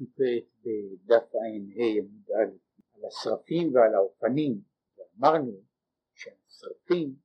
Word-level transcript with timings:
בדף 0.00 1.34
ע"ה 1.34 1.46
עמוד 1.98 2.30
א' 2.30 2.56
על 2.94 3.04
השרפים 3.04 3.74
ועל 3.74 3.94
האופנים. 3.94 4.60
ואמרנו 4.96 5.62
שהשרפים 6.14 7.16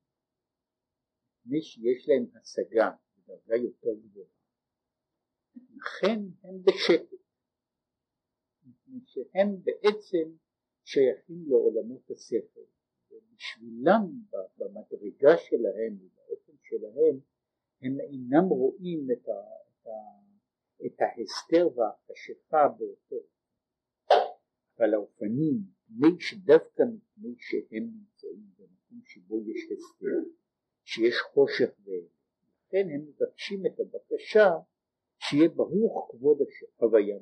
מי 1.46 1.62
שיש 1.62 2.08
להם 2.08 2.26
השגה 2.34 2.90
בדרגה 3.18 3.56
יותר 3.56 3.94
גבוהה 4.02 4.26
לכן 5.76 6.20
הם 6.42 6.62
בשקט. 6.62 7.22
מפני 8.66 9.00
שהם 9.04 9.56
בעצם 9.64 10.36
שייכים 10.84 11.44
לעולמות 11.48 12.10
השכל 12.10 12.60
ובשבילם 13.10 14.22
במדרגה 14.58 15.36
שלהם 15.38 15.96
ובאופן 16.00 16.52
שלהם 16.62 17.20
הם 17.82 18.00
אינם 18.00 18.44
רואים 18.44 19.06
את, 19.12 19.28
ה, 19.28 19.88
את, 20.86 21.00
ההסתר 21.00 21.68
והחשיכה 21.78 22.68
באותו 22.78 23.26
אבל 24.78 24.94
האופנים 24.94 25.56
מפני 25.88 26.20
שדווקא 26.20 26.82
מפני 26.82 27.34
שהם 27.38 27.82
נמצאים 27.82 28.46
במקום 28.58 29.00
שבו 29.04 29.40
יש 29.40 29.62
הסתר 29.72 30.30
שיש 30.84 31.14
חושך 31.32 31.70
ולכן 31.84 32.88
הם 32.94 33.00
מבקשים 33.08 33.66
את 33.66 33.80
הבקשה 33.80 34.48
שיהיה 35.18 35.48
ברוך 35.48 36.10
כבוד 36.10 36.38
הוויה 36.76 37.18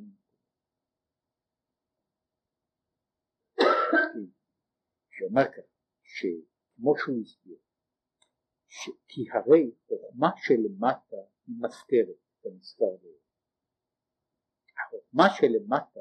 שאומר 5.11 5.45
כך 5.45 5.63
שכמו 6.03 6.95
שהוא 6.99 7.21
הסביר 7.21 7.59
כי 9.09 9.25
הרי 9.33 9.71
חוכמה 9.87 10.31
שלמטה 10.37 11.17
היא 11.47 11.57
מסתרת 11.59 12.17
כנסתר 12.43 12.97
החוכמה 15.11 15.37
שלמטה 15.37 16.01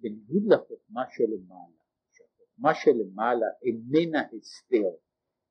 בניגוד 0.00 0.42
לחוכמה 0.48 1.02
שלמעלה 1.10 1.82
שהחוכמה 2.10 2.74
שלמעלה 2.74 3.46
איננה 3.62 4.22
הסתר 4.38 4.96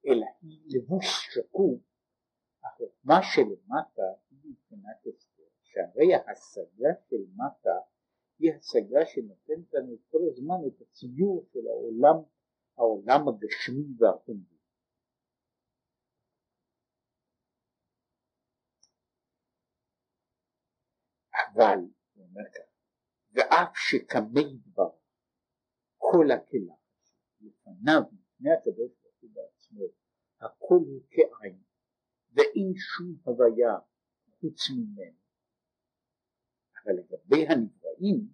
אלא 0.07 0.25
היא 0.41 0.59
לבוש 0.67 1.05
שקוף 1.33 1.81
החוכמה 2.63 3.19
שלמטה 3.33 4.01
היא 4.29 4.39
מבחינת 4.51 4.97
הסתר. 5.07 5.43
שהרי 5.63 6.13
ההשגה 6.13 6.89
של 7.09 7.23
מטה 7.35 7.79
היא 8.39 8.51
השגה 8.53 9.05
שנותנת 9.05 9.73
לנו 9.73 9.97
כל 10.11 10.19
הזמן 10.31 10.67
את 10.67 10.81
הציור 10.81 11.45
של 11.53 11.67
העולם 11.67 12.23
העולם 12.77 13.27
הגשמי 13.27 13.85
והחומרי 13.97 14.57
אבל, 21.55 21.79
אומר 22.33 22.49
כך, 22.53 22.69
ואף 23.31 23.77
שקמי 23.77 24.57
דבר 24.65 24.89
כל 25.97 26.31
הכלה 26.31 26.75
לפניו, 27.41 28.01
לפני 28.13 28.51
הקדוש 28.51 28.91
ברוך 29.01 29.15
הוא 29.19 29.29
בעצמו, 29.33 29.83
הכל 30.41 30.75
הוא 30.75 31.01
כעין, 31.11 31.57
ואין 32.31 32.73
שום 32.75 33.15
הוויה 33.23 33.77
חוץ 34.39 34.69
ממנו. 34.69 35.17
אבל 36.83 36.93
לגבי 36.93 37.47
הנבראים, 37.47 38.27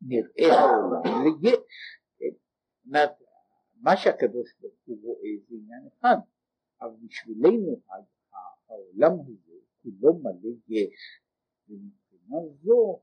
נראה 0.00 0.60
העולם 0.60 1.02
ליש. 1.42 2.00
כן? 2.18 2.34
מה 3.80 3.96
שהקדוש 3.96 4.54
ברוך 4.60 4.74
הוא 4.84 4.98
רואה 5.02 5.30
זה 5.48 5.54
עניין 5.54 5.88
אחד, 5.88 6.16
אבל 6.80 6.96
בשבילנו 7.06 7.80
העולם 8.66 9.12
הזה 9.20 9.52
כולו 9.82 10.18
מלא 10.18 10.50
יש. 10.68 11.20
מבחינה 11.68 12.36
זו 12.62 13.02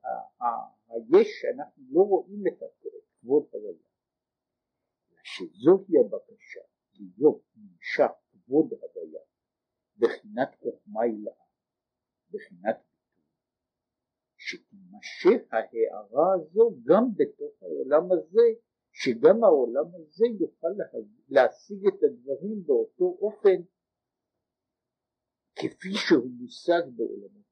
היש 0.89 1.27
שאנחנו 1.41 1.83
לא 1.89 2.01
רואים 2.01 2.47
את 2.47 2.53
כבוד 3.21 3.45
הוויה, 3.51 3.87
שזוהי 5.65 5.99
הבקשה 6.05 6.59
להיות 6.93 7.41
נמשך 7.55 8.11
כבוד 8.31 8.73
הוויה 8.73 9.21
בחינת 9.97 10.55
חוכמה 10.59 11.01
הילאה, 11.01 11.33
בחינת 12.29 12.75
ביטוי, 12.75 13.23
שתימשך 14.37 15.53
ההערה 15.53 16.33
הזו 16.35 16.75
גם 16.83 17.03
בתוך 17.15 17.63
העולם 17.63 18.11
הזה, 18.11 18.41
שגם 18.91 19.43
העולם 19.43 19.95
הזה 19.95 20.25
יוכל 20.39 20.67
להשיג 21.29 21.87
את 21.87 22.03
הדברים 22.03 22.63
באותו 22.65 23.17
אופן 23.21 23.61
כפי 25.55 25.93
שהוא 25.93 26.31
מושג 26.39 26.81
בעולמות 26.95 27.45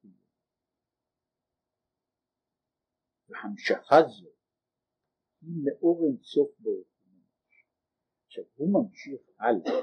והמשכה 3.28 3.96
זו 4.08 4.30
היא 5.42 5.56
מאור 5.64 6.06
אינסוף. 6.08 6.52
עכשיו 6.60 6.83
הוא 8.64 8.84
ממשיך 8.84 9.22
הלאה, 9.40 9.82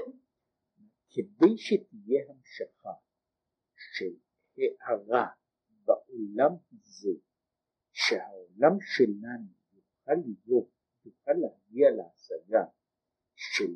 כדי 1.11 1.57
שתהיה 1.57 2.21
המשכה 2.29 2.93
של 3.95 4.13
הערה 4.57 5.27
בעולם 5.85 6.53
הזה, 6.73 7.13
שהעולם 7.93 8.81
שלנו 8.81 9.49
יוכל 9.73 10.13
להיות, 10.25 10.69
יוכל 11.05 11.33
להגיע 11.33 11.91
להשגה 11.91 12.65
של, 13.35 13.75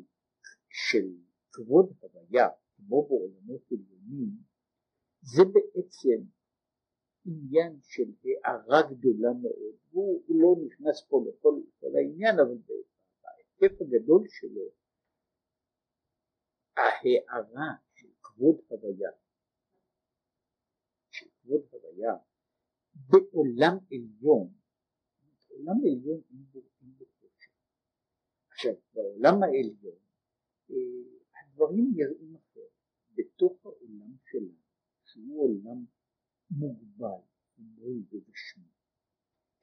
של 0.69 1.07
כבוד 1.51 1.93
הוויה 1.99 2.47
כמו 2.75 3.07
בעולמות 3.07 3.61
עליונים, 3.71 4.29
זה 5.21 5.43
בעצם 5.53 6.23
עניין 7.25 7.79
של 7.81 8.11
הערה 8.23 8.81
גדולה 8.91 9.33
מאוד, 9.41 9.75
הוא, 9.91 10.23
לא 10.29 10.55
נכנס 10.65 11.05
פה 11.09 11.25
לכל, 11.27 11.61
לכל 11.67 11.95
העניין, 11.97 12.39
אבל 12.39 12.57
בהיקף 12.67 13.81
הגדול 13.81 14.27
שלו, 14.27 14.84
ההערה 16.77 17.75
של 17.93 18.07
כבוד 18.21 18.55
הוויה, 18.67 19.11
של 21.09 21.25
כבוד 21.41 21.61
הוויה, 21.71 22.13
בעולם 23.09 23.77
עליון, 23.91 24.53
בעולם 25.49 25.77
עליון 25.83 26.21
אין 26.29 26.43
בו, 26.51 26.59
אין 26.81 26.91
בו 26.97 27.05
חושך. 27.05 27.51
עכשיו, 28.51 28.73
בעולם 28.93 29.43
העליון, 29.43 29.99
אה, 30.69 30.75
הדברים 31.41 31.91
נראים 31.95 32.35
אחרת. 32.35 32.75
בתוך 33.15 33.65
העולם 33.65 34.15
שלנו, 34.25 34.65
שהוא 35.03 35.43
עולם 35.43 35.85
מוגבל, 36.49 37.21
חומרי 37.55 37.99
וגשמי. 38.09 38.69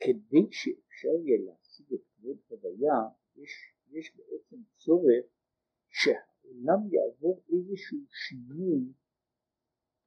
כדי 0.01 0.47
שאפשר 0.51 1.09
יהיה 1.25 1.39
להשיג 1.45 1.87
את 1.95 2.01
כבוד 2.15 2.37
הוויה, 2.49 3.01
יש, 3.37 3.51
יש 3.91 4.17
בעצם 4.17 4.57
צורך 4.77 5.25
שהעולם 6.43 6.89
יעבור 6.93 7.43
איזשהו 7.49 7.99
שינוי, 8.11 8.93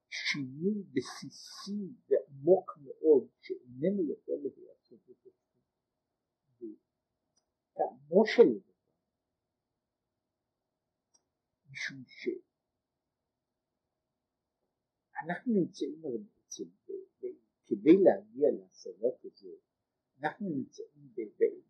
שינוי 0.09 0.84
בסיסי 0.94 1.94
ועמוק 2.07 2.78
מאוד, 2.84 3.28
שאיננו 3.41 4.12
יכול 4.12 4.40
להיעשות 4.44 5.00
את 5.09 5.18
עצמו. 5.25 5.56
טעמו 7.73 8.25
של 8.25 8.59
דבר, 8.59 8.73
משום 11.72 12.03
שאנחנו 15.07 15.53
נמצאים 15.53 16.06
הרבה 16.06 16.17
בעצם 16.17 16.69
כדי 17.66 17.97
להגיע 18.03 18.47
להשגה 18.52 19.09
כזאת 19.22 19.59
אנחנו 20.22 20.50
נמצאים 20.50 21.13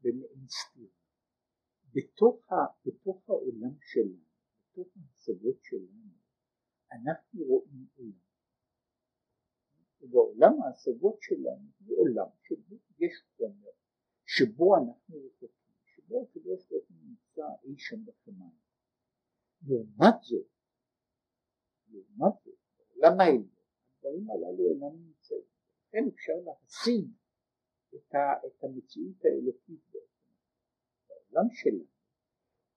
במעין 0.01 0.47
בתוך, 1.93 2.45
בתוך 2.85 3.29
העולם 3.29 3.75
שלנו 3.81 4.24
ההשגות 5.27 5.63
שלנו 5.63 6.11
אנחנו 6.91 7.43
רואים 7.43 7.87
עולם. 7.95 8.25
ועולם 10.11 10.61
ההשגות 10.61 11.17
שלנו 11.21 11.69
הוא 11.85 11.97
עולם 11.97 12.29
שבו 12.43 12.75
יש 12.99 13.13
חומר 13.37 13.71
שבו 14.25 14.75
אנחנו 14.75 15.15
רחוקים 15.25 15.75
שבו 15.85 16.23
הקדוש 16.23 16.67
ברוך 16.69 16.85
הוא 16.89 16.97
נמצא 17.01 17.45
אי 17.63 17.77
שם 17.77 18.05
בשמיים. 18.05 18.59
לעומת 19.67 20.21
זאת 20.21 20.47
לעומת 21.87 22.33
זאת 22.43 22.55
בעולם 22.77 23.19
העליון 23.19 23.49
הדברים 23.97 24.29
הללו 24.29 24.69
אינם 24.69 25.05
נמצאים. 25.07 25.45
לכן 25.87 26.03
אפשר 26.13 26.33
להשיג 26.45 27.09
את, 27.95 28.15
ה, 28.15 28.47
את 28.47 28.63
המציאות 28.63 29.25
האלוקית 29.25 29.81
בעצם. 29.91 30.31
בעולם 31.07 31.49
שלנו, 31.51 31.85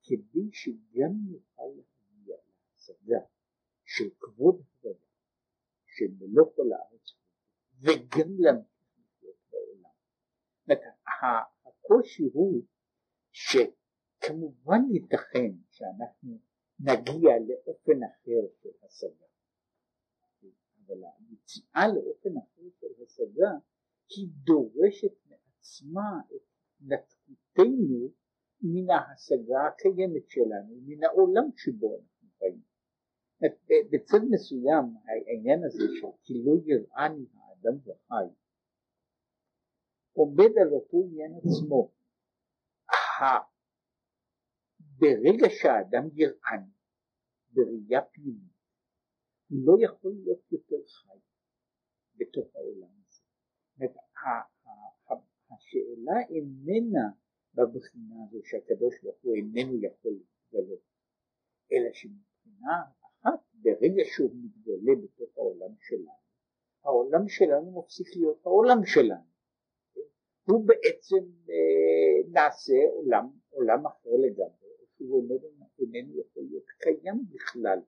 כדי 0.03 0.49
שגם 0.53 1.13
נוכל 1.31 1.88
להשגה 2.89 3.27
של 3.85 4.11
כבוד 4.19 4.63
הוויה, 4.81 5.01
של 5.87 6.07
מלוא 6.19 6.47
כל 6.57 6.73
הארץ, 6.73 7.15
וגם 7.81 8.31
להמשיך 8.39 8.99
לחיות 8.99 9.37
בעולם. 9.51 9.91
הקושי 11.67 12.23
הוא 12.33 12.63
שכמובן 13.33 14.81
ייתכן 14.91 15.53
שאנחנו 15.71 16.39
נגיע 16.81 17.31
לאופן 17.49 17.99
אחר 18.05 18.55
של 18.63 18.71
השגה. 18.83 19.27
אבל 20.87 21.03
היציאה 21.05 21.89
לאופן 21.95 22.37
אחר 22.39 22.69
של 22.81 23.03
השגה 23.03 23.51
היא 24.09 24.29
דורשת 24.45 25.27
מעט 25.27 25.41
עצמה 25.59 26.21
את 26.35 26.43
התנתקותנו 26.81 28.11
מן 28.63 28.91
ההשגה 28.91 29.67
הקיימת 29.67 30.29
שלנו, 30.29 30.81
מן 30.87 31.05
העולם 31.05 31.51
שבו 31.57 31.97
אנחנו 31.97 32.29
חיים. 32.39 32.63
בצד 33.91 34.19
מסוים 34.31 34.85
העניין 35.07 35.65
הזה 35.65 35.85
של 36.01 36.07
כי 36.23 36.35
לא 36.45 36.53
יראני 36.67 37.27
האדם 37.35 37.79
וחי 37.79 38.35
עומד 40.13 40.53
על 40.63 40.73
אותו 40.73 40.97
עניין 41.05 41.33
עצמו. 41.37 41.93
ברגע 44.81 45.47
שהאדם 45.51 46.09
יראני 46.15 46.73
בראייה 47.53 48.03
פנימית 48.03 48.59
הוא 49.49 49.59
לא 49.67 49.85
יכול 49.85 50.13
להיות 50.13 50.53
יותר 50.53 50.87
חי 50.87 51.19
בתוך 52.15 52.57
העולם 52.57 52.89
הזה. 53.07 53.23
השאלה 55.51 56.21
איננה 56.31 57.07
בבחינה 57.55 58.15
הזו 58.25 58.39
שהקדוש 58.45 58.95
ברוך 59.03 59.19
הוא 59.23 59.35
איננו 59.35 59.75
יכול 59.83 60.13
להתגלות, 60.13 60.83
אלא 61.73 61.93
שמבחינה 61.93 62.77
ברגע 63.63 64.03
שהוא 64.05 64.31
מתגלה 64.35 64.93
בתוך 65.03 65.39
העולם 65.39 65.75
שלנו, 65.81 66.19
העולם 66.85 67.29
שלנו 67.29 67.81
מפסיק 67.81 68.17
להיות 68.17 68.47
העולם 68.47 68.85
שלנו. 68.85 69.29
הוא 70.49 70.67
בעצם 70.67 71.25
אה, 71.51 72.31
נעשה 72.33 72.75
עולם, 72.93 73.29
עולם 73.51 73.87
אחר 73.87 74.11
לגמרי, 74.27 74.69
שהוא 74.97 75.23
איננו, 75.23 75.49
איננו 75.79 76.21
יכול 76.21 76.43
להיות 76.49 76.67
קיים 76.79 77.25
בכלל. 77.31 77.79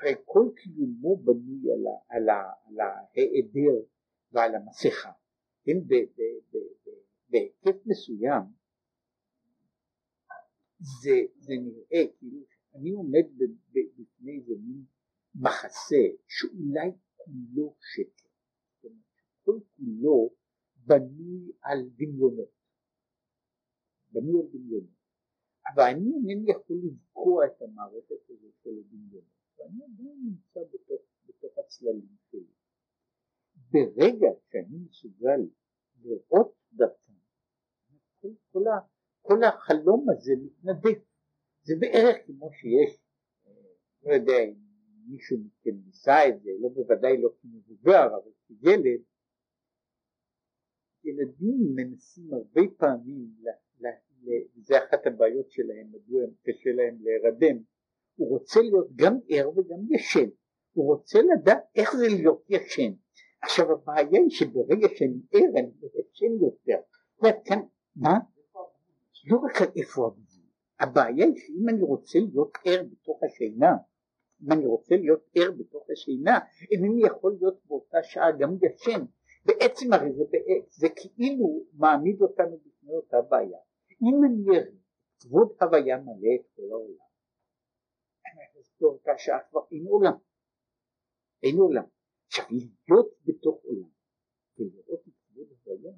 הרי 0.00 0.14
כל 0.24 0.48
קיומו 0.56 1.16
בנוי 1.16 1.72
על, 1.72 1.86
על, 2.08 2.28
על 2.30 2.80
ההיעדר 2.80 3.84
ועל 4.32 4.54
המסכה. 4.54 5.12
כן, 5.64 5.78
בהיקף 7.28 7.86
מסוים 7.86 8.42
זה, 10.78 11.16
זה 11.36 11.54
נראה 11.60 12.04
כאילו 12.18 12.40
אני 12.74 12.90
עומד 12.90 13.26
בפני 13.70 14.38
איזה 14.38 14.54
מין 14.66 14.84
מחסה 15.40 16.04
שאולי 16.28 16.90
כולו 17.16 17.74
שקר, 17.80 18.28
כל 19.44 19.58
כולו 19.76 20.30
בנוי 20.76 21.52
על 21.62 21.78
דמיונות, 21.96 22.52
בנוי 24.12 24.40
על 24.40 24.48
דמיונות, 24.52 24.96
אבל 25.74 25.82
אני 25.82 26.12
אינני 26.14 26.50
יכול 26.50 26.76
לבקוע 26.84 27.46
את 27.46 27.62
המערכת 27.62 28.30
הזאת 28.30 28.54
של 28.62 28.70
הדמיונות, 28.80 29.24
ואני 29.58 29.84
עדיין 29.84 30.18
נמצא 30.24 30.60
בתוך, 30.74 31.00
בתוך 31.26 31.58
הצללים 31.58 32.16
שלי. 32.30 32.56
ברגע 33.70 34.28
שאני 34.50 34.78
מסוגל 34.88 35.40
לראות 36.02 36.54
דרכם, 36.72 37.12
כל, 38.20 38.28
כל, 38.52 38.64
כל 39.22 39.44
החלום 39.44 40.06
הזה 40.10 40.32
מתנדף. 40.42 40.98
זה 41.62 41.74
בערך 41.80 42.16
כמו 42.26 42.50
שיש, 42.52 43.00
אה, 43.46 43.52
לא 44.02 44.12
יודע 44.14 44.38
אם 44.44 44.65
מישהו 45.08 45.38
מכם 45.38 45.76
ניסה 45.86 46.28
את 46.28 46.42
זה, 46.42 46.50
לא 46.60 46.68
בוודאי 46.68 47.20
לא 47.22 47.28
כמבוגר, 47.42 48.06
אבל 48.06 48.30
כילד, 48.46 49.00
ילדים 51.04 51.74
מנסים 51.74 52.34
הרבה 52.34 52.62
פעמים, 52.76 53.28
וזה 54.22 54.78
אחת 54.78 55.06
הבעיות 55.06 55.50
שלהם, 55.50 55.86
מדוע 55.92 56.20
קשה 56.42 56.70
להם 56.72 56.96
להירדם, 57.00 57.62
הוא 58.16 58.28
רוצה 58.28 58.60
להיות 58.60 58.88
גם 58.96 59.18
ער 59.28 59.48
וגם 59.48 59.78
ישן, 59.90 60.28
הוא 60.72 60.86
רוצה 60.86 61.18
לדעת 61.22 61.64
איך 61.76 61.96
זה 61.96 62.06
להיות 62.08 62.44
ישן. 62.48 62.92
עכשיו 63.42 63.72
הבעיה 63.72 64.20
היא 64.20 64.30
שברגע 64.30 64.88
שאני 64.96 65.20
ער 65.32 65.60
אני 65.60 65.70
ישן 65.82 66.32
יותר. 66.40 66.80
כאן, 67.44 67.60
מה? 67.96 68.18
לא 69.26 69.36
רק 69.36 69.62
על 69.62 69.68
איפה 69.76 70.06
הגבול, 70.06 70.46
הבעיה 70.80 71.26
היא 71.26 71.34
שאם 71.36 71.68
אני 71.68 71.82
רוצה 71.82 72.18
להיות 72.18 72.52
ער 72.64 72.82
בתוך 72.92 73.20
השינה, 73.22 73.72
אם 74.42 74.52
אני 74.52 74.66
רוצה 74.66 74.96
להיות 74.96 75.30
ער 75.34 75.50
בתוך 75.58 75.90
השינה, 75.92 76.38
אינני 76.70 77.02
יכול 77.06 77.36
להיות 77.38 77.60
באותה 77.66 78.02
שעה 78.02 78.32
גם 78.38 78.56
ישן. 78.62 79.04
בעצם 79.44 79.92
הרי 79.92 80.12
זה, 80.12 80.24
זה 80.70 80.88
כאילו 80.88 81.64
מעמיד 81.72 82.22
אותנו 82.22 82.58
בפני 82.58 82.94
אותה 82.94 83.16
בעיה. 83.22 83.58
אם 84.02 84.24
אני 84.24 84.58
אראה 84.58 84.70
כבוד 85.20 85.48
הוויה 85.60 85.96
מלא 85.96 86.34
את 86.34 86.46
כל 86.56 86.62
העולם, 86.70 87.06
אז 88.58 88.72
באותה 88.80 89.10
שעה 89.18 89.38
כבר 89.50 89.60
אין 89.72 89.86
עולם. 89.86 90.12
אין 91.42 91.56
עולם. 91.56 91.84
עכשיו 92.26 92.44
להיות 92.50 93.14
בתוך 93.24 93.60
עולם 93.64 93.88
ולראות 94.58 95.00
את 95.08 95.12
כבוד 95.28 95.46
הוויה 95.64 95.92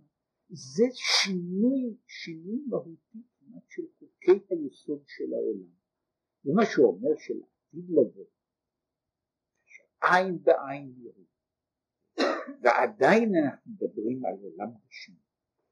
זה 0.51 0.85
שינוי, 0.93 1.97
שינוי 2.07 2.61
מהותי 2.69 3.19
כמעט 3.39 3.63
של 3.69 3.83
חוקי 3.99 4.47
היסוד 4.51 5.03
של 5.07 5.35
העולם. 5.35 5.71
זה 6.43 6.53
מה 6.55 6.67
שהוא 6.67 6.87
אומר 6.87 7.17
שלעתיד 7.71 7.91
לבוא, 7.91 8.25
שעין 9.65 10.43
בעין 10.43 10.95
יראו, 10.99 11.25
ועדיין 12.63 13.33
אנחנו 13.45 13.73
מדברים 13.73 14.25
על 14.25 14.35
עולם 14.43 14.73
ראשון. 14.87 15.15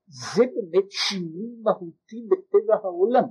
זה 0.06 0.42
באמת 0.54 0.90
שינוי 0.90 1.56
מהותי 1.62 2.28
בטבע 2.30 2.74
העולם. 2.74 3.24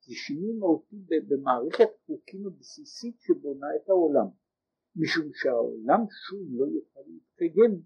זה 0.00 0.14
שינוי 0.14 0.52
מהותי 0.58 0.96
במערכת 1.28 1.88
החוקים 2.02 2.46
הבסיסית 2.46 3.20
שבונה 3.20 3.66
את 3.76 3.88
העולם. 3.88 4.26
משום 4.96 5.30
שהעולם 5.34 6.00
שוב 6.28 6.48
לא 6.50 6.66
יוכל 6.66 7.00
להתקיים 7.06 7.82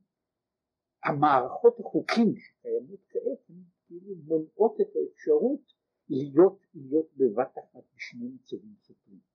המערכות 1.04 1.80
החוקים 1.80 2.34
שקיימות 2.36 3.00
כעת 3.08 3.48
הן 3.48 3.62
כאילו 3.86 4.14
מונעות 4.24 4.80
את 4.80 4.96
האפשרות 4.96 5.60
להיות, 6.08 6.58
להיות 6.74 7.06
בבת 7.16 7.58
אחת 7.58 7.82
בשני 7.96 8.28
מצבים 8.28 8.74
סותרים. 8.78 9.33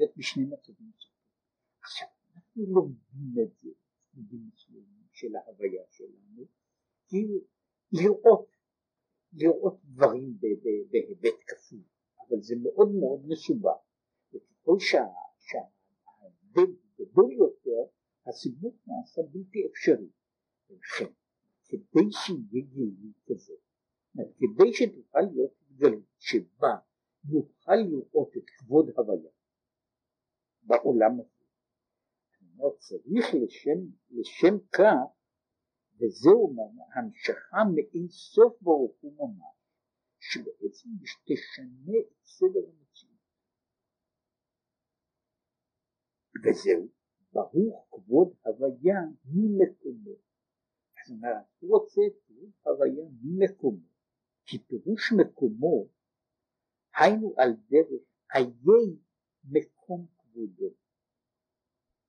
להיות 0.00 0.16
בשני 0.16 0.44
מצבים 0.44 0.92
סותרים. 0.98 1.34
עכשיו 1.82 2.08
אנחנו 2.34 2.66
לומדים 2.66 3.44
את 3.44 3.56
זה 3.56 3.70
בצדדים 3.70 4.50
מסוימים 4.52 5.06
של 5.12 5.36
ההוויה 5.36 5.82
שלנו, 5.90 6.44
כאילו 7.08 7.40
לראות, 7.92 8.48
לראות 9.32 9.80
דברים 9.84 10.38
בהיבט 10.90 11.38
כפול, 11.46 11.82
אבל 12.20 12.40
זה 12.40 12.54
מאוד 12.62 12.88
מאוד 13.00 13.26
מסובך, 13.26 13.80
וככל 14.28 14.78
שההבדל 15.38 16.72
גדול 16.98 17.32
יותר 17.32 17.92
הסיבוך 18.26 18.74
נעשה 18.86 19.22
בלתי 19.22 19.66
אפשרי. 19.66 20.10
ולכן, 20.70 21.12
כדי 21.64 22.12
שיהיה 22.12 22.66
גילוי 22.66 23.12
כזה, 23.26 23.54
כדי 24.14 24.72
שתוכל 24.72 25.20
להיות 25.20 25.50
התגלות 25.60 26.04
שבה 26.18 26.76
יוכל 27.24 27.76
לראות 27.76 28.36
את 28.36 28.50
כבוד 28.50 28.90
הוויה 28.96 29.30
בעולם 30.62 31.20
הזה, 31.20 31.40
אומר, 32.60 32.76
צריך 32.78 33.26
לשם, 33.44 33.80
לשם 34.10 34.58
כך, 34.72 35.20
וזהו 35.96 36.54
המשכה 36.94 37.56
מאין 37.74 38.08
סוף 38.08 38.62
ברוך 38.62 38.96
הוא 39.00 39.16
ממש, 39.18 39.56
שבעצם 40.20 40.88
תשנה 41.24 41.98
את 42.00 42.24
סדר 42.24 42.68
המציאות. 42.68 43.20
וזהו 46.44 46.88
ברוך 47.32 47.88
כבוד 47.90 48.34
הוויה 48.44 49.00
ממקומו. 49.24 50.14
זאת 51.06 51.16
אומרת, 51.16 51.44
הוא 51.58 51.78
רוצה 51.78 52.00
את 52.06 52.12
כבוד 52.26 52.50
הוויה 52.62 53.04
ממקומו, 53.22 53.86
כי 54.46 54.58
פירוש 54.58 55.12
מקומו 55.20 55.88
היינו 56.96 57.34
על 57.36 57.52
דרך 57.70 58.02
איי 58.34 58.46
מקום 59.44 60.06
כבודו. 60.32 60.74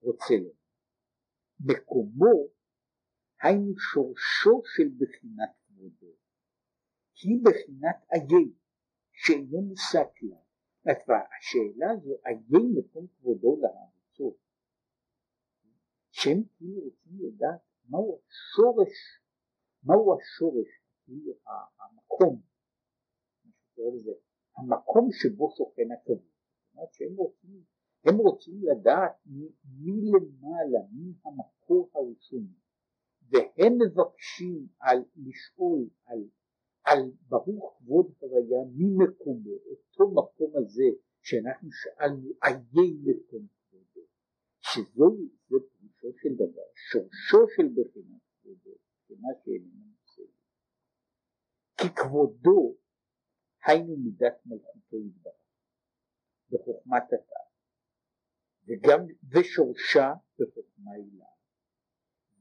רוצה 0.01 0.33
לו. 0.43 0.51
מקומו 1.59 2.47
היינו 3.41 3.73
שורשו 3.77 4.61
של 4.75 4.89
בחינת 4.97 5.49
כבודו. 5.67 6.13
היא 7.23 7.39
בחינת 7.43 7.95
איי 8.13 8.51
שאינו 9.11 9.61
מושג 9.61 10.11
לה. 10.21 10.37
השאלה 11.37 11.91
הזו 11.91 12.17
איי 12.25 12.39
מקום 12.79 13.07
כבודו 13.07 13.57
לארצות 13.61 14.37
שהם 16.11 16.43
כאילו 16.57 16.81
רוצים 16.81 17.19
לדעת 17.19 17.61
מהו 17.89 18.21
השורש, 18.27 19.21
מהו 19.83 20.17
השורש, 20.17 20.67
כאילו 21.05 21.33
המקום, 21.79 22.41
המקום 24.57 25.09
שבו 25.11 25.51
שוכן 25.57 25.91
הכבוד. 25.91 26.17
זאת 26.17 26.75
אומרת 26.75 26.93
שהם 26.93 27.15
רוצים, 27.15 27.63
הם 28.05 28.17
רוצים 28.17 28.61
לדעת 28.63 29.11
מי 29.25 30.01
למעלה, 30.01 30.79
מי 30.91 31.13
המקור 31.25 31.89
הראשוני, 31.95 32.61
והם 33.29 33.73
מבקשים 33.81 34.67
על, 34.79 35.03
לשאול 35.15 35.89
על, 36.05 36.19
על 36.83 37.11
ברוך 37.29 37.77
כבוד 37.77 38.13
הוויה 38.19 38.61
ממקומו, 38.75 39.55
אותו 39.69 40.11
מקום 40.11 40.51
הזה 40.55 40.89
שאנחנו 41.21 41.69
שאלנו 41.71 42.29
איי 42.43 42.93
מקום 43.03 43.47
כבודו, 43.69 44.07
שזוהי, 44.59 45.27
זה 45.49 45.57
פירושו 45.77 46.17
של 46.21 46.35
דבר, 46.35 46.67
שורשו 46.75 47.47
של 47.55 47.67
בחינת 47.67 48.21
כבודו, 48.41 48.71
בחינה 49.03 49.27
שאיננה 49.43 49.83
מושגת. 50.01 50.41
ככבודו 51.77 52.75
היינו 53.65 53.97
מידת 53.97 54.35
מלכותו 54.45 54.97
יתברך 54.97 55.35
בחוכמת 56.51 57.03
התא 57.13 57.50
וגם 58.67 59.05
ושורשה 59.31 60.13
בחוכמה 60.39 60.91
הילה. 60.91 61.25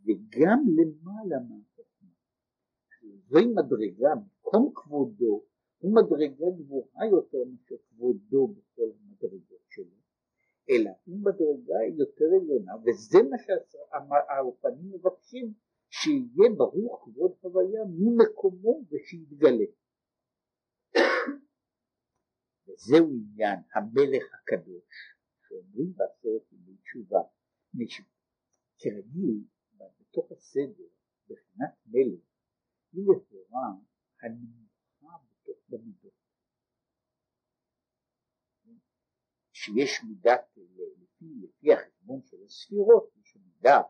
וגם 0.04 0.58
למעלה 0.76 1.36
מהחוכמה. 1.48 2.10
זוהי 3.28 3.46
מדרגה 3.46 4.10
מקום 4.14 4.72
כבודו 4.74 5.44
הוא 5.78 5.94
מדרגה 5.94 6.46
גבוהה 6.58 7.06
יותר 7.10 7.38
מאשר 7.50 7.74
כבודו 7.88 8.48
בכל 8.48 8.90
המדרגות 9.00 9.64
שלו 9.68 10.00
אלא 10.70 10.90
הוא 11.04 11.18
מדרגה 11.20 11.78
יותר 11.98 12.24
עליונה 12.24 12.72
וזה 12.76 13.18
מה 13.30 13.36
שהאופנים 13.38 14.92
מבקשים 14.92 15.52
שיהיה 15.90 16.50
ברוך 16.56 17.04
כבוד 17.04 17.32
הוויה 17.40 17.80
ממקומו 17.98 18.82
ושיתגלה. 18.90 19.64
וזהו 22.66 23.10
עניין 23.10 23.58
המלך 23.74 24.34
הקדוש 24.34 25.14
שאומרים 25.50 25.92
בעשרת 25.96 26.52
ימי 26.52 26.76
תשובה 26.76 27.18
כרגיל 28.78 29.44
בתוך 30.00 30.32
הסדר 30.32 30.84
בחינת 31.24 31.74
מלך 31.86 32.20
היא 32.92 33.04
לכאורה 33.16 33.68
הנמוכה 34.22 35.16
בתוך 35.24 35.58
במידות. 35.68 36.12
שיש 39.52 39.90
מידת 40.08 40.56
לפי, 41.02 41.26
לפי 41.42 41.72
החשבון 41.72 42.22
של 42.22 42.36
הספירות 42.44 43.12
יש 43.20 43.36
מידה 43.36 43.80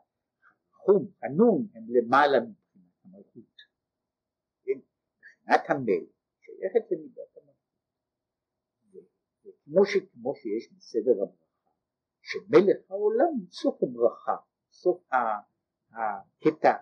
חום, 0.73 1.13
חנון 1.21 1.69
הם 1.75 1.87
למעלה 1.89 2.41
מבחינת 2.41 3.05
המלכות. 3.05 3.57
כן? 4.65 4.79
מבחינת 4.79 5.71
המלך 5.71 6.11
שייכת 6.41 6.93
למידת 6.93 7.31
כמו, 9.71 9.85
ש, 9.85 9.97
כמו 10.13 10.35
שיש 10.35 10.73
בסדר 10.73 11.23
הברכה, 11.23 11.40
שמלך 12.23 12.91
העולם 12.91 13.33
הוא 13.39 13.51
סוף 13.51 13.83
הברכה, 13.83 14.37
סוף 14.71 15.09
הקטע 15.93 16.77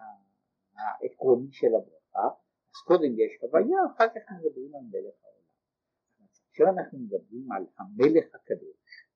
העקרוני 0.75 1.53
של 1.53 1.67
הברכה, 1.67 2.29
אז 2.75 2.81
קודם 2.87 3.13
יש 3.19 3.43
הוויה, 3.43 3.79
אחר 3.95 4.09
כך 4.09 4.33
מדברים 4.33 4.75
על 4.75 4.83
מלך 4.83 5.15
העולם. 5.25 5.39
כאשר 6.51 6.65
אנחנו 6.65 6.99
מדברים 6.99 7.53
על 7.53 7.67
המלך 7.79 8.35
הקדוש, 8.35 9.09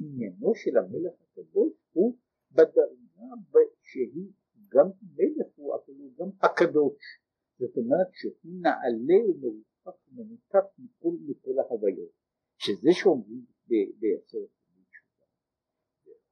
עניינו 0.00 0.54
של 0.54 0.76
המלך 0.78 1.12
הקדוש 1.22 1.72
הוא 1.92 2.16
בדרגה 2.52 3.36
שהיא 3.82 4.32
גם 4.68 4.86
מלך 5.02 5.46
הוא, 5.56 5.74
הוא 5.86 6.12
גם 6.18 6.30
הקדוש. 6.42 7.20
זאת 7.58 7.76
אומרת 7.76 8.08
שהוא 8.12 8.32
נעלה 8.44 9.20
ומרוחק 9.28 10.00
מנותק 10.12 10.66
ומנותק 10.68 10.78
מכל, 10.78 11.14
מכל 11.26 11.58
ההוויות, 11.58 12.10
שזה 12.58 12.88
שאומרים 12.92 13.44
בעשרת 13.70 14.50
ימי 14.70 14.84
תשובה. 14.90 15.26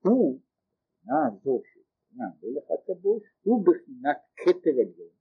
הוא, 0.03 0.41
הבחינה 1.03 1.27
הזו 1.27 1.63
של 1.73 1.81
המלך 2.21 2.65
הקדוש, 2.71 3.23
הוא 3.43 3.65
בחינת 3.67 4.17
כתר 4.37 4.71
עליון. 4.71 5.17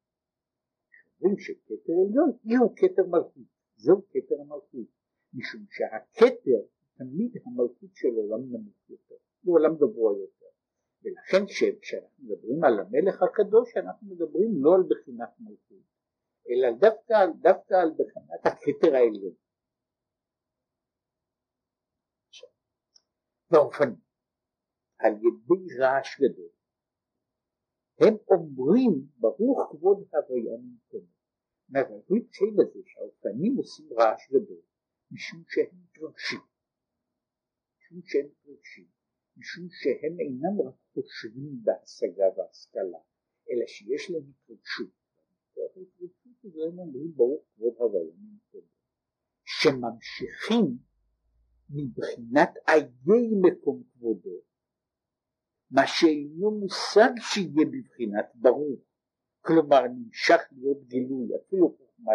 אומרים 1.22 1.40
שכתר 1.40 1.94
עליון 2.08 2.32
הוא 2.60 2.76
כתר 2.76 3.06
מלכות, 3.08 3.44
זהו 3.78 4.02
כתר 4.10 4.36
המלכות, 4.42 4.88
משום 5.34 5.66
שהכתר 5.70 6.62
תמיד 6.98 7.32
המלכות 7.46 7.90
של 7.94 8.08
עולם 8.16 8.42
נמוך 8.52 8.90
יותר, 8.90 9.16
הוא 9.44 9.56
עולם 9.56 9.76
גבוה 9.76 10.18
יותר. 10.18 10.46
ולכן 11.04 11.46
כשאנחנו 11.82 12.24
מדברים 12.24 12.64
על 12.64 12.80
המלך 12.80 13.24
הקדוש 13.24 13.78
אנחנו 13.78 14.08
מדברים 14.08 14.64
לא 14.64 14.76
על 14.76 14.84
בחינת 14.90 15.30
מלכות 15.40 15.86
אלא 16.50 16.72
דווקא, 16.72 17.26
דווקא 17.42 17.74
על 17.74 17.92
בחינת 17.92 18.46
הכתר 18.46 18.96
העליון. 18.96 19.34
באופן, 23.52 23.94
על 25.00 25.14
ידי 25.14 25.76
רעש 25.80 26.22
גדול, 26.22 26.50
הם 28.00 28.14
אומרים 28.28 29.08
ברוך 29.18 29.60
כבוד 29.72 29.98
הוויה 30.14 30.58
ממקומו. 30.58 31.16
הוא 32.08 32.18
התחיל 32.18 32.50
בזה 32.58 32.80
שהאופנים 32.86 33.56
עושים 33.58 33.90
רעש 34.00 34.30
גדול 34.30 34.62
משום 35.12 35.44
שהם 35.48 35.82
מתרגשים, 35.84 36.40
משום 37.78 38.02
שהם 38.04 38.26
מתרגשים, 38.26 38.88
משום 39.38 39.68
שהם 39.70 40.20
אינם 40.20 40.68
רק 40.68 40.76
חושבים 40.94 41.64
בהשגה 41.64 42.26
והשכלה, 42.38 43.00
אלא 43.50 43.66
שיש 43.68 44.12
להם 44.12 44.24
התרגשות. 44.30 45.06
והם 46.44 46.80
אומרים 46.80 47.12
ברוך 47.16 47.44
כבוד 47.56 47.74
הוויה 47.78 48.14
שממשיכים 49.46 50.78
מבחינת 51.70 52.54
איי 52.68 52.88
מקום 53.42 53.84
כבודו 53.94 54.42
מה 55.72 55.88
שאינו 55.88 56.52
מושג 56.52 57.10
שיהיה 57.20 57.66
בבחינת 57.66 58.32
ברוך 58.36 58.80
כלומר 59.42 59.82
נמשך 59.88 60.42
להיות 60.52 60.88
גילוי 60.88 61.28
אפילו 61.36 61.78
חוכמה 61.78 62.14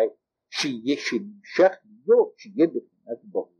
שיהיה 0.51 0.97
שנמשך 0.99 1.73
להיות 1.85 2.33
שיהיה 2.39 2.67
בבחינת 2.67 3.25
ברוך 3.25 3.51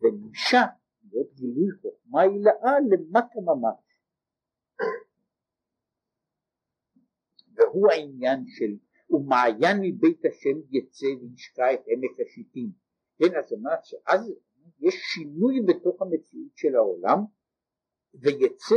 ונמשך 0.00 0.66
להיות 1.04 1.34
גילוי 1.34 1.68
חוכמה 1.82 2.20
הילאה 2.22 2.80
למטה 2.90 3.40
ממש. 3.40 3.80
והוא 7.54 7.90
העניין 7.90 8.44
של 8.46 8.76
ומעיין 9.10 9.76
מבית 9.82 10.24
השם 10.24 10.58
יצא 10.70 11.06
וישקע 11.06 11.74
את 11.74 11.80
עמק 11.86 12.20
השיטים. 12.26 12.70
כן, 13.18 13.38
אז 13.38 13.52
אמרת 13.52 13.84
שאז 13.84 14.32
יש 14.80 14.94
שינוי 14.94 15.60
בתוך 15.66 16.02
המציאות 16.02 16.56
של 16.56 16.76
העולם 16.76 17.18
ויצא 18.14 18.74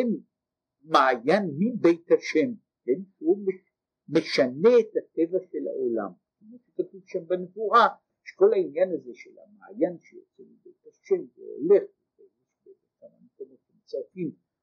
מעיין 0.84 1.52
מבית 1.60 2.12
השם, 2.12 2.52
כן, 2.86 3.02
הוא 3.18 3.46
משנה 4.10 4.70
את 4.80 4.92
הטבע 4.98 5.40
של 5.52 5.68
העולם, 5.68 6.12
כמו 6.40 6.58
שכתוב 6.60 7.02
שם 7.06 7.28
בנבואה, 7.28 7.88
שכל 8.24 8.54
העניין 8.54 8.92
הזה 8.92 9.12
של 9.14 9.30
המעיין 9.40 9.98
שיוצא 10.00 10.44
מבית 10.44 10.88
השם 10.88 11.24
והולך, 11.38 11.84
בכמה 12.66 13.18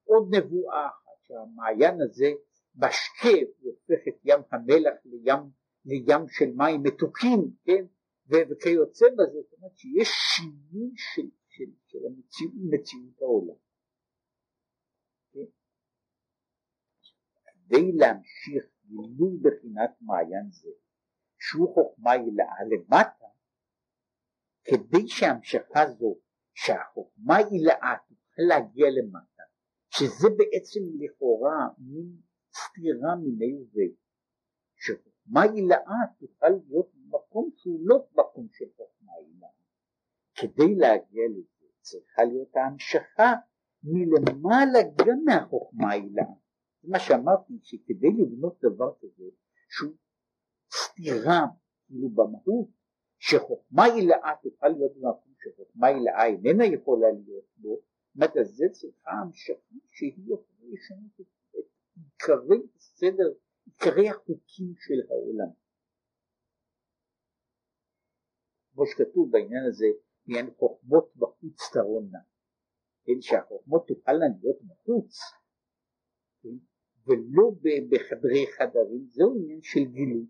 עוד 0.05 0.35
נבואה 0.35 0.87
אחת 0.87 1.23
שהמעיין 1.23 2.01
הזה 2.01 2.33
משקה, 2.77 3.39
הוא 3.61 3.73
הופך 3.73 4.09
את 4.09 4.21
ים 4.25 4.41
המלח 4.51 4.95
לים 5.05 5.43
לים 5.87 6.29
של 6.29 6.51
מים 6.57 6.83
מתוקים, 6.83 7.51
כן, 7.65 7.85
וכיוצא 8.27 9.07
בזה, 9.13 9.39
זאת 9.43 9.53
אומרת 9.53 9.77
שיש 9.77 10.09
שינוי 10.09 10.93
של, 10.97 11.31
של, 11.49 11.71
של 11.87 11.99
המציאות, 12.07 12.53
מציאות 12.71 13.23
העולם. 13.23 13.57
כן? 15.33 15.51
כדי 17.45 17.93
להמשיך 17.93 18.65
גילוי 18.87 19.39
בחינת 19.43 19.91
מעיין 20.01 20.51
זה, 20.51 20.71
שהוא 21.39 21.75
חוכמה 21.75 22.13
הילאה 22.13 22.65
למטה, 22.71 23.27
כדי 24.65 25.09
שההמשכה 25.09 25.91
זו, 25.99 26.19
שהחוכמה 26.55 27.37
הילאה 27.37 27.95
תוכל 28.09 28.43
להגיע 28.49 28.87
למטה, 28.91 29.43
שזה 29.91 30.29
בעצם 30.39 30.81
לכאורה 30.99 31.69
מין 31.79 32.17
סתירה 32.55 33.17
מיני 33.17 33.55
ובי, 33.55 33.95
חוכמה 35.05 35.43
הילאה 35.43 36.01
תוכל 36.19 36.49
להיות 36.49 36.94
במקום 37.09 37.51
שהוא 37.57 37.81
לא 37.83 38.07
מקום 38.13 38.49
של 38.53 38.65
חוכמה 38.77 39.13
הילאה. 39.13 39.49
כדי 40.35 40.75
להגיע 40.75 41.23
לזה 41.31 41.67
צריכה 41.81 42.25
להיות 42.25 42.57
ההמשכה 42.57 43.33
מלמעלה 43.83 44.79
גם 44.97 45.25
מהחוכמה 45.25 45.91
הילאה. 45.91 46.25
זה 46.83 46.89
מה 46.91 46.99
שאמרתי 46.99 47.53
שכדי 47.63 48.09
לבנות 48.19 48.59
דבר 48.61 48.95
כזה 49.01 49.25
שהוא 49.69 49.93
סתירה 50.73 51.47
כאילו 51.87 52.09
במהות 52.09 52.69
שחוכמה 53.19 53.85
הילאה 53.85 54.33
תוכל 54.43 54.69
להיות 54.69 54.93
במקום 54.97 55.33
שחוכמה 55.45 55.87
הילאה 55.87 56.27
איננה 56.27 56.65
יכולה 56.65 57.07
להיות 57.11 57.45
בו, 57.57 57.81
זאת 58.15 58.17
אומרת 58.17 58.33
זה 58.43 58.65
צריכה 58.73 59.11
המשכה 59.11 59.53
שהיא 59.91 60.13
יכולה 60.35 60.71
לשנות 60.73 61.21
את 61.21 61.27
עיקרי 61.97 62.63
הסדר 62.77 63.33
עיקרי 63.67 64.09
החוקים 64.09 64.75
של 64.77 65.01
העולם. 65.11 65.64
כמו 68.75 68.87
שכתוב 68.87 69.31
בעניין 69.31 69.65
הזה, 69.69 69.87
מעין 70.27 70.51
חוכמות 70.59 71.17
בחוץ 71.17 71.59
תרונה, 71.73 72.19
כן, 73.05 73.21
שהחוכמות 73.21 73.87
תוכלנה 73.89 74.27
להיות 74.41 74.63
בחוץ, 74.63 75.19
כן, 76.43 76.57
ולא 77.07 77.51
בחדרי 77.91 78.47
חדרים, 78.57 79.07
זהו 79.11 79.35
עניין 79.37 79.63
של 79.63 79.85
גילוי. 79.85 80.27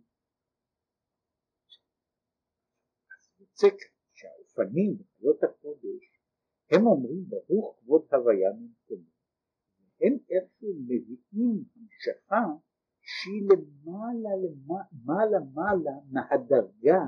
אז 3.17 3.41
יוצא 3.41 3.67
שהאופנים 4.13 4.99
בחיות 4.99 5.43
הקודש, 5.43 6.05
הם 6.71 6.87
אומרים 6.87 7.25
ברוך 7.29 7.79
כבוד 7.79 8.07
הוויה 8.13 8.51
ממקומו, 8.53 9.11
הם 10.01 10.19
איכשהו 10.31 10.75
מביאים 10.85 11.65
המשכה 11.77 12.45
שהיא 13.01 13.43
למעלה 13.51 14.31
למעלה 14.43 15.39
מעלה 15.55 15.93
מהדרגה 16.11 17.01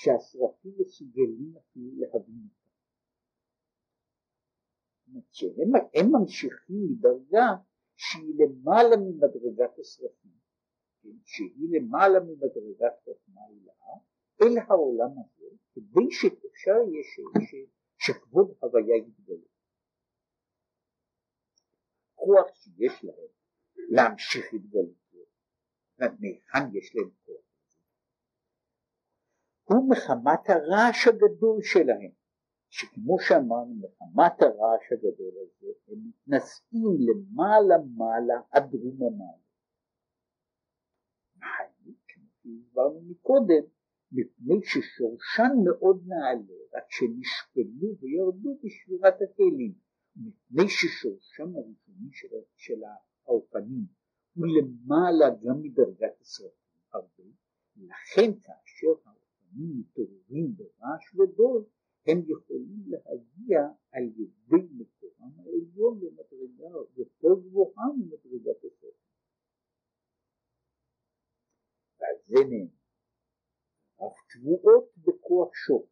שהשרפים 0.00 0.72
מסוגלים 0.80 1.54
אפילו 1.56 1.90
להבין 2.00 2.48
אותה. 2.48 2.68
שהם 5.32 5.72
הם 5.94 6.06
ממשיכים 6.12 6.76
מדרגה 6.90 7.46
שהיא 7.96 8.34
למעלה 8.38 8.96
ממדרגת 8.96 9.78
השרפים, 9.78 10.38
כן? 11.02 11.16
שהיא 11.24 11.68
למעלה 11.70 12.20
ממדרגת 12.20 12.94
חוכמה 13.04 13.40
הילאה, 13.48 13.94
אל 14.42 14.58
העולם 14.68 15.10
הזה, 15.18 15.46
כדי 15.74 16.10
שאפשר 16.10 16.76
יהיה 16.88 17.04
שכבוד 17.98 18.54
הוויה 18.60 18.96
יתגלה. 18.96 19.48
כוח 22.14 22.54
שיש 22.54 23.04
להם 23.04 23.30
להמשיך 23.88 24.54
התגלותו, 24.54 25.18
מהיכן 25.98 26.76
יש 26.76 26.96
להם 26.96 27.10
כוח? 27.26 27.47
הוא 29.68 29.90
מחמת 29.90 30.50
הרעש 30.50 31.08
הגדול 31.08 31.62
שלהם, 31.62 32.10
שכמו 32.70 33.16
שאמרנו 33.20 33.74
מחמת 33.74 34.42
הרעש 34.42 34.92
הגדול 34.92 35.34
הזה 35.42 35.72
הם 35.88 35.98
מתנשאים 36.08 36.96
למעלה 37.08 37.74
מעלה 37.96 38.40
עד 38.50 38.70
דרומה 38.70 39.16
מעלה. 39.18 39.48
כמו 41.68 41.92
שהסברנו 42.06 43.00
מקודם, 43.10 43.64
מפני 44.12 44.60
ששורשן 44.62 45.52
מאוד 45.64 46.02
נעלה, 46.06 46.58
רק 46.74 46.84
שנשפלו 46.90 47.88
וירדו 48.00 48.58
בשבירת 48.62 49.14
הכלים, 49.22 49.74
מפני 50.16 50.68
ששורשם 50.68 51.56
הראשוני 51.56 52.10
של, 52.12 52.28
של 52.56 52.80
האופנים 53.26 53.84
הוא 54.34 54.46
למעלה 54.46 55.26
גם 55.30 55.62
מדרגת 55.62 56.20
השרפים 56.20 56.80
הרבה, 56.92 57.24
לכן 57.76 58.40
כאשר 58.40 58.86
האופנים 59.48 59.80
מתעוררים 59.80 60.56
ברעש 60.56 61.14
גדול, 61.14 61.64
הם 62.06 62.18
יכולים 62.28 62.82
להגיע 62.86 63.60
על 63.92 64.02
ידי 64.02 64.68
מקורם 64.72 65.40
העליון 65.40 66.00
למדרגה 66.00 66.78
יותר 66.96 67.40
גבוהה 67.48 67.86
ממדרגת 67.96 68.58
השרפים. 68.58 69.08
ועל 72.00 72.16
זה 72.26 72.34
נאמר 72.50 72.72
אף 73.96 74.16
תבואות 74.30 74.92
בכוח 74.98 75.54
שור, 75.54 75.88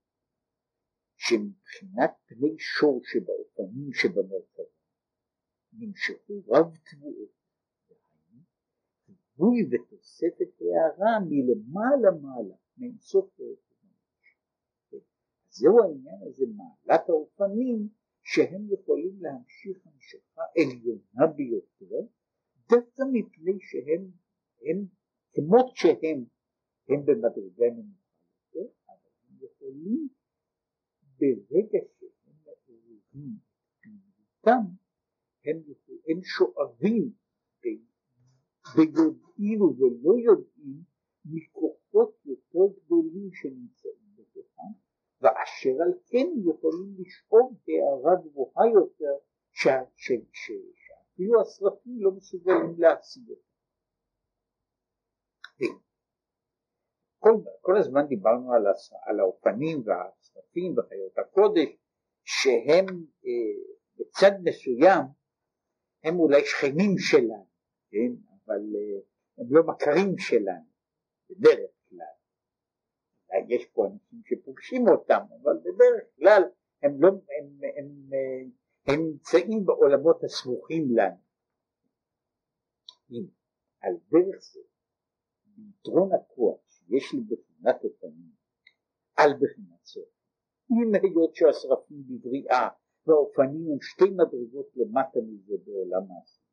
שמבחינת 1.17 2.11
פני 2.27 2.59
שור 2.59 3.01
שבאופנים 3.05 3.93
שבמרכבה 3.93 4.65
נמשכו 5.73 6.43
רב 6.49 6.77
תבואות, 6.91 7.37
ריבוי 9.09 9.69
ותוספת 9.71 10.61
הערה 10.61 11.21
מלמעלה 11.29 12.11
מעלה, 12.23 12.57
מאינסוף 12.79 13.31
זהו 15.51 15.83
העניין 15.83 16.23
הזה, 16.29 16.45
מעלת 16.57 17.09
האופנים, 17.09 17.89
שהם 18.23 18.67
יכולים 18.73 19.17
להמשיך 19.21 19.87
המשכה 19.87 20.43
עליונה 20.57 21.33
ביותר, 21.37 22.07
דווקא 22.71 23.03
מפני 23.13 23.59
שהם, 23.61 24.11
הם, 24.63 24.87
כמות 25.33 25.77
שהם 25.77 26.25
הם 26.89 27.05
במדרגה 27.07 27.67
נמוכה 27.71 28.23
יותר, 28.55 28.73
אבל 28.89 29.11
הם 29.29 29.37
יכולים 29.45 30.09
ברגע 31.19 31.79
שהם 31.99 32.35
מעוררים 32.45 33.39
פעילותם, 33.83 34.65
הם, 35.45 35.63
הם 36.09 36.23
שואבים 36.23 37.13
ביודעין 38.75 39.63
ובלא 39.63 40.15
יודעין 40.25 40.83
מכוחות 41.97 42.27
יותר 42.27 42.79
גדולים 42.85 43.31
שנמצאים 43.33 44.17
בתוכם, 44.17 44.73
ואשר 45.21 45.83
על 45.83 45.93
כן 46.07 46.27
יכולים 46.51 46.95
לשאוב 46.99 47.55
הערה 47.69 48.17
גבוהה 48.23 48.67
יותר 48.75 49.17
שאפילו 49.53 51.41
השרפים 51.41 51.97
לא 52.01 52.11
מסוגלים 52.11 52.75
להשיג 52.79 53.31
אותה. 53.31 53.43
כל, 57.19 57.33
כל 57.61 57.77
הזמן 57.77 58.07
דיברנו 58.09 58.53
על, 58.53 58.67
הס, 58.67 58.93
על 59.07 59.21
האופנים 59.21 59.83
והשרפים 59.85 60.79
וחיות 60.79 61.19
הקודש 61.19 61.69
שהם 62.25 62.87
אה, 63.27 63.57
בצד 63.97 64.33
מסוים 64.45 65.03
הם 66.05 66.19
אולי 66.19 66.45
שכנים 66.45 66.99
שלנו, 66.99 67.47
כן? 67.91 68.13
אבל 68.45 68.61
אה, 68.77 69.01
הם 69.39 69.47
לא 69.51 69.63
מכרים 69.67 70.19
שלנו 70.19 70.67
בדרך 71.31 71.76
יש 73.49 73.67
פה 73.67 73.87
אנשים 73.87 74.23
שפוגשים 74.25 74.89
אותם, 74.89 75.21
אבל 75.43 75.59
בדרך 75.59 76.05
כלל 76.19 76.43
הם, 76.83 77.03
לא, 77.03 77.09
הם, 77.09 77.21
הם, 77.39 77.59
הם, 77.79 78.11
הם 78.87 79.01
נמצאים 79.07 79.67
בעולמות 79.67 80.25
הסמוכים 80.25 80.85
לנו. 80.97 81.17
הנה, 83.11 83.29
על 83.81 83.93
דרך 84.11 84.43
זה, 84.53 84.61
ביתרון 85.47 86.11
הכוח 86.15 86.83
יש 86.89 87.13
לי 87.13 87.21
בחינת 87.21 87.85
אופנים 87.85 88.37
על 89.17 89.31
בחינת 89.35 89.85
סוף. 89.85 90.09
אם 90.71 90.95
היות 90.95 91.35
שהשרפים 91.35 92.03
בבריאה 92.09 92.69
והאופנים 93.07 93.73
הם 93.73 93.79
שתי 93.81 94.11
מדרגות 94.11 94.67
למטה 94.77 95.19
מזה 95.29 95.55
בעולם 95.65 96.13
העשייה. 96.13 96.47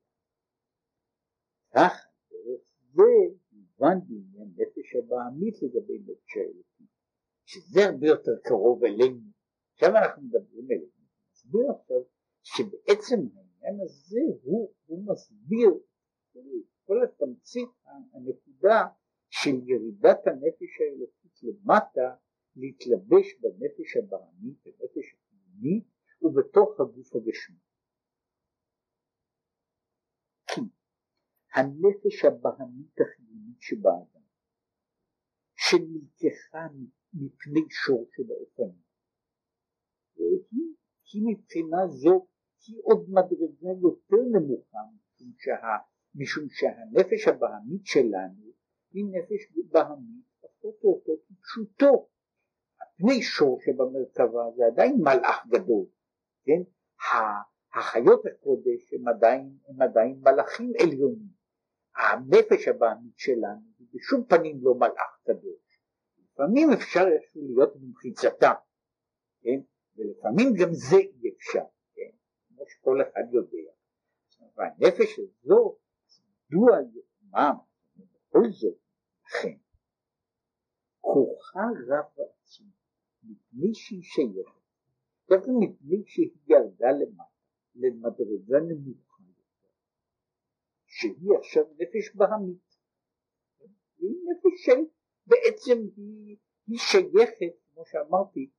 כך 1.76 2.08
דרך 2.32 2.62
זה 2.94 3.02
מובן 3.52 3.98
בעניין 4.08 4.50
נפש 4.58 4.96
הבעמית 4.96 5.56
לגבי 5.62 6.00
נפש 6.00 6.38
האלוקית, 6.38 6.73
שזה 7.46 7.86
הרבה 7.86 8.08
יותר 8.08 8.32
קרוב 8.44 8.84
אלינו. 8.84 9.22
עכשיו 9.74 9.90
אנחנו 9.90 10.22
מדברים 10.22 10.68
אלינו, 10.72 11.04
נסביר 11.32 11.72
עכשיו 11.72 12.02
שבעצם 12.44 13.16
העניין 13.16 13.82
הזה 13.84 14.20
הוא, 14.44 14.74
הוא 14.86 15.06
מסביר 15.08 15.70
כל 16.86 17.04
התמצית 17.04 17.70
הנקודה 18.14 18.82
של 19.30 19.70
ירידת 19.70 20.28
הנפש 20.28 20.82
האלוקית 20.82 21.44
למטה 21.44 22.16
להתלבש 22.56 23.26
בנפש 23.42 23.98
הבעמית, 23.98 24.58
בנפש 24.66 25.16
הפנימית 25.16 25.86
ובתוך 26.22 26.80
הגוף 26.80 27.16
הגשמי. 27.16 27.58
כי 30.48 30.62
הנפש 31.54 32.26
הבעמית 32.26 32.96
החיונית 33.02 33.62
שבאדם, 33.62 34.24
שנלקחה 35.56 36.68
מפני 37.14 37.62
שור 37.70 38.10
שבאופנים, 38.16 38.82
והיא, 40.18 40.74
היא 41.14 41.24
מבחינה 41.26 41.88
זו 41.88 42.28
היא 42.68 42.80
עוד 42.84 43.06
מדרגה 43.10 43.70
יותר 43.82 44.24
נמוכה 44.32 44.80
משום, 44.94 45.34
שה, 45.38 45.78
משום 46.16 46.50
שהנפש 46.50 47.28
הבעמית 47.28 47.86
שלנו 47.86 48.52
היא 48.94 49.06
נפש 49.12 49.58
בהמית, 49.72 50.26
פחות 50.42 50.76
או 50.84 50.90
יותר 50.90 51.24
כפשוטו. 51.28 52.10
הפני 52.82 53.22
שור 53.22 53.60
שבמרכבה 53.62 54.52
זה 54.56 54.66
עדיין 54.66 54.96
מלאך 55.02 55.48
גדול, 55.48 55.86
כן? 56.46 56.62
החיות 57.74 58.26
הקודש 58.26 58.94
הם 58.94 59.08
עדיין, 59.08 59.58
הם 59.68 59.82
עדיין 59.82 60.22
מלאכים 60.22 60.72
עליונים. 60.84 61.34
הנפש 61.96 62.68
הבעמית 62.68 63.18
שלנו 63.18 63.62
היא 63.80 63.88
בשום 63.94 64.26
פנים 64.26 64.60
לא 64.62 64.76
מלאך 64.76 65.20
קדוש. 65.24 65.73
לפעמים 66.34 66.70
אפשר 66.74 67.06
איכשהו 67.16 67.42
להיות 67.48 67.76
במחיצתה, 67.76 68.54
כן? 69.42 69.60
ולפעמים 69.96 70.54
גם 70.60 70.74
זה 70.74 70.96
אי 70.96 71.30
אפשר, 71.38 71.66
כן? 71.96 72.12
כמו 72.48 72.64
שכל 72.68 73.02
אחד 73.02 73.34
יודע. 73.34 73.72
והנפש 74.56 75.20
הזו, 75.20 75.78
מדוע, 76.50 76.78
מה, 77.22 77.52
בכל 77.96 78.52
זאת, 78.52 78.78
לכן, 79.26 79.58
כוחה 81.02 81.60
רב 81.88 82.06
ועצום, 82.18 82.68
מפני 83.24 83.74
שהיא 83.74 84.04
שייכת, 84.04 84.64
דווקא 85.30 85.52
מפני 85.60 86.04
שהיא 86.06 86.32
ירדה 86.48 86.92
למטה, 86.92 87.24
למדרגה 87.76 88.60
נמוכה 88.60 89.24
יותר, 89.28 89.70
שהיא 90.86 91.38
עכשיו 91.40 91.64
נפש 91.64 92.16
בהמית. 92.16 92.76
היא 93.98 94.16
נפש 94.30 94.66
של, 94.66 94.80
בעצם 95.28 95.78
היא, 95.98 96.38
היא 96.68 96.80
שייכת, 96.80 97.56
כמו 97.74 97.84
שאמרתי, 97.86 98.50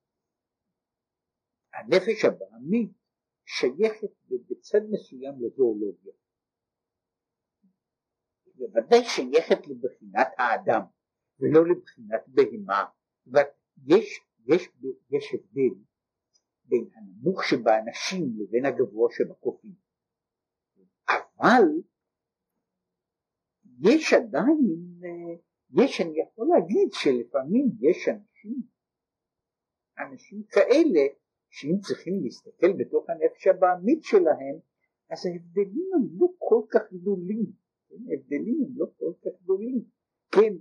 הנפש 1.75 2.25
הבהמית 2.25 2.93
שייכת 3.47 4.13
בצד 4.51 4.81
מסוים 4.91 5.35
לזואולוגיה. 5.41 6.13
בוודאי 8.55 9.05
שייכת 9.05 9.67
לבחינת 9.67 10.29
האדם 10.39 10.81
ולא 11.39 11.67
לבחינת 11.69 12.25
בהמה. 12.29 12.85
יש, 13.87 14.21
יש, 14.47 14.69
יש 15.11 15.35
הבדל 15.35 15.81
בין 16.65 16.89
הנמוך 16.95 17.45
שבאנשים 17.45 18.25
לבין 18.39 18.65
הגבוה 18.67 19.09
שבקופים. 19.13 19.75
אבל 21.09 21.63
יש 23.81 24.13
עדיין, 24.13 25.01
יש, 25.83 26.01
אני 26.01 26.21
יכול 26.21 26.47
להגיד 26.55 26.89
שלפעמים 26.93 27.67
יש 27.81 28.09
אנשים, 28.09 28.63
אנשים 29.99 30.43
כאלה, 30.43 31.05
שאם 31.51 31.79
צריכים 31.81 32.15
להסתכל 32.23 32.73
בתוך 32.79 33.11
הנפש 33.11 33.47
הבעמית 33.47 34.03
שלהם, 34.03 34.57
אז 35.11 35.27
ההבדלים 35.27 35.91
הם 35.95 36.03
לא 36.21 36.27
כל 36.39 36.63
כך 36.71 36.93
גדולים, 36.93 37.53
כן? 37.89 37.97
ההבדלים 38.11 38.59
הם 38.67 38.73
לא 38.77 38.87
כל 38.99 39.13
כך 39.23 39.43
גדולים, 39.43 39.85
כן, 40.35 40.55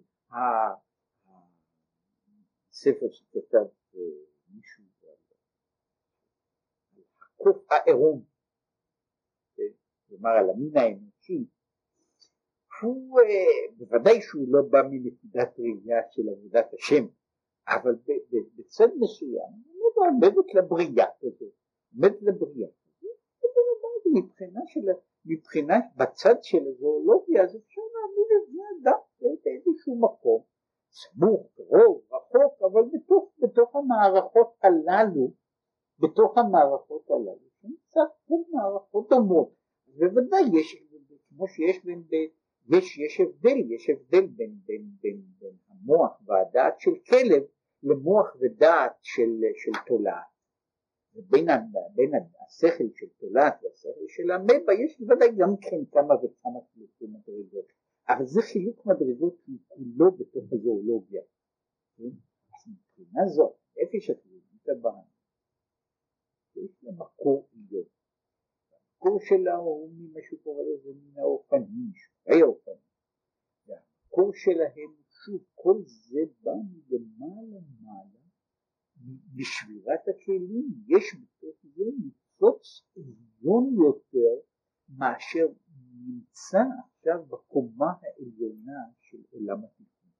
הספר 2.72 3.10
שכתב 3.12 3.66
מישהו 4.48 4.84
על 5.04 5.16
הקוף 7.22 7.72
העירום, 7.72 8.26
כן? 9.56 9.74
כלומר 10.08 10.30
על 10.30 10.50
המין 10.50 10.78
האנושי, 10.78 11.46
הוא 12.84 13.20
בוודאי 13.78 14.22
שהוא 14.22 14.46
לא 14.50 14.62
בא 14.70 14.82
מנקודת 14.90 15.60
ראייה 15.60 16.02
של 16.12 16.30
עבודת 16.30 16.74
השם, 16.74 17.06
אבל 17.68 17.96
בצד 18.58 18.88
מסוים 19.00 19.52
הוא 19.74 20.06
עומדת 20.06 20.54
לבריאה 20.56 21.08
הזאת, 21.22 21.54
עומדת 21.96 22.22
לבריאה. 22.22 22.70
מבחינה 24.14 24.60
של, 24.68 24.82
מבחינה 25.26 25.80
בצד 25.98 26.36
של 26.42 26.68
הזואולוגיה 26.68 27.44
אז 27.44 27.56
אפשר 27.56 27.82
להעמיד 27.94 28.30
את 28.38 28.54
זה 28.54 28.62
אדם 28.82 29.00
באיזשהו 29.44 30.00
מקום, 30.00 30.42
סמוך, 30.92 31.48
קרוב, 31.56 32.02
רחוק, 32.12 32.62
אבל 32.62 32.82
בתוך, 32.94 33.32
בתוך 33.40 33.76
המערכות 33.76 34.54
הללו, 34.64 35.32
בתוך 36.00 36.38
המערכות 36.38 37.12
הללו, 37.12 37.48
נמצא 37.64 38.00
מערכות 38.52 39.10
דומות, 39.10 39.50
בוודאי 39.88 40.42
יש, 40.60 40.84
כמו 41.30 41.48
שיש 41.48 41.86
בין, 41.86 42.04
יש, 42.70 42.98
יש 42.98 43.20
הבדל, 43.20 43.72
יש 43.72 43.90
הבדל 43.90 44.28
בין, 44.28 44.56
בין, 44.66 44.86
בין, 45.02 45.22
בין 45.40 45.56
המוח 45.68 46.22
והדעת 46.26 46.80
של 46.80 46.92
כלב 47.10 47.44
למוח 47.84 48.36
ודעת 48.40 48.94
של, 49.02 49.42
של 49.56 49.72
תולעת. 49.88 50.34
ובין 51.16 51.48
בין 51.96 52.12
השכל 52.46 52.84
של 52.96 53.06
תולעת 53.20 53.54
והשכל 53.64 54.08
של 54.08 54.32
המבה 54.32 54.74
יש 54.74 55.00
בוודאי 55.00 55.30
גם 55.38 55.58
כן 55.62 55.86
כמה 55.92 56.14
וכמה 56.16 56.60
חילוקי 56.74 57.06
מדרגות, 57.06 57.66
אבל 58.10 58.26
זה 58.26 58.42
חילוק 58.42 58.86
מדרגות 58.86 59.36
כולו 59.68 60.12
בתוך 60.12 60.54
הזואולוגיה. 60.54 61.22
אז 62.54 62.68
מבחינה 62.68 63.26
זו, 63.26 63.54
נפש 63.78 64.10
החיובית 64.10 64.70
הבאה, 64.70 65.02
יש 66.56 66.84
לה 66.84 66.92
מקור 66.92 67.48
עליון. 67.54 67.86
המקור 69.04 69.20
שלה 69.22 69.56
הוא 69.56 69.92
ממה 69.94 70.20
שהוא 70.28 70.40
קורא 70.44 70.64
לזה 70.64 70.90
מן 70.94 71.18
האופנים, 71.18 71.92
שורי 71.94 72.42
האופנים. 72.42 72.78
והמקור 73.68 74.32
שלהם, 74.34 74.94
שוב, 75.26 75.44
כל 75.54 75.82
זה 75.86 76.20
בא 76.42 76.52
מלמעלה 76.52 77.60
מעלה 77.82 78.24
בשבירת 79.36 80.00
הכלים 80.08 80.68
יש 80.88 81.16
בתוך 81.16 81.56
זה 81.64 81.84
ניצוץ 82.04 82.84
עליון 82.96 83.74
יותר 83.74 84.46
מאשר 84.90 85.48
נמצא 86.06 86.64
עכשיו 86.98 87.26
בקומה 87.26 87.94
העליונה 88.02 88.82
של 89.02 89.18
עולם 89.32 89.64
התכנון. 89.64 90.14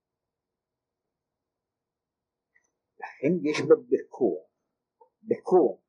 לכן 2.98 3.48
יש 3.48 3.60
בה 3.68 3.74
בכוח, 3.88 4.48
בכוח, 5.22 5.80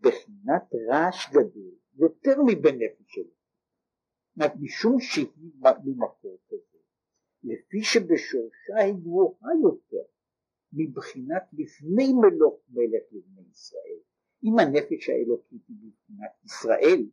בחינת 0.00 0.74
רעש 0.88 1.30
גדול, 1.30 1.74
יותר 1.98 2.42
מבנפש 2.46 3.04
שלו. 3.06 3.38
משום 4.60 5.00
שהיא 5.00 5.52
ממקור 5.84 6.38
כזה, 6.48 6.78
לפי 7.42 7.82
שבשורשה 7.82 8.76
היא 8.84 8.94
גבוהה 8.94 9.50
יותר 9.62 10.04
מבחינת 10.72 11.42
לפני 11.52 12.12
מלוך 12.12 12.60
מלך 12.70 13.02
לבני 13.12 13.42
ישראל. 13.50 13.98
אם 14.44 14.58
הנפש 14.58 15.08
האלוקית 15.08 15.62
היא 15.68 15.76
מבחינת 15.82 16.30
ישראל, 16.44 17.06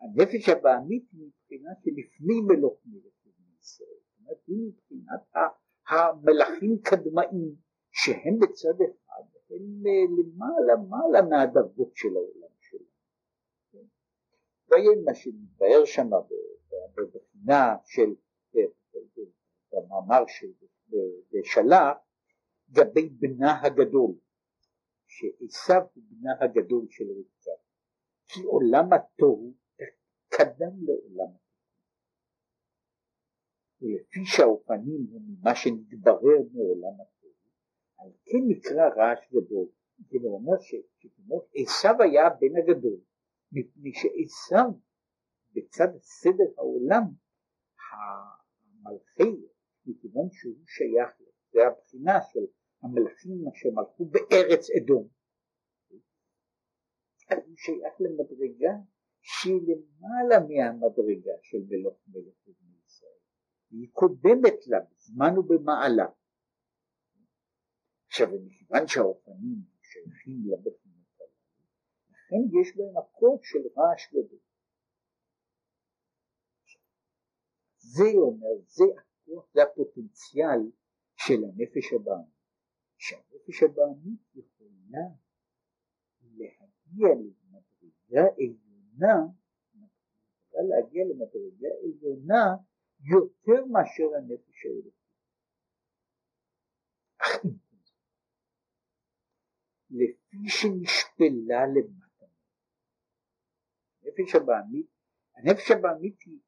הנפש 0.00 0.48
הבעמית 0.48 1.04
היא 1.12 1.20
מבחינת 1.26 1.76
שלפני 1.84 2.40
מלוך 2.40 2.80
מלך 2.86 3.14
לבני 3.26 3.54
ישראל. 3.60 3.98
זאת 4.02 4.20
אומרת, 4.20 4.38
היא 4.46 4.56
מבחינת 4.68 5.20
המלכים 5.88 6.78
קדמאים, 6.82 7.54
שהם 7.92 8.38
בצד 8.38 8.74
אחד, 8.80 9.22
הם 9.50 9.82
למעלה 10.18 10.76
מעלה 10.88 11.28
מהדרגות 11.28 11.96
של 11.96 12.08
העולם 12.16 12.49
ויהיה 14.70 14.90
מה 15.04 15.14
שמתבאר 15.14 15.84
שם 15.84 16.10
בבחינה 16.96 17.76
של, 17.84 18.14
במאמר 19.72 20.24
של 20.26 20.46
בשלח, 21.32 21.96
לגבי 22.68 23.08
בנה 23.08 23.62
הגדול, 23.62 24.14
שעשו 25.06 25.72
הוא 25.94 26.02
בנה 26.10 26.32
הגדול 26.40 26.86
של 26.90 27.04
רבקה, 27.04 27.62
כי 28.26 28.42
עולם 28.42 28.92
התוהו 28.92 29.54
קדם 30.28 30.84
לעולם 30.86 31.34
התוהו. 31.34 31.50
ולפי 33.80 34.20
שהאופנים 34.24 35.06
הם 35.12 35.22
ממה 35.28 35.54
שנתברר 35.54 36.42
מעולם 36.52 37.00
התוהו, 37.00 37.32
על 37.98 38.10
כן 38.24 38.38
נקרא 38.48 38.88
רעש 38.96 39.28
גדול. 39.32 39.68
זה 39.98 40.18
אומר 40.24 40.58
שכמו 40.60 41.42
עשו 41.54 42.02
היה 42.02 42.26
הבן 42.26 42.56
הגדול, 42.56 43.00
מפני 43.52 43.92
שעשו 43.94 44.80
בצד 45.52 45.88
סדר 46.00 46.50
העולם, 46.56 47.02
המלכי, 47.90 49.46
מכיוון 49.86 50.30
שהוא 50.30 50.64
שייך, 50.66 51.10
זה 51.52 51.60
הבחינה 51.66 52.12
של 52.32 52.40
המלכים 52.82 53.48
אשר 53.48 53.68
מלכו 53.74 54.04
בארץ 54.04 54.66
אדום. 54.70 55.08
אז 57.30 57.38
הוא 57.46 57.56
שייך 57.56 57.94
למדרגה 58.00 58.72
שהיא 59.22 59.60
למעלה 59.62 60.46
מהמדרגה 60.48 61.32
של 61.42 61.58
מלוך 61.68 61.98
מלך 62.08 62.34
בני 62.46 62.76
ישראל. 62.86 63.20
היא 63.70 63.88
קודמת 63.92 64.66
לה 64.66 64.78
בזמן 64.90 65.38
ובמעלה. 65.38 66.06
עכשיו 68.06 68.28
מכיוון 68.44 68.86
שהאופנים 68.86 69.62
שייכים 69.82 70.42
הללו, 70.46 70.89
לכן 72.30 72.60
יש 72.60 72.76
בהם 72.76 72.96
הקוד 72.96 73.38
של 73.42 73.58
רעש 73.76 74.08
גדול. 74.12 74.38
זה 77.78 78.10
אומר, 78.14 78.64
זה 78.66 78.84
הכוח, 78.98 79.44
זה 79.54 79.62
הפוטנציאל 79.62 80.60
של 81.16 81.44
הנפש 81.44 81.92
הבאה. 81.92 82.24
שהנפש 82.98 83.62
הבעמית 83.62 84.20
יכולה 84.34 85.06
להגיע 86.22 87.08
למדרגה 87.14 88.34
עליונה, 88.36 89.16
יכולה 90.46 90.62
להגיע 90.68 91.04
למדרגה 91.04 91.68
עליונה 91.82 92.56
יותר 93.00 93.64
מאשר 93.64 94.16
הנפש 94.16 94.66
האלוקית. 94.66 95.00
לפי 99.90 100.48
שנשפלה 100.48 101.66
למטה. 101.66 102.09
הנפש 104.10 104.34
הבעמית, 104.34 104.86
הנפש 105.36 105.70
הבעמית 105.70 106.16
היא, 106.26 106.38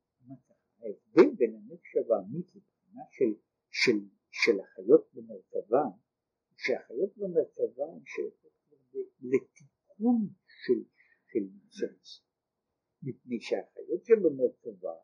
ההבדל 0.82 1.34
בין 1.36 1.54
הנפש 1.54 1.96
הבעמית 1.96 2.46
לבחינה 2.54 3.02
של, 3.10 3.34
של, 3.70 3.98
של 4.30 4.60
החיות 4.60 5.08
במרכבה 5.14 5.82
שהחיות 6.56 7.16
במרכבה 7.16 7.84
הן 7.84 8.02
שייכות 8.04 8.52
לתיקון 9.20 10.28
של, 10.46 10.82
של 11.26 11.40
ניצוץ, 11.40 12.24
מפני 13.02 13.40
שהחיות 13.40 14.04
שבמרכבה 14.04 14.94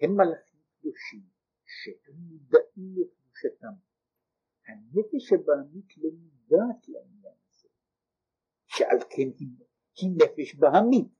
הם 0.00 0.10
מלאכים 0.16 0.60
קדושים 0.78 1.22
שהם 1.64 2.14
מודעים 2.14 2.94
לקדושתם. 2.96 3.74
הנפש 4.66 5.32
הבעמית 5.32 5.96
לא 5.96 6.10
מודעת 6.10 6.88
לעניין 6.88 7.34
הזה, 7.50 7.68
שעל 8.66 8.98
כן 9.10 9.28
היא, 9.38 9.48
נפש 10.16 10.54
בהמית, 10.54 11.08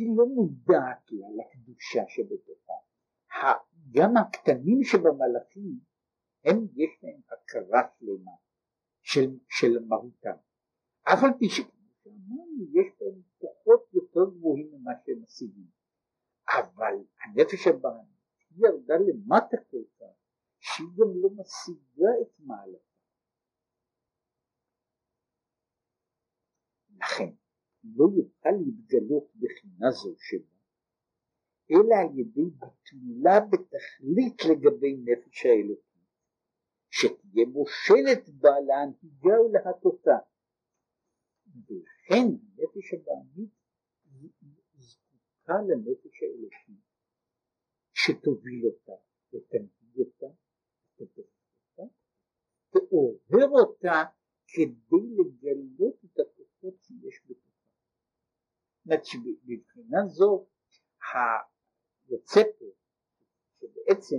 היא 0.00 0.16
לא 0.16 0.26
מודעת 0.26 1.10
לה 1.10 1.26
לקדושה 1.38 2.02
שבתוכה. 2.08 2.72
גם 3.90 4.16
הקטנים 4.16 4.82
שבמלאכים 4.82 5.80
הם 6.44 6.56
יש 6.74 6.90
להם 7.02 7.20
הכרה 7.26 7.82
שלמה 7.98 8.36
של, 9.02 9.38
של 9.48 9.84
מהותם. 9.88 10.36
אף 11.02 11.18
על 11.24 11.30
פי 11.38 11.48
שכמו 11.48 12.46
יש 12.72 12.86
בהם 13.00 13.22
כוחות 13.38 13.88
יותר 13.92 14.30
גבוהים 14.36 14.70
ממה 14.72 14.90
שהם 15.04 15.22
משיגים. 15.22 15.70
אבל 16.58 16.94
הנפש 17.24 17.66
הבעמית 17.66 18.20
היא 18.50 18.66
ירדה 18.66 18.94
למטה 18.94 19.56
כל 19.70 19.84
כך 19.98 20.14
שהיא 20.58 20.88
גם 20.96 21.08
לא 21.22 21.30
משיגה 21.36 22.10
את 22.22 22.40
מעלתה. 22.40 22.90
לכן 26.96 27.32
לא 27.96 28.04
יוכל 28.16 28.50
להתגלות 28.64 29.26
בחינה 29.36 29.90
זו 29.90 30.14
שבה 30.18 30.60
אלא 31.70 31.94
על 32.00 32.18
ידי 32.18 32.44
ביטולה 32.44 33.40
בתכלית 33.50 34.38
לגבי 34.50 34.96
נפש 34.96 35.46
האלוקית, 35.46 35.90
שתהיה 36.90 37.46
מושלת 37.46 38.28
בה 38.28 38.50
להנהיגה 38.66 39.40
ולהטותה. 39.40 40.18
ולכן 41.66 42.26
הנפש 42.26 42.94
הבעמית 42.94 43.50
זקוקה 44.78 45.54
לנפש 45.68 46.22
האלוקית 46.22 46.84
שתוביל 47.92 48.66
אותה 48.66 49.02
ותנהיג 49.32 49.98
אותה 49.98 50.26
תעורר 52.70 53.48
אותה 53.50 54.02
כדי 54.46 55.06
לגלות 55.16 55.94
את 56.04 56.18
הכוחות 56.20 56.74
שיש 56.82 57.20
בתוכה. 57.24 57.49
זאת 58.80 58.86
אומרת 58.86 59.04
שבבחינה 59.04 59.98
זו 60.06 60.46
היוצא 62.08 62.40
פה 62.58 62.64
שבעצם 63.60 64.16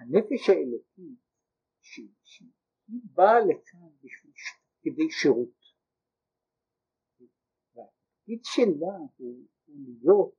הנפש 0.00 0.48
האלוקית 0.48 1.18
שהיא 1.80 3.00
באה 3.14 3.40
לכאן 3.40 3.88
בשביל 4.02 4.32
כדי 4.82 5.10
שירות. 5.10 5.58
והתפקיד 7.74 8.40
שלה 8.42 8.96
הוא, 9.16 9.46
הוא 9.66 9.76
להיות 10.02 10.34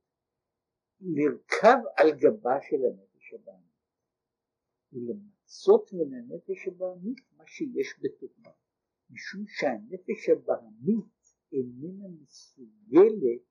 לרכב 1.00 1.78
על 1.96 2.10
גבה 2.10 2.58
של 2.70 2.76
הנפש 2.76 3.34
הבאה. 3.34 3.70
ולמצות 4.92 5.90
מן 5.92 6.14
הנפש 6.14 6.68
הבעמית 6.68 7.18
מה 7.36 7.46
שיש 7.46 8.00
בתוכה, 8.00 8.50
משום 9.10 9.44
שהנפש 9.46 10.28
הבעמית 10.28 11.19
איננה 11.52 12.08
מסוגלת, 12.22 13.42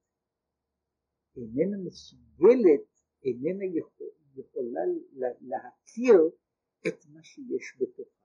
איננה 1.35 1.77
מסוגלת, 1.85 2.87
איננה 3.23 3.65
יכול, 3.65 4.07
יכולה 4.35 4.81
להכיר 5.41 6.19
את 6.87 7.05
מה 7.05 7.23
שיש 7.23 7.77
בתוכה. 7.79 8.19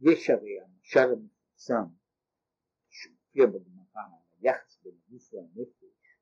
יש 0.00 0.30
הרי 0.30 0.60
המשל 0.60 1.12
המפורסם 1.12 1.94
שמופיע 2.88 3.46
בגמרא 3.46 4.02
היחס 4.32 4.78
בין 4.82 4.94
הגוף 5.06 5.32
והנפש, 5.32 6.18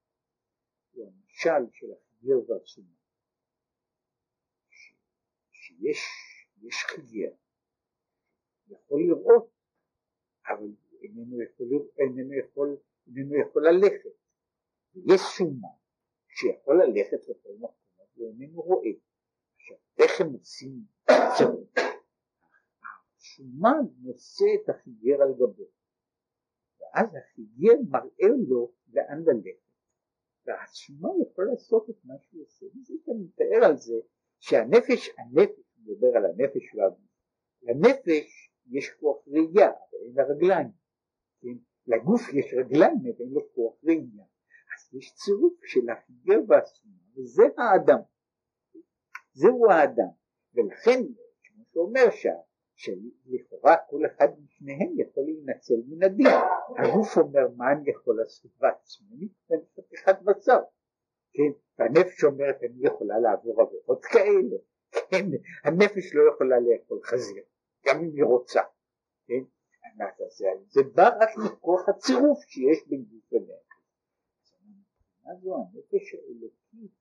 הוא 0.92 1.06
המשל 1.06 1.72
של 1.72 1.87
החיגר 1.92 2.50
והתשומה. 2.50 2.94
שיש 5.52 5.98
יש 6.62 6.74
חיגר, 6.74 7.32
יכול 8.68 9.00
לראות, 9.08 9.50
אבל 10.46 10.68
איננו 11.08 11.42
יכול, 11.42 11.66
איננו 11.98 12.34
יכול, 12.34 12.76
איננו 13.06 13.40
יכול 13.40 13.68
ללכת. 13.68 14.10
יש 14.94 15.20
שומה 15.36 15.68
שיכול 16.28 16.82
ללכת 16.82 17.28
לכל 17.28 17.52
מקום, 17.58 17.74
הוא 18.14 18.28
איננו 18.28 18.60
רואה. 18.60 18.90
עכשיו, 19.56 19.76
איך 19.98 20.20
הם 20.20 20.32
עושים? 20.32 20.84
השומן 23.18 23.84
נושא 24.02 24.44
את 24.54 24.68
החיגר 24.68 25.22
על 25.22 25.32
גבו, 25.34 25.64
ואז 26.80 27.14
החיגר 27.14 27.74
מראה 27.90 28.28
לו 28.48 28.72
לאן 28.92 29.22
ללכת. 29.26 29.68
והשומן 30.46 31.22
יכול 31.22 31.46
לעשות 31.46 31.90
את 31.90 32.04
מה 32.04 32.14
שהוא 32.18 32.42
עושה, 32.42 32.66
וזה 32.66 32.94
גם 33.08 33.14
מתאר 33.20 33.64
על 33.64 33.76
זה 33.76 34.00
שהנפש, 34.40 35.10
הנפש, 35.18 35.60
מדבר 35.78 36.16
על 36.16 36.24
הנפש 36.24 36.74
האדם, 36.74 37.06
לנפש 37.62 38.52
יש 38.70 38.90
כוח 39.00 39.28
ראייה, 39.28 39.70
אבל 39.70 39.98
אין 40.04 40.14
לה 40.14 40.22
רגליים? 40.24 40.68
לגוף 41.87 42.20
יש 42.35 42.55
רגליים, 42.59 42.96
אבל 43.01 43.24
אין 43.24 43.33
לו 43.33 43.40
כוח 43.55 43.74
ראייה, 43.85 44.24
אז 44.74 44.94
יש 44.94 45.14
צירוף 45.14 45.55
של 45.64 45.90
החיגר 45.90 46.38
והסומה, 46.48 46.94
וזה 47.16 47.42
האדם, 47.59 47.98
זהו 49.33 49.70
האדם, 49.70 50.12
ולכן, 50.55 51.01
כמו 51.44 51.64
שאומר. 51.72 52.09
שלכאורה 52.79 53.77
כל 53.90 54.07
אחד 54.07 54.29
משניהם 54.44 55.01
יכול 55.01 55.22
להינצל 55.24 55.74
מן 55.88 56.03
הדין. 56.03 56.27
הגוף 56.79 57.18
אומר 57.18 57.48
מה 57.57 57.72
אני 57.72 57.90
יכול 57.90 58.16
לעשות 58.20 58.51
בעצמי, 58.59 59.29
ואני 59.51 59.62
חתיכת 59.77 60.22
בשר. 60.22 60.59
כן, 61.33 61.53
והנפש 61.79 62.24
אומרת 62.24 62.57
אני 62.62 62.87
יכולה 62.87 63.18
לעבור 63.18 63.62
עבירות 63.62 64.05
כאלה, 64.05 64.57
כן, 65.11 65.27
הנפש 65.64 66.14
לא 66.14 66.33
יכולה 66.35 66.57
לאכול 66.61 67.01
חזיר, 67.05 67.42
גם 67.87 67.98
אם 67.98 68.11
היא 68.14 68.24
רוצה, 68.24 68.61
כן, 69.27 69.42
זה, 70.38 70.46
זה 70.68 70.81
בא 70.94 71.09
רק 71.20 71.29
מכוח 71.46 71.88
הצירוף 71.88 72.44
שיש 72.44 72.88
בין 72.88 73.05
גוף 73.05 73.33
ונפש. 73.33 73.68
מבחינה 75.29 75.35
זו 75.40 75.57
הנפש 75.57 76.14
האלוקית 76.14 76.98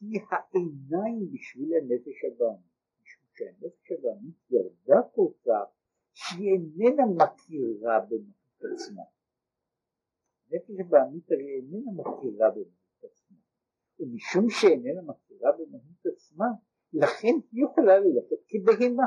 היא 0.00 0.20
העיניים 0.30 1.32
בשביל 1.32 1.72
הנפש 1.74 2.24
הבאמית, 2.24 2.76
משום 3.02 3.24
שהנפש 3.34 3.92
הבאמית 3.92 4.36
ירדה 4.50 5.08
כל 5.14 5.30
כך 5.44 5.68
שהיא 6.12 6.50
איננה 6.52 7.02
מכירה 7.06 8.00
במהות 8.00 8.74
עצמה. 8.74 9.02
הנפש 10.50 10.80
הבאמית 10.80 11.30
הרי 11.30 11.56
איננה 11.56 11.90
מכירה 11.92 12.50
במהות 12.50 13.04
עצמה. 13.04 13.36
ומשום 14.00 14.50
שאיננה 14.50 15.02
מכירה 15.02 15.52
במהות 15.52 16.06
עצמה, 16.06 16.46
לכן 16.92 17.34
היא 17.52 17.64
יכולה 17.64 17.98
ללכת 17.98 18.36
כבהמה. 18.48 19.06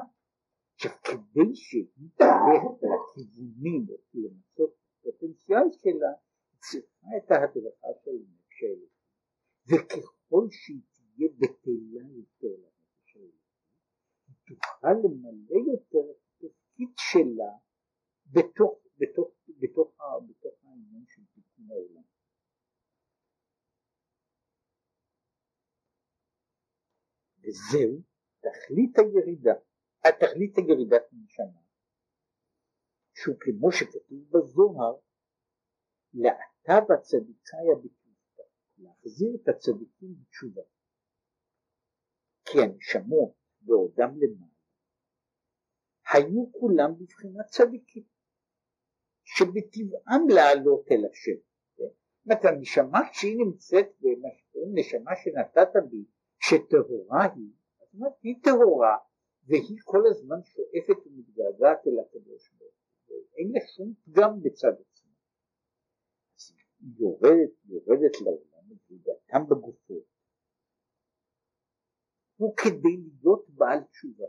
עכשיו 0.79 0.91
כדי 1.03 1.55
שהיא 1.55 2.09
תלך 2.15 2.63
לכיוונים 2.81 3.85
למצות 4.13 4.75
הפוטנציאל 4.99 5.67
שלה, 5.71 6.13
צריכה 6.59 7.07
את 7.17 7.31
ההדרכה 7.31 7.87
של 8.03 8.11
הנפש 8.11 8.63
האלוקית. 8.63 8.99
וככל 9.67 10.47
שהיא 10.51 10.81
תהיה 10.91 11.29
בטלה 11.37 12.09
יותר 12.17 12.47
לנפש 12.47 13.15
האלוקית, 13.15 13.41
היא 14.27 14.35
תוכל 14.47 14.93
למלא 15.03 15.71
יותר 15.71 16.11
את 16.11 16.43
התפקיד 16.43 16.89
שלה 16.97 17.53
בתוך, 18.25 18.79
בתוך, 18.97 19.31
בתוך, 19.59 19.97
בתוך 20.29 20.63
העניין 20.63 21.05
של 21.07 21.21
תיקון 21.33 21.65
העולם. 21.71 22.03
וזהו 27.43 28.01
תכלית 28.39 28.97
הירידה, 28.99 29.53
תכלית 30.07 30.57
הירידת 30.57 31.03
מנשמה, 31.11 31.61
שהוא 33.13 33.35
כמו 33.39 33.71
שכתוב 33.71 34.29
בזוהר, 34.31 34.95
לעתה 36.13 36.85
בצדיקיה 36.89 37.75
בתשובתה, 37.83 38.43
להחזיר 38.77 39.29
את 39.43 39.47
הצדיקים 39.47 40.15
בתשובה. 40.19 40.61
כי 42.45 42.57
הנשמות 42.61 43.33
בעודם 43.61 44.09
למעלה 44.17 44.59
היו 46.13 46.51
כולם 46.51 46.93
בבחינת 46.99 47.45
צדיקים, 47.45 48.03
שבטבעם 49.23 50.27
לעלות 50.35 50.85
אל 50.91 51.05
השם. 51.11 51.41
זאת 51.77 51.93
אומרת, 52.25 52.45
הנשמה 52.45 52.99
שהיא 53.13 53.37
נמצאת 53.37 53.87
בנשמה 54.53 55.11
שנתת 55.23 55.73
בי 55.89 56.05
שטהורה 56.39 57.23
היא, 57.35 57.51
זאת 57.79 57.93
אומרת 57.93 58.13
היא 58.23 58.35
טהורה 58.43 58.97
והיא 59.49 59.79
כל 59.83 60.03
הזמן 60.09 60.43
שואפת 60.43 61.07
ומתגעגעת 61.07 61.87
אל 61.87 61.99
הקדוש 61.99 62.49
ברוך 62.57 62.73
הוא, 63.05 63.25
אין 63.37 63.51
לה 63.53 63.59
שום 63.75 63.93
פגם 64.03 64.41
בצד 64.43 64.73
עצמה. 64.81 65.13
אז 66.35 66.51
היא 66.79 66.93
יורדת, 66.99 67.53
יורדת 67.65 68.21
לעולם 68.21 68.71
וגדעתם 68.71 69.49
בגופות, 69.49 70.03
הוא 72.35 72.55
כדי 72.57 72.97
להיות 72.97 73.49
בעל 73.49 73.83
תשובה. 73.83 74.27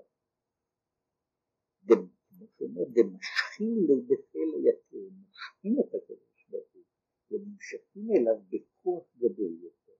כמו 1.87 2.47
שאומר, 2.59 2.85
דמשכים 2.95 3.77
לידכם 3.89 4.49
ליתר, 4.65 5.15
מושכים 5.19 5.77
את 5.81 5.95
הקדוש 5.95 6.47
ברוך 6.49 6.69
הוא 6.73 6.83
ונמשכים 7.31 8.07
אליו 8.17 8.43
בכוח 8.49 9.05
גדול 9.17 9.53
יותר. 9.63 9.99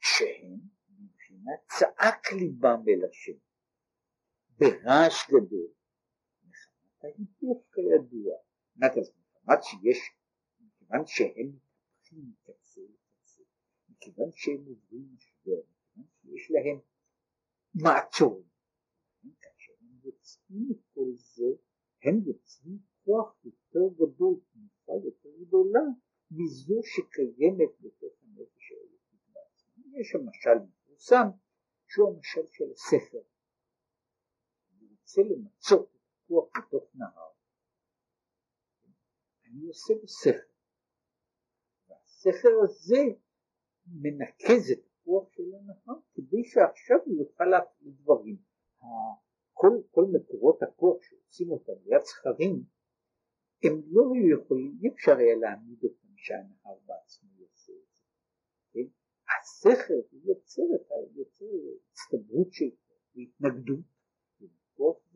שהם 0.00 0.58
מבחינת 0.90 1.60
צעק 1.78 2.32
ליבם 2.32 2.82
אל 2.88 3.08
השם 3.08 3.49
ברעש 4.60 5.30
גדול 5.30 5.68
מחמת 6.42 7.04
ההיפוך 7.04 7.66
כידוע 7.72 8.36
מחמת 8.76 9.62
שיש 9.62 9.98
מכיוון 10.60 11.06
שהם 11.06 11.48
מתפתחים 11.56 12.30
מקצה 12.30 12.80
לקצה 12.80 13.42
מכיוון 13.88 14.30
שהם 14.32 14.64
עוברים 14.66 15.08
משבר 15.14 15.60
מכיוון 15.96 16.06
שיש 16.20 16.50
להם 16.50 16.78
מעצורים 17.74 18.48
כאשר 19.40 19.72
הם 19.80 19.98
יוצאים 20.04 20.68
מכל 20.70 21.10
זה 21.14 21.50
הם 22.02 22.20
יוצאים 22.26 22.78
כוח 23.04 23.44
יותר 23.44 23.94
גדול 23.94 24.40
תנופה 24.52 24.92
יותר 25.04 25.28
גדולה 25.40 25.84
מזו 26.30 26.80
שקיימת 26.82 27.80
בתוך 27.80 28.12
הנפש 28.22 28.72
האלה 28.72 29.00
יש 30.00 30.08
שם 30.08 30.18
משל 30.28 30.58
מפורסם 30.64 31.28
שהוא 31.86 32.08
המשל 32.08 32.46
של 32.46 32.64
הספר. 32.72 33.29
רוצה 35.10 35.34
למצות 35.34 35.94
את 35.94 36.00
הכוח 36.24 36.48
בתוך 36.58 36.84
נהר. 36.94 37.30
אני 39.44 39.66
עושה 39.66 39.94
בו 40.00 40.08
ספר. 40.08 40.52
והספר 41.88 42.48
הזה 42.64 43.02
מנקז 43.86 44.70
את 44.72 44.84
הכוח 44.86 45.28
של 45.32 45.42
הנהר 45.54 46.00
כדי 46.14 46.44
שעכשיו 46.44 46.96
הוא 47.04 47.16
יוכל 47.20 47.44
להפעיל 47.44 47.92
דברים. 48.02 48.36
כל, 49.52 49.68
כל 49.90 50.04
מקורות 50.12 50.62
הכוח 50.62 51.02
שעושים 51.02 51.50
אותם 51.50 51.72
ליד 51.84 52.00
זכרים 52.04 52.64
הם 53.64 53.82
לא 53.86 54.02
היו 54.14 54.38
יכולים, 54.38 54.78
אי 54.82 54.88
אפשר 54.88 55.16
היה 55.16 55.36
להעמיד 55.36 55.84
אותם 55.84 56.16
שהנהר 56.16 56.78
בעצמו 56.86 57.30
יעשה 57.38 57.72
את 57.72 57.94
זה. 57.94 58.02
כן? 58.72 58.86
הוא 60.10 60.20
יוצר, 60.24 60.62
יוצר 61.14 61.44
הצטברות 61.92 62.52
של 62.52 62.70
כוח 62.70 62.98
והתנגדות. 63.14 63.99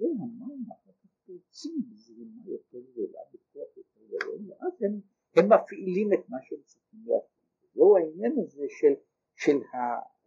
זה 0.05 0.23
המים 0.23 0.65
כך 0.87 1.09
פורצים 1.27 1.83
בזרימה 1.91 2.43
יותר 2.47 2.79
גדולה, 2.91 3.21
בכוח 3.33 3.77
יותר 3.77 4.01
גדול, 4.07 4.39
ואז 4.49 4.83
הם, 4.83 5.01
הם 5.37 5.53
מפעילים 5.53 6.13
את 6.13 6.29
מה 6.29 6.37
שהם 6.43 6.59
צריכים 6.65 7.01
להפעיל. 7.07 7.71
זהו 7.75 7.97
העניין 7.97 8.33
הזה 8.39 8.67
של, 8.69 8.95
של, 9.35 9.57
ה, 9.57 9.77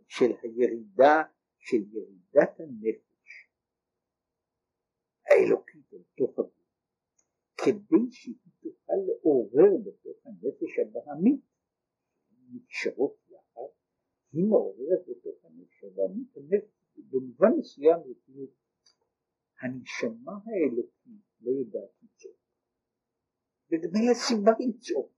של 0.07 0.31
הירידה, 0.41 1.23
של 1.57 1.77
ירידת 1.77 2.59
הנפש 2.59 3.49
האלוקית 5.25 5.93
אל 5.93 6.03
תוך 6.17 6.39
הגוף. 6.39 6.51
כדי 7.57 8.11
שהיא 8.11 8.35
תוכל 8.61 8.93
לעורר 9.07 9.77
בתוך 9.85 10.17
הנפש 10.25 10.79
הבהמית, 10.79 11.41
נקשרות 12.53 13.17
יחד, 13.29 13.71
היא 14.31 14.45
מעוררת 14.45 15.01
בתוך 15.07 15.45
הנפש 15.45 15.83
הבהמית, 15.83 16.27
במובן 16.97 17.51
מסוים 17.59 17.99
זה 18.07 18.13
כאילו 18.25 18.47
הנשמה 19.61 20.31
האלוקית 20.45 21.23
לא 21.41 21.51
יודעת 21.51 21.91
לצעוק, 22.03 22.37
וגם 23.71 23.95
אין 23.95 24.05
לה 24.07 24.13
סיבה 24.13 24.51
לצעוק, 24.59 25.11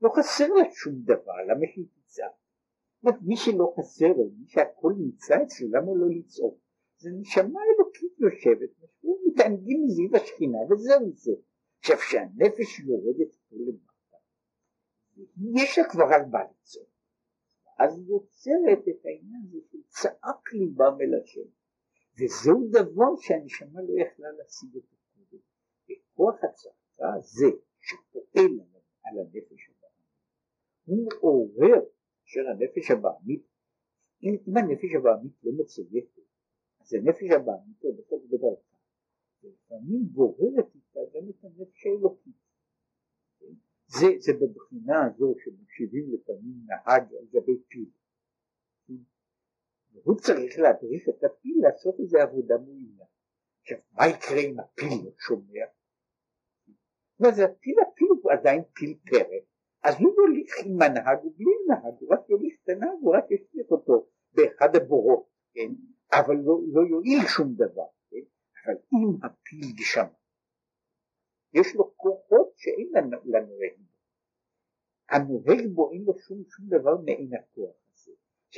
לא 0.00 0.10
חסר 0.16 0.48
לה 0.48 0.64
שום 0.70 0.94
דבר, 1.02 1.38
למה 1.48 1.66
שהיא 1.72 1.86
תצעק? 1.94 2.32
מי 3.22 3.36
שלא 3.36 3.74
חסר 3.78 4.08
לו, 4.16 4.30
מי 4.38 4.46
שהכל 4.48 4.92
נמצא 4.98 5.34
אצלו, 5.42 5.68
למה 5.68 5.90
לא 5.94 6.06
לצעוק? 6.18 6.58
זה 6.98 7.10
נשמה 7.20 7.60
אלוקית 7.68 8.20
יושבת, 8.20 8.70
מתענגים 9.26 9.84
מזיו 9.84 10.16
השכינה 10.16 10.58
וזהו 10.70 11.12
זה. 11.12 11.32
עכשיו 11.78 11.96
כשהנפש 11.96 12.80
יורדת 12.80 13.34
פה 13.48 13.56
למטה, 13.56 14.16
יש 15.54 15.78
לה 15.78 15.84
כבר 15.90 16.04
על 16.04 16.26
מה 16.30 16.38
לצעוק, 16.50 16.88
אז 17.78 17.98
יוצרת 18.08 18.88
את 18.88 19.04
העניין 19.04 19.42
הזה 19.48 19.58
של 19.70 19.78
צעק 19.88 20.52
ליבם 20.52 20.96
אל 21.00 21.20
השם, 21.22 21.48
וזהו 22.18 22.68
דבר 22.70 23.16
שהנשמה 23.20 23.80
לא 23.82 24.02
יכלה 24.02 24.32
להשיג 24.32 24.74
אותו 24.74 24.96
קודם, 25.14 25.42
וכוח 25.84 26.44
הצעקה 26.44 27.14
הזה 27.14 27.46
שפועל 27.80 28.60
על 29.04 29.18
הנפש 29.18 29.70
הבעמית, 29.70 30.06
הוא 30.84 31.08
מעורר 31.08 31.80
כאשר 32.24 32.40
הנפש 32.50 32.90
הבעמית, 32.90 33.42
אם, 34.22 34.36
אם 34.48 34.56
הנפש 34.56 34.94
הבעמית 34.98 35.32
לא 35.44 35.52
מצויתת, 35.58 36.20
אז 36.80 36.94
הנפש 36.94 37.30
הבעמית 37.36 37.82
הולכת 37.82 38.28
בדרכה, 38.30 38.76
ולפעמים 39.42 40.02
גוררת 40.12 40.74
איתה 40.74 41.00
גם 41.14 41.30
את 41.30 41.44
הנפש 41.44 41.86
האלוקית. 41.86 42.46
זה, 43.86 44.06
זה 44.18 44.32
בבחינה 44.32 45.06
הזו 45.06 45.34
שמושיבים 45.44 46.14
לפעמים 46.14 46.66
נהג 46.66 47.14
על 47.14 47.26
גבי 47.32 47.58
פיל. 47.68 47.90
והוא 50.04 50.16
צריך 50.20 50.58
להדריך 50.58 51.08
את 51.08 51.24
הפיל 51.24 51.56
לעשות 51.62 52.00
איזה 52.00 52.22
עבודה 52.22 52.58
מועילה. 52.58 53.04
עכשיו, 53.62 53.78
מה 53.92 54.06
יקרה 54.06 54.38
אם 54.38 54.60
הפיל 54.60 55.04
לא 55.04 55.10
שומע? 55.18 55.64
זה 57.18 57.44
הפיל, 57.44 57.76
הפיל 57.80 58.08
הוא 58.22 58.32
עדיין 58.32 58.62
פיל 58.72 58.98
פרק, 59.10 59.42
אז 59.82 59.94
הוא 60.00 60.14
יוליך 60.16 60.54
עם 60.64 60.82
הנהג 60.82 61.24
ובלי 61.24 61.52
הנהג, 61.64 61.94
הוא 62.00 62.14
רק 62.14 62.30
יוליך 62.30 62.54
את 62.64 62.68
הנהג, 62.68 62.98
הוא 63.00 63.16
רק 63.16 63.24
ישליך 63.30 63.70
אותו 63.70 64.06
באחד 64.32 64.76
הבורות, 64.76 65.26
כן? 65.54 65.72
אבל 66.12 66.36
לא, 66.36 66.60
לא 66.72 66.80
יועיל 66.90 67.26
שום 67.28 67.54
דבר. 67.54 67.86
אבל 68.66 68.74
אם 68.92 69.24
הפיל 69.24 69.72
גשם, 69.78 70.06
יש 71.54 71.74
לו 71.74 71.96
כוחות 71.96 72.52
שאין 72.56 72.90
לנוהג 73.24 73.76
בו. 73.78 73.96
הנוהג 75.08 75.66
בו 75.74 75.92
אין 75.92 76.04
לו 76.04 76.18
שום, 76.18 76.44
שום 76.48 76.66
דבר 76.68 76.96
מעין 77.04 77.30
הכוח. 77.34 77.85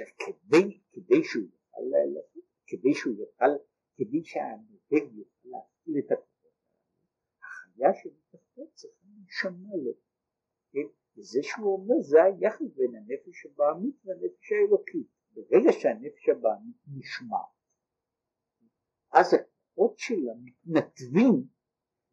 עכשיו 0.00 0.16
כדי, 0.18 0.80
כדי 0.92 1.24
שהוא 1.24 1.42
יוכל 1.42 1.80
לעשות, 2.14 2.44
כדי 2.66 2.94
שהוא 2.94 3.14
יוכל, 3.18 3.62
כדי 3.96 4.24
שהנוהג 4.24 5.14
יוכל 5.14 5.48
להפעיל 5.48 5.98
את 5.98 6.12
הכוחות 6.12 6.52
החיה 7.42 7.94
שמתחתו 7.94 8.62
צריכה 8.74 9.06
להישמע 9.16 9.76
לו. 9.84 9.92
כן? 10.72 10.88
וזה 11.16 11.40
שהוא 11.42 11.72
אומר 11.74 12.00
זה 12.00 12.22
היחס 12.22 12.76
בין 12.76 12.94
הנפש 12.96 13.46
הבעמית 13.46 13.96
והנפש 14.04 14.52
האלוקית. 14.52 15.06
ברגע 15.30 15.72
שהנפש 15.72 16.28
הבעמית 16.28 16.76
נשמעת, 16.96 17.48
אז 19.12 19.34
הכוחות 19.34 19.98
שלה 19.98 20.32
מתנתבים 20.44 21.46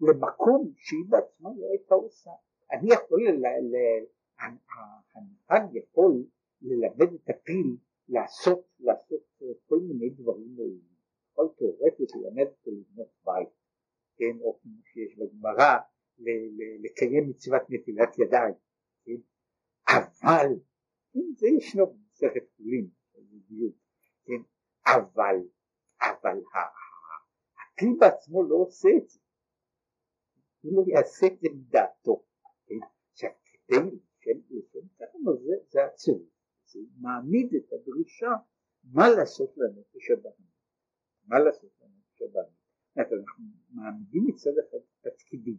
למקום 0.01 0.73
שהיא 0.77 1.05
בעצמה 1.09 1.49
לא 1.57 1.65
הייתה 1.71 1.95
עושה. 1.95 2.31
אני 2.71 2.93
יכול, 2.93 3.21
הנהג 4.39 5.75
יכול 5.75 6.25
ללמד 6.65 7.13
את 7.13 7.29
הפיל 7.29 7.77
לעשות, 8.07 8.67
לעשות 8.79 9.21
כל 9.65 9.79
מיני 9.79 10.09
דברים 10.09 10.55
מועילים. 10.55 10.95
יכול 11.31 11.49
תאורטית 11.57 12.09
ללמד 12.15 12.47
אותו 12.47 12.71
לבנות 12.71 13.07
בית, 13.25 13.49
כן, 14.17 14.39
או 14.41 14.59
כמו 14.61 14.71
שיש 14.83 15.17
בגמרא, 15.17 15.77
לקיים 16.79 17.29
מצוות 17.29 17.61
נטילת 17.69 18.19
ידיים, 18.19 18.53
כן, 19.05 19.21
אבל, 19.87 20.47
כן, 21.13 21.33
זה 21.35 21.47
ישנו 21.47 21.85
במסכת 21.87 22.43
חולין, 22.57 22.89
כן, 24.25 24.41
אבל, 24.85 25.35
אבל 26.01 26.39
הפיל 27.73 27.95
בעצמו 27.99 28.43
לא 28.43 28.55
עושה 28.55 28.89
את 28.97 29.09
זה. 29.09 29.19
הוא 30.61 30.73
לא 30.77 30.91
יעשה 30.91 31.27
את 31.27 31.39
זה 31.39 31.47
מדעתו. 31.53 32.25
עכשיו 33.11 33.31
כדי 34.21 34.33
לשם 34.49 34.87
כמה 34.97 35.33
זה, 35.33 35.55
זה 35.69 35.83
זה 36.75 36.81
מעמיד 37.01 37.49
את 37.55 37.73
הדרישה 37.73 38.31
מה 38.83 39.09
לעשות 39.17 39.53
לנפש 39.57 40.11
הבאמית, 40.11 40.55
מה 41.25 41.39
לעשות 41.39 41.71
לנפש 41.81 42.21
הבאמית. 42.21 42.65
אנחנו 42.97 43.43
מעמידים 43.69 44.23
מצד 44.27 44.51
אחד 44.63 44.77
תפקידים, 45.01 45.57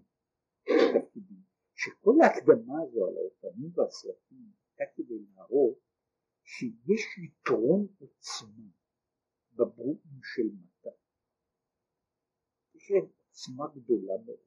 תפקידים, 0.65 1.43
שכל 1.75 2.15
ההקדמה 2.23 2.75
הזו 2.83 3.07
על 3.07 3.15
האופנים 3.17 3.71
והסרטים 3.75 4.53
הייתה 4.79 4.93
כדי 4.97 5.19
להראות 5.35 5.79
שיש 6.45 7.19
יתרון 7.25 7.87
עוצמה 7.99 8.71
בברואים 9.53 10.21
של 10.35 10.43
מטה. 10.43 10.97
יש 12.75 12.91
להם 12.91 13.07
עוצמה 13.27 13.65
גדולה 13.75 14.15
מאוד. 14.25 14.47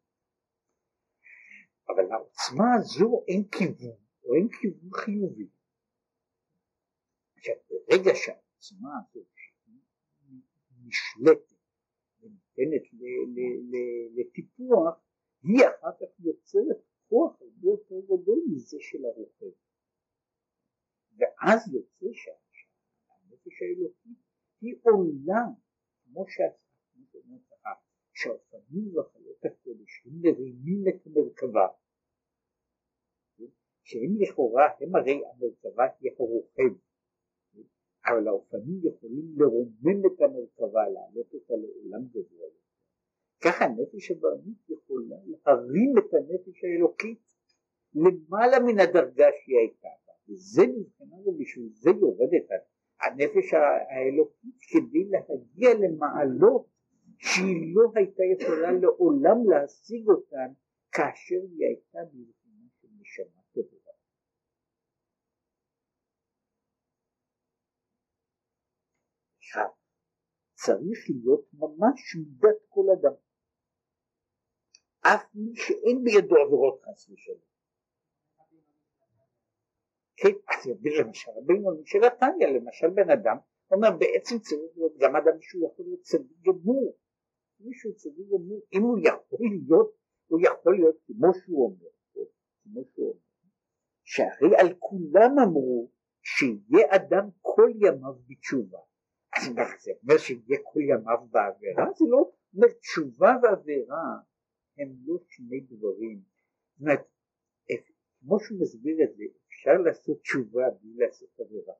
אבל 1.89 2.03
לעוצמה 2.03 2.73
הזו 2.77 3.23
אין 3.27 3.43
כיוון, 3.51 3.97
או 4.23 4.35
אין 4.35 4.47
כיוון 4.61 4.89
חיובי. 4.93 5.49
עכשיו, 7.39 7.55
ברגע 7.69 8.11
שהעוצמה 8.15 8.89
הזו 8.99 9.25
נשלטת 10.85 11.53
וניתנת 12.21 12.83
לטיפוח, 14.15 14.95
היא 15.43 15.65
אחר 15.65 15.91
כך 15.99 16.19
יוצרת 16.19 16.77
כוח 17.09 17.41
הרבה 17.41 17.67
יותר 17.67 17.99
גדול 18.05 18.39
מזה 18.51 18.77
של 18.79 19.05
הרוכב. 19.05 19.55
ואז 21.17 21.73
יוצא 21.73 22.05
שהנפש 22.13 23.61
האלוקית 23.61 24.17
היא 24.61 24.75
עולה, 24.81 25.43
כמו 26.03 26.25
שהאופנים 28.13 28.97
והחיות 28.97 29.45
הקודש 29.45 30.01
הם 30.05 30.21
מרימים 30.21 30.83
את 30.89 31.07
המרכבה. 31.07 31.67
שהם 33.83 34.15
לכאורה, 34.19 34.65
הם 34.79 34.95
הרי 34.95 35.21
המרכבה 35.33 35.83
היא 35.99 36.11
הרוכב, 36.19 36.88
אבל 38.09 38.27
האופנים 38.27 38.79
יכולים 38.83 39.25
לרומם 39.37 40.05
את 40.05 40.21
המרכבה, 40.21 40.89
להעלות 40.89 41.33
אותה 41.33 41.53
לעולם 41.53 42.07
גבוה 42.07 42.45
יותר. 42.45 42.59
ככה 43.43 43.65
הנפש 43.65 44.11
הבעמית 44.11 44.69
יכולה 44.69 45.15
להרים 45.25 45.93
את 45.97 46.13
הנפש 46.13 46.63
האלוקית 46.63 47.19
למעלה 47.93 48.59
מן 48.59 48.79
הדרגה 48.79 49.27
שהיא 49.39 49.57
הייתה 49.57 49.87
בה, 50.05 50.13
וזה 50.29 50.61
מבחינה 50.67 51.15
ובשביל 51.25 51.69
זה 51.69 51.89
יורדת 51.89 52.47
הנפש 53.01 53.53
האלוקית 53.89 54.55
כדי 54.71 55.03
להגיע 55.03 55.69
למעלות 55.73 56.67
שהיא 57.17 57.75
לא 57.75 57.91
הייתה 57.95 58.23
יכולה 58.23 58.71
לעולם 58.71 59.49
להשיג 59.49 60.07
אותן 60.07 60.51
כאשר 60.91 61.41
היא 61.51 61.65
הייתה 61.65 61.99
מבחינה 62.13 62.67
של 62.81 62.87
נשמה 62.99 63.41
טהורה. 63.53 63.89
צריך 70.65 70.99
להיות 71.09 71.45
ממש 71.53 72.15
מידת 72.15 72.59
כל 72.69 72.85
אדם. 72.99 73.13
אף 75.01 75.23
מי 75.35 75.55
שאין 75.55 76.03
בידו 76.03 76.35
עבירות 76.35 76.81
חס 76.83 77.09
ושלום. 77.09 77.49
כן, 80.17 80.35
אז 80.47 80.67
למשל 80.99 81.31
רבינו 81.31 81.81
של 81.85 82.03
התניא, 82.03 82.47
למשל 82.47 82.89
בן 82.89 83.09
אדם 83.09 83.37
אומר 83.71 83.89
בעצם 83.99 84.39
צריך 84.39 84.71
להיות 84.75 84.97
גם 84.97 85.15
אדם 85.15 85.41
שהוא 85.41 85.67
יכול 85.67 85.85
להיות 85.85 86.01
צדיק 86.01 86.37
גמור, 86.41 86.97
מישהו 87.59 87.95
צדיק 87.95 88.27
גמור, 88.27 88.61
אם 88.73 88.81
הוא 88.81 88.99
יכול 88.99 89.47
להיות, 89.51 89.95
הוא 90.27 90.39
יכול 90.43 90.75
להיות 90.75 90.95
כמו 91.07 91.33
שהוא 91.33 91.65
אומר, 91.65 91.89
כמו 92.63 92.81
שהוא 92.93 93.07
אומר, 93.07 93.19
שהרי 94.03 94.55
על 94.57 94.75
כולם 94.79 95.39
אמרו 95.39 95.89
שיהיה 96.21 96.95
אדם 96.95 97.29
כל 97.41 97.71
ימיו 97.75 98.13
בתשובה. 98.27 98.88
זה 99.45 99.91
אומר 100.03 100.17
שיהיה 100.17 100.59
כל 100.63 100.79
ימיו 100.81 101.27
בעבירה? 101.31 101.85
זה 101.97 102.05
לא 102.09 102.31
אומר 102.53 102.67
תשובה 102.79 103.31
ועבירה 103.43 104.05
הם 104.77 104.95
לא 105.05 105.17
שני 105.27 105.59
דברים. 105.59 106.21
זאת 106.71 106.81
אומרת, 106.81 107.07
כמו 108.19 108.39
שהוא 108.39 108.61
מסביר 108.61 108.97
את 109.03 109.15
זה, 109.15 109.23
אפשר 109.47 109.77
לעשות 109.85 110.21
תשובה 110.21 110.63
בלי 110.81 110.93
לעשות 110.97 111.39
עבירה. 111.39 111.73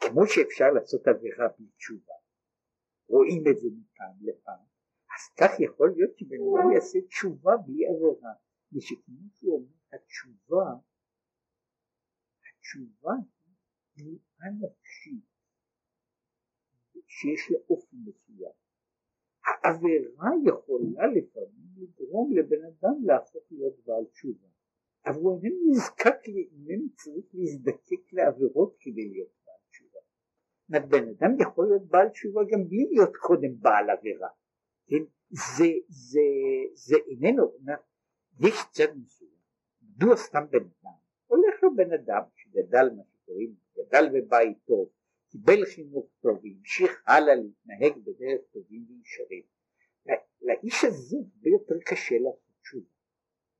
כמו 0.00 0.26
שאפשר 0.26 0.70
לעשות 0.74 1.08
עבירה 1.08 1.48
בלי 1.58 1.66
תשובה, 1.76 2.14
רואים 3.08 3.42
את 3.50 3.58
זה 3.58 3.68
מפעם 3.78 4.16
לפעם, 4.20 4.64
אז 5.14 5.34
כך 5.40 5.60
יכול 5.60 5.92
להיות 5.96 6.18
שבן 6.18 6.36
אדם 6.36 6.72
יעשה 6.72 6.98
תשובה 7.08 7.56
בלי 7.66 7.86
עבירה, 7.86 8.32
ושכמו 8.72 9.28
שהוא 9.34 9.54
אומר, 9.54 9.76
התשובה, 9.92 10.64
התשובה 12.48 13.12
תנועה 13.96 14.50
נפשית 14.60 15.24
שיש 17.06 17.50
לה 17.50 17.58
אופי 17.70 17.96
מסוים. 17.96 18.52
העבירה 19.46 20.30
יכולה 20.44 21.06
לפעמים 21.06 21.66
לגרום 21.76 22.36
לבן 22.36 22.64
אדם 22.64 23.04
להפוך 23.04 23.42
להיות 23.50 23.74
בעל 23.84 24.04
תשובה, 24.04 24.48
אבל 25.06 25.20
הוא 25.20 25.40
איננו 25.42 25.70
נזקק, 25.70 26.20
איננו 26.26 26.86
צריך 26.96 27.26
להזדקק 27.34 28.12
לעבירות 28.12 28.76
כדי 28.80 29.08
להיות 29.08 29.32
בעל 29.46 29.56
תשובה. 29.70 30.00
בן 30.68 31.08
אדם 31.08 31.40
יכול 31.40 31.66
להיות 31.66 31.86
בעל 31.86 32.08
תשובה 32.08 32.40
גם 32.50 32.68
בלי 32.68 32.86
להיות 32.90 33.16
קודם 33.16 33.60
בעל 33.60 33.90
עבירה. 33.90 34.28
כן? 34.86 35.04
זה, 35.30 35.70
זה, 35.88 36.20
זה 36.74 36.96
איננו, 37.06 37.52
יש 38.40 38.54
צד 38.72 38.96
מסוים, 38.96 39.30
מדוע 39.82 40.16
סתם 40.16 40.44
בן 40.50 40.58
אדם, 40.58 40.96
הולך 41.26 41.62
לו 41.62 41.76
בן 41.76 41.92
אדם 41.92 42.22
שגדל 42.34 42.90
מה 42.96 43.02
שקוראים, 43.26 43.54
גדל 43.76 44.04
בבית 44.14 44.58
טוב, 44.64 44.90
קיבל 45.30 45.64
חינוך 45.74 46.06
טוב 46.20 46.40
והמשיך 46.42 47.02
הלאה 47.06 47.34
להתנהג 47.34 48.04
בדרך 48.04 48.40
טובים 48.52 48.86
וישרים. 48.88 49.42
לאיש 50.40 50.84
הזה 50.84 51.16
הרבה 51.16 51.48
יותר 51.50 51.74
קשה 51.86 52.14
לעשות 52.18 52.60
תשובה. 52.60 52.86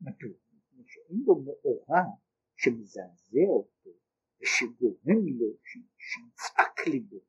מדוע? 0.00 0.36
מפני 0.52 0.82
שאין 0.86 1.22
לו 1.26 1.34
מאורע 1.34 2.02
שמזעזע 2.56 3.48
אותו 3.48 3.90
ושגורם 4.40 5.26
לו 5.38 5.46
שיצעק 5.98 6.86
ליבו. 6.86 7.20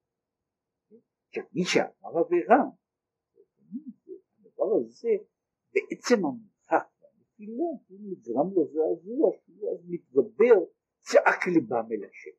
עכשיו 1.28 1.44
מי 1.54 1.66
שעבר 1.66 2.20
עבירה, 2.26 2.64
הדבר 4.40 4.76
הזה 4.76 5.10
בעצם 5.74 6.26
המרחק 6.26 6.88
והנפילה 7.02 7.64
הוא 7.88 8.00
נגרם 8.02 8.54
לו 8.54 8.66
זעזוע 8.66 9.32
שהוא 9.46 9.72
אז 9.72 9.86
מתגבר 9.88 10.66
צעק 11.10 11.48
ליבם 11.48 11.88
אל 11.92 12.10
השם. 12.10 12.38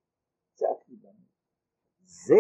צעק 0.55 0.89
ליבם 0.89 1.09
אל 1.09 1.29
זה, 2.05 2.35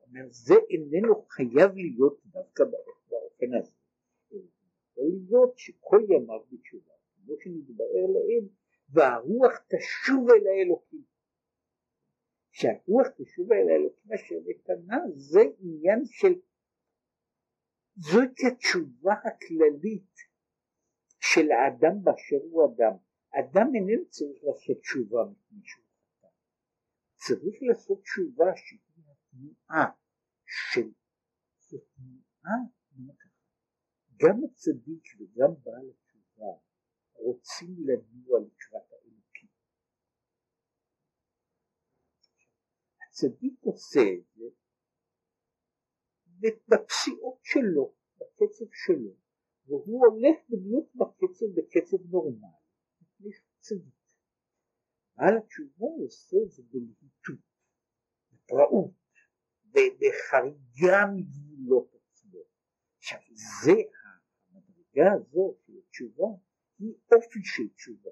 אומר, 0.00 0.26
זה 0.30 0.54
איננו 0.70 1.26
חייב 1.28 1.74
להיות 1.74 2.20
דווקא 2.26 2.64
באופן 3.10 3.54
הזה. 3.58 3.72
יכול 4.30 5.04
להיות 5.26 5.58
שכל 5.58 6.00
ימיו 6.08 6.40
בתשובה, 6.52 6.92
כמו 7.24 7.34
שנתבאר 7.40 8.06
לעיל, 8.14 8.48
והרוח 8.88 9.52
תשוב 9.68 10.30
אל 10.30 10.46
האלוקים. 10.46 11.02
כשהרוח 12.50 13.06
תשוב 13.16 13.52
אל 13.52 13.68
האלוקים 13.68 14.12
אשר 14.12 14.34
נתנה, 14.46 14.96
זה 15.14 15.40
עניין 15.58 16.04
של, 16.04 16.34
זאת 17.96 18.36
התשובה 18.46 19.14
הכללית 19.24 20.14
של 21.20 21.50
האדם 21.50 22.04
באשר 22.04 22.36
הוא 22.50 22.74
אדם. 22.74 23.07
אדם 23.30 23.66
איננו 23.74 24.08
צריך 24.08 24.38
לעשות 24.44 24.78
תשובה 24.80 25.20
מפני 25.30 25.60
שהוא 25.64 25.84
חטא. 26.18 26.28
צריך 27.16 27.56
לעשות 27.68 28.02
תשובה 28.02 28.44
שהיא 28.56 28.80
התנועה 29.10 29.86
של, 30.46 30.88
זו 31.58 31.78
תנועה, 31.78 32.58
גם 34.16 34.44
הצדיק 34.44 35.04
וגם 35.18 35.50
בעל 35.62 35.90
התשובה 35.90 36.52
רוצים 37.14 37.76
לנוע 37.78 38.40
לקראת 38.40 38.92
האלוקים. 38.92 39.48
הצדיק 43.02 43.60
עושה 43.62 44.00
את 44.18 44.34
זה 44.34 44.44
בפסיעות 46.68 47.38
שלו, 47.42 47.94
בקצב 48.16 48.64
שלו, 48.72 49.14
והוא 49.66 50.06
הולך 50.06 50.38
בדיוק 50.48 50.94
בקצב, 50.94 51.46
בקצב 51.56 51.96
נורמלי, 52.10 52.57
צדיק. 53.60 53.94
בעל 55.16 55.36
התשובה 55.38 55.86
עושה 56.02 56.36
את 56.44 56.50
זה 56.50 56.62
בלהיטות, 56.70 57.38
בפראות. 58.32 58.98
בחריגה 59.72 61.06
מגבולות 61.16 61.94
עצמו. 61.94 62.40
עכשיו 62.98 63.20
זה 63.62 63.72
המדרגה 64.50 65.12
הזו 65.12 65.56
של 65.66 65.72
התשובה 65.78 66.26
היא 66.78 66.94
אופי 67.12 67.38
של 67.42 67.68
תשובה. 67.74 68.10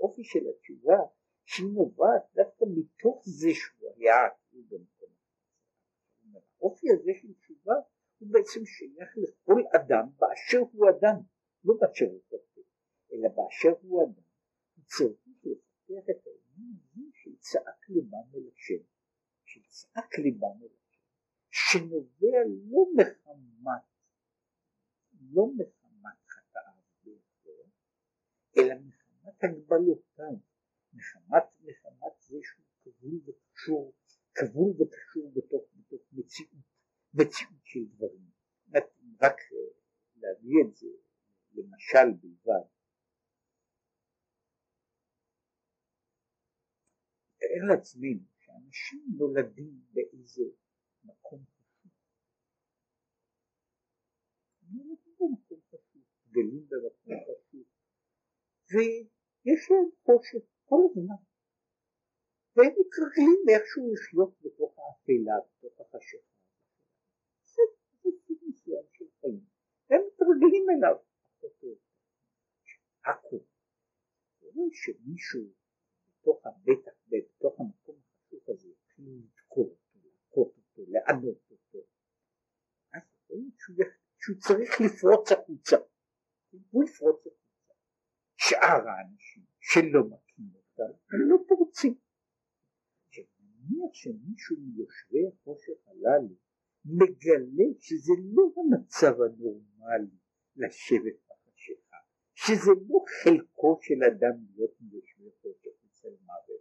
אופי 0.00 0.24
של 0.24 0.40
התשובה 0.50 0.96
שהיא 1.44 1.66
נובעת 1.74 2.22
דווקא 2.34 2.64
מתוך 2.76 3.22
זה 3.26 3.48
שהוא 3.52 3.90
היה 3.96 4.26
עצוב 4.26 4.64
במקום. 4.68 5.08
האופי 6.60 6.86
הזה 6.92 7.10
של 7.20 7.34
תשובה 7.34 7.74
הוא 8.18 8.28
בעצם 8.32 8.60
שייך 8.64 9.10
לכל 9.16 9.62
אדם 9.76 10.08
באשר 10.18 10.58
הוא 10.72 10.86
אדם, 10.90 11.16
לא 11.64 11.74
באשר 11.80 12.04
הוא 12.04 12.20
חוטא, 12.28 12.51
אלא 13.12 13.28
באשר 13.28 13.72
הוא 13.82 14.02
אדם. 14.04 14.22
הוא 14.76 14.84
צריך 14.84 15.20
לפתח 15.26 16.10
את 16.10 16.26
העניין 16.26 16.76
הזה 16.84 17.02
של 17.12 17.36
צעק 17.36 17.88
ליבם 17.88 18.34
אל 18.34 18.48
השם. 18.54 18.84
שיצעק 19.44 20.18
ליבם 20.18 20.62
אל 20.62 20.68
השם, 20.82 21.02
שנובע 21.50 22.38
לא 22.70 22.84
מחמת, 22.96 23.82
לא 25.30 25.46
מחמת 25.58 26.18
חטאיו 26.28 26.82
ביותר, 27.04 27.62
אלא 28.58 28.74
מחמת 28.74 29.44
הגבלותיו, 29.44 30.36
מחמת, 30.92 31.44
מחמת 31.60 32.20
זה 32.20 32.36
שהוא 32.42 32.64
כבול 32.82 33.20
וקשור, 33.26 33.94
כבול 34.34 34.70
וקשור 34.70 35.32
בתוך, 35.34 35.62
בתוך 35.76 36.02
מציאות, 36.12 36.64
מציאות 37.14 37.64
של 37.64 37.84
דברים. 37.84 38.30
רק 39.20 39.36
להביא 40.16 40.54
את 40.64 40.74
זה 40.74 40.88
למשל 41.52 42.10
בלבד. 42.20 42.66
תאר 47.42 47.64
לעצמנו 47.68 48.24
שאנשים 48.38 49.04
נולדים 49.18 49.80
באיזה 49.92 50.44
מקום 51.04 51.44
חשוב. 51.44 51.90
נולדים 54.70 55.14
במקום 55.20 55.60
חשוב, 55.68 56.02
גדלים 56.30 56.66
במקום 56.70 57.14
חשוב, 57.24 57.64
ויש 58.70 59.70
להם 59.70 59.90
חושך 60.04 60.44
כל 60.64 60.82
הזמן, 60.90 61.22
והם 62.56 62.72
מתרגלים 62.80 63.40
איכשהו 63.48 63.92
לחיות 63.92 64.34
בתוך 64.40 64.78
האפלה, 64.78 65.34
בתוך 65.48 65.80
החשיכה. 65.80 66.32
זה 67.44 67.62
סוג 68.02 68.38
מסוים 68.48 68.84
של 68.92 69.04
חיים, 69.20 69.44
הם 69.90 70.00
מתרגלים 70.06 70.66
אליו. 70.70 70.96
הכל. 73.04 73.36
רואה 74.40 74.68
שמישהו 74.72 75.40
בתוך 76.06 76.46
הבטח, 76.46 76.92
בתוך 77.12 77.60
המקום 77.60 77.96
הסכסוך 77.98 78.48
הזה 78.48 78.68
יתחילו 78.68 79.12
לדקור 79.16 79.68
אותו, 79.68 79.98
להכות 80.04 80.54
אותו, 80.56 80.90
לענות 80.90 81.50
אותו, 81.50 81.86
אז 82.92 83.02
להיות 83.28 83.92
שהוא 84.18 84.36
צריך 84.38 84.80
לפרוץ 84.80 85.32
החוצה, 85.32 85.76
הוא 86.70 86.84
יפרוץ 86.84 87.20
החוצה. 87.20 87.42
שאר 88.36 88.88
האנשים 88.88 89.42
שלא 89.60 90.00
מכים 90.04 90.46
אותם, 90.54 90.92
הם 91.12 91.30
לא 91.30 91.36
פורצים. 91.48 91.94
נניח 93.70 93.94
שמישהו 93.94 94.56
מיושבי 94.56 95.26
החושך 95.28 95.86
הללו 95.86 96.34
מגלה 96.84 97.68
שזה 97.78 98.12
לא 98.34 98.52
המצב 98.56 99.14
הנורמלי 99.22 100.16
לשבת 100.56 101.18
בחשיכה, 101.28 101.96
שזה 102.34 102.70
לא 102.88 102.98
חלקו 103.22 103.78
של 103.82 104.04
אדם 104.04 104.44
להיות 104.54 104.74
מיושבי 104.80 105.30
חושך 105.42 105.76
אצל 105.86 106.08
מוות, 106.08 106.51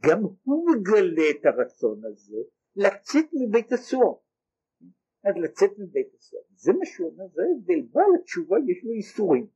גם 0.00 0.22
הוא 0.42 0.70
מגלה 0.70 1.30
את 1.30 1.46
הרצון 1.46 2.00
הזה 2.04 2.38
לצאת 2.76 3.24
מבית 3.32 3.72
הסוהר. 3.72 4.14
אז 5.24 5.34
לצאת 5.36 5.70
מבית 5.78 6.14
הסוהר. 6.14 6.42
זה 6.54 6.72
מה 6.72 6.86
שהוא 6.86 7.10
אומר, 7.10 7.24
זה 7.34 7.42
ההבדל. 7.42 7.80
בעל 7.90 8.12
התשובה 8.20 8.56
יש 8.68 8.84
לו 8.84 8.92
איסורים. 8.92 9.46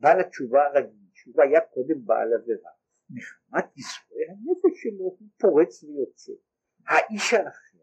בעל 0.00 0.20
התשובה 0.20 0.66
הרגיש 0.66 1.00
שהוא 1.14 1.42
היה 1.42 1.60
קודם 1.60 2.04
בעל 2.04 2.32
עבירה, 2.34 2.70
מחמת 3.10 3.76
ייסורי 3.76 4.24
הנפש 4.30 4.82
שלו 4.82 5.04
הוא 5.04 5.28
פורץ 5.40 5.84
ויוצא. 5.84 6.32
האיש 6.86 7.34
האחר, 7.34 7.78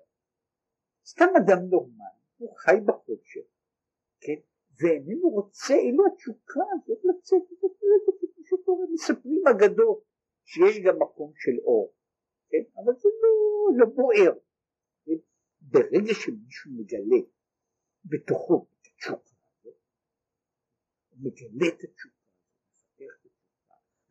סתם 1.06 1.26
אדם 1.38 1.60
נורמלי, 1.70 2.22
הוא 2.38 2.58
חי 2.58 2.78
בחושך, 2.86 3.48
כן, 4.22 4.40
ואיננו 4.80 5.30
רוצה, 5.30 5.74
אילו 5.74 6.04
התשוקה 6.08 6.60
הזאת 6.74 7.02
לצאת, 7.06 7.42
זה 7.50 8.44
שקורה, 8.44 8.86
מספרים 8.94 9.44
אגדות, 9.48 10.04
שיש 10.48 10.80
גם 10.86 10.96
מקום 11.00 11.32
של 11.36 11.60
אור, 11.64 11.94
כן, 12.50 12.64
אבל 12.76 12.94
זה 12.94 13.10
לא, 13.22 13.78
לא 13.78 13.86
בוער. 13.96 14.34
ברגע 15.62 16.14
שמישהו 16.14 16.72
מגלה 16.72 17.22
בתוכו 18.06 18.68
את 18.82 18.88
התשוקה 18.88 19.32
הזאת, 19.60 19.76
הוא 21.10 21.20
מגלה 21.20 21.68
את 21.68 21.84
התשוקה, 21.84 22.16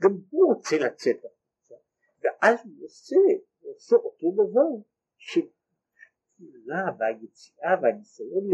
גם 0.03 0.11
הוא 0.31 0.55
רוצה 0.55 0.77
לצאת 0.79 1.17
החוצה, 1.25 1.75
ואז 2.23 2.59
הוא 2.65 2.85
עושה, 2.85 3.17
הוא 3.61 3.75
עושה 3.75 3.97
אותו 3.97 4.33
דבר 4.33 4.89
של 5.17 5.41
התפילה 5.41 6.85
והיציאה 6.99 7.75
והניסיון 7.83 8.45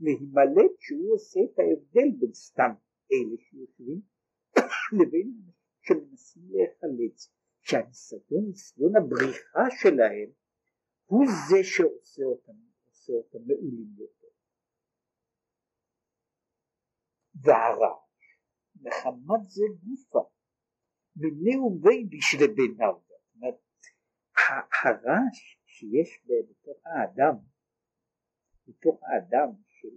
להימלט 0.00 0.80
שהוא 0.80 1.14
עושה 1.14 1.40
את 1.40 1.58
ההבדל 1.58 2.18
בין 2.18 2.34
סתם 2.34 2.70
אלה 3.12 3.36
שיושבים 3.38 4.00
לבין 4.98 5.32
שמנסים 5.88 6.42
להיחלץ, 6.50 7.32
שהניסיון, 7.62 8.44
ניסיון 8.46 8.96
הבריחה 8.96 9.64
שלהם 9.80 10.30
הוא 11.04 11.24
זה 11.48 11.56
שעושה 11.62 12.22
אותם, 12.22 12.52
עושה 12.86 13.12
אותם 13.12 13.38
מעולים 13.46 13.94
יותר. 13.98 14.26
והרע 17.42 17.94
מחמת 18.80 19.48
זה 19.48 19.64
גופה, 19.84 20.30
מיני 21.16 21.56
ובי 21.56 22.04
בשלביניו. 22.04 22.94
זאת 23.06 23.34
אומרת, 23.34 23.54
הרעש 24.84 25.58
שיש 25.66 26.26
בתוך 26.28 26.82
האדם, 26.86 27.34
בתוך 28.68 29.00
האדם 29.02 29.48
של 29.66 29.88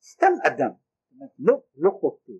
סתם 0.00 0.32
אדם, 0.46 0.70
זאת 0.70 1.12
אומרת, 1.12 1.30
לא, 1.38 1.62
לא 1.76 1.90
חוטא, 2.00 2.32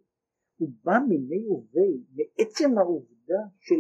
הוא 0.57 0.71
בא 0.85 0.99
מיני 1.09 1.49
ובי 1.49 2.05
מעצם 2.11 2.79
העובדה 2.79 3.41
של, 3.61 3.75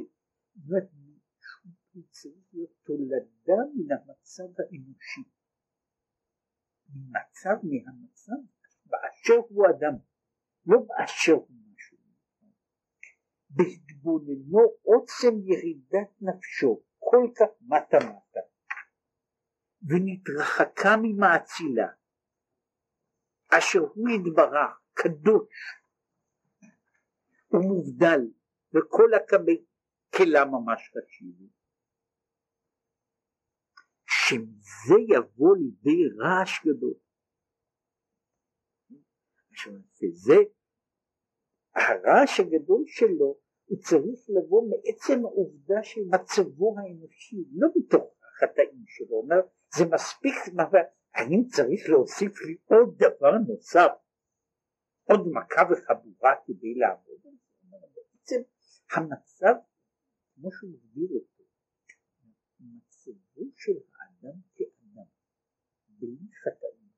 הוא 1.92 2.02
צריך 2.10 2.44
להיות 2.52 2.70
תולדה 2.84 3.62
מן 3.74 3.92
המצב 3.92 4.44
האנושי, 4.58 5.22
ממצב 6.88 7.56
מהמצב 7.62 8.40
באשר 8.86 9.40
הוא 9.48 9.66
אדם, 9.70 9.94
לא 10.66 10.78
באשר 10.88 11.32
הוא 11.32 11.66
בהתבוננו 13.56 14.58
עוצם 14.82 15.34
ירידת 15.42 16.10
נפשו 16.20 16.82
כל 16.98 17.30
כך 17.36 17.46
מטה 17.60 17.96
מטה 17.96 18.40
ונתרחקה 19.82 20.96
ממאצילה 21.02 21.88
אשר 23.58 23.80
הוא 23.80 24.08
יתברך 24.08 24.80
קדוש 24.94 25.48
ומובדל 27.56 28.20
וכל 28.74 29.10
הכלה 29.14 30.44
ממש 30.44 30.90
חשיבי 30.90 31.48
שמזה 34.06 34.94
יבוא 35.08 35.56
לידי 35.56 36.02
רעש 36.18 36.66
גדול. 36.66 36.94
וזה 40.02 40.36
הרעש 41.74 42.40
הגדול 42.40 42.82
שלו 42.86 43.38
הוא 43.64 43.78
צריך 43.78 44.20
לבוא 44.28 44.62
מעצם 44.70 45.24
העובדה 45.24 45.82
של 45.82 46.00
מצבו 46.14 46.74
האנושי, 46.78 47.44
לא 47.52 47.68
מתוך 47.76 48.14
החטאים 48.22 48.84
שלו, 48.86 49.16
אומר 49.16 49.40
זה 49.76 49.84
מספיק, 49.94 50.34
האם 51.14 51.44
צריך 51.46 51.88
להוסיף 51.88 52.42
לי 52.46 52.56
עוד 52.64 52.96
דבר 52.98 53.38
נוסף, 53.48 53.92
עוד 55.02 55.20
מכה 55.32 55.62
וחבורה 55.70 56.34
כדי 56.46 56.74
לעבוד 56.74 57.25
המצב, 58.90 59.54
כמו 60.34 60.52
שהוא 60.52 60.70
מגדיר 60.70 61.08
אותו, 61.14 61.44
מצבו 62.60 63.42
של 63.56 63.72
האדם 63.94 64.40
כאדם, 64.54 65.06
בלי 65.88 66.28
חטאים, 66.42 66.90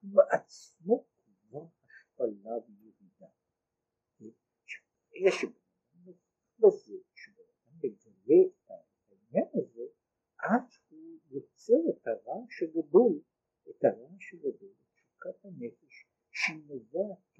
הוא 0.00 0.10
בעצמו 0.14 1.06
כבר 1.48 1.66
השפלה 1.84 2.50
וירידה. 2.68 3.26
יש 5.26 5.44
בזה 6.58 6.96
כשאדם 7.14 7.76
מגלה 7.78 8.42
את 8.48 8.70
העניין 9.10 9.48
הזה 9.54 9.82
עד 10.38 10.70
שהוא 10.70 11.18
יוצר 11.30 11.82
את 11.90 12.06
הרעש 12.06 12.62
הגדול, 12.62 13.20
את 13.70 13.84
הרעש 13.84 14.34
הגדול, 14.34 14.72
את 14.72 14.92
תשוקת 14.94 15.44
הנפש 15.44 16.06
שהיא 16.30 16.62
נובעת 16.66 17.38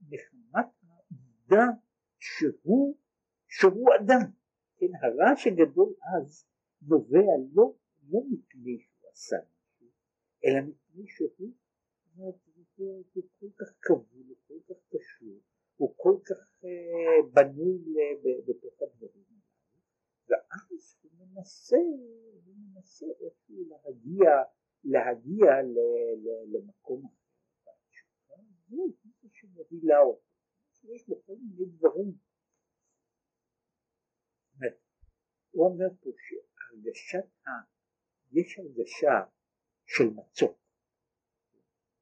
מחמת 0.00 0.66
העובדה 0.82 1.64
שהוא, 2.34 2.96
שהוא 3.48 3.88
אדם. 4.00 4.22
כן, 4.78 4.92
הרעש 5.02 5.46
הגדול 5.46 5.94
אז 6.16 6.46
נובע 6.82 7.30
לא, 7.54 7.74
לא 8.10 8.20
מפני 8.30 8.78
שהוא 8.78 9.10
עשה 9.12 9.36
משהו, 9.36 9.88
אלא 10.44 10.60
מפני 10.68 11.04
שהוא, 11.08 11.30
הוא, 12.16 12.38
כל 13.40 13.46
כך 13.58 13.72
כבול, 13.82 14.26
הוא 14.28 14.36
כל 14.48 14.74
כך 14.74 14.80
קשור, 14.88 15.38
הוא 15.76 15.94
כל 15.96 16.16
כך 16.24 16.62
uh, 16.62 16.66
בנוי 17.32 17.94
בתוך 18.46 18.82
הדברים 18.82 19.24
האלה, 19.28 19.82
ואז 20.28 20.96
הוא 21.02 21.12
מנסה, 21.18 21.76
הוא 22.46 22.54
מנסה 22.74 23.06
איכשהו 23.06 23.64
להגיע, 23.68 24.30
להגיע 24.84 25.62
למקום 26.52 27.04
אחר. 27.06 27.16
זה 28.68 28.76
זה 29.22 29.28
שמובילה 29.32 29.98
אותו. 29.98 30.25
דברים. 31.50 32.18
הוא 35.50 35.66
אומר 35.66 35.86
פה 36.00 36.10
שהרגשת 36.16 37.46
ה... 37.46 37.50
יש 38.32 38.58
הרגשה 38.58 39.30
של 39.86 40.04
מצוק, 40.04 40.58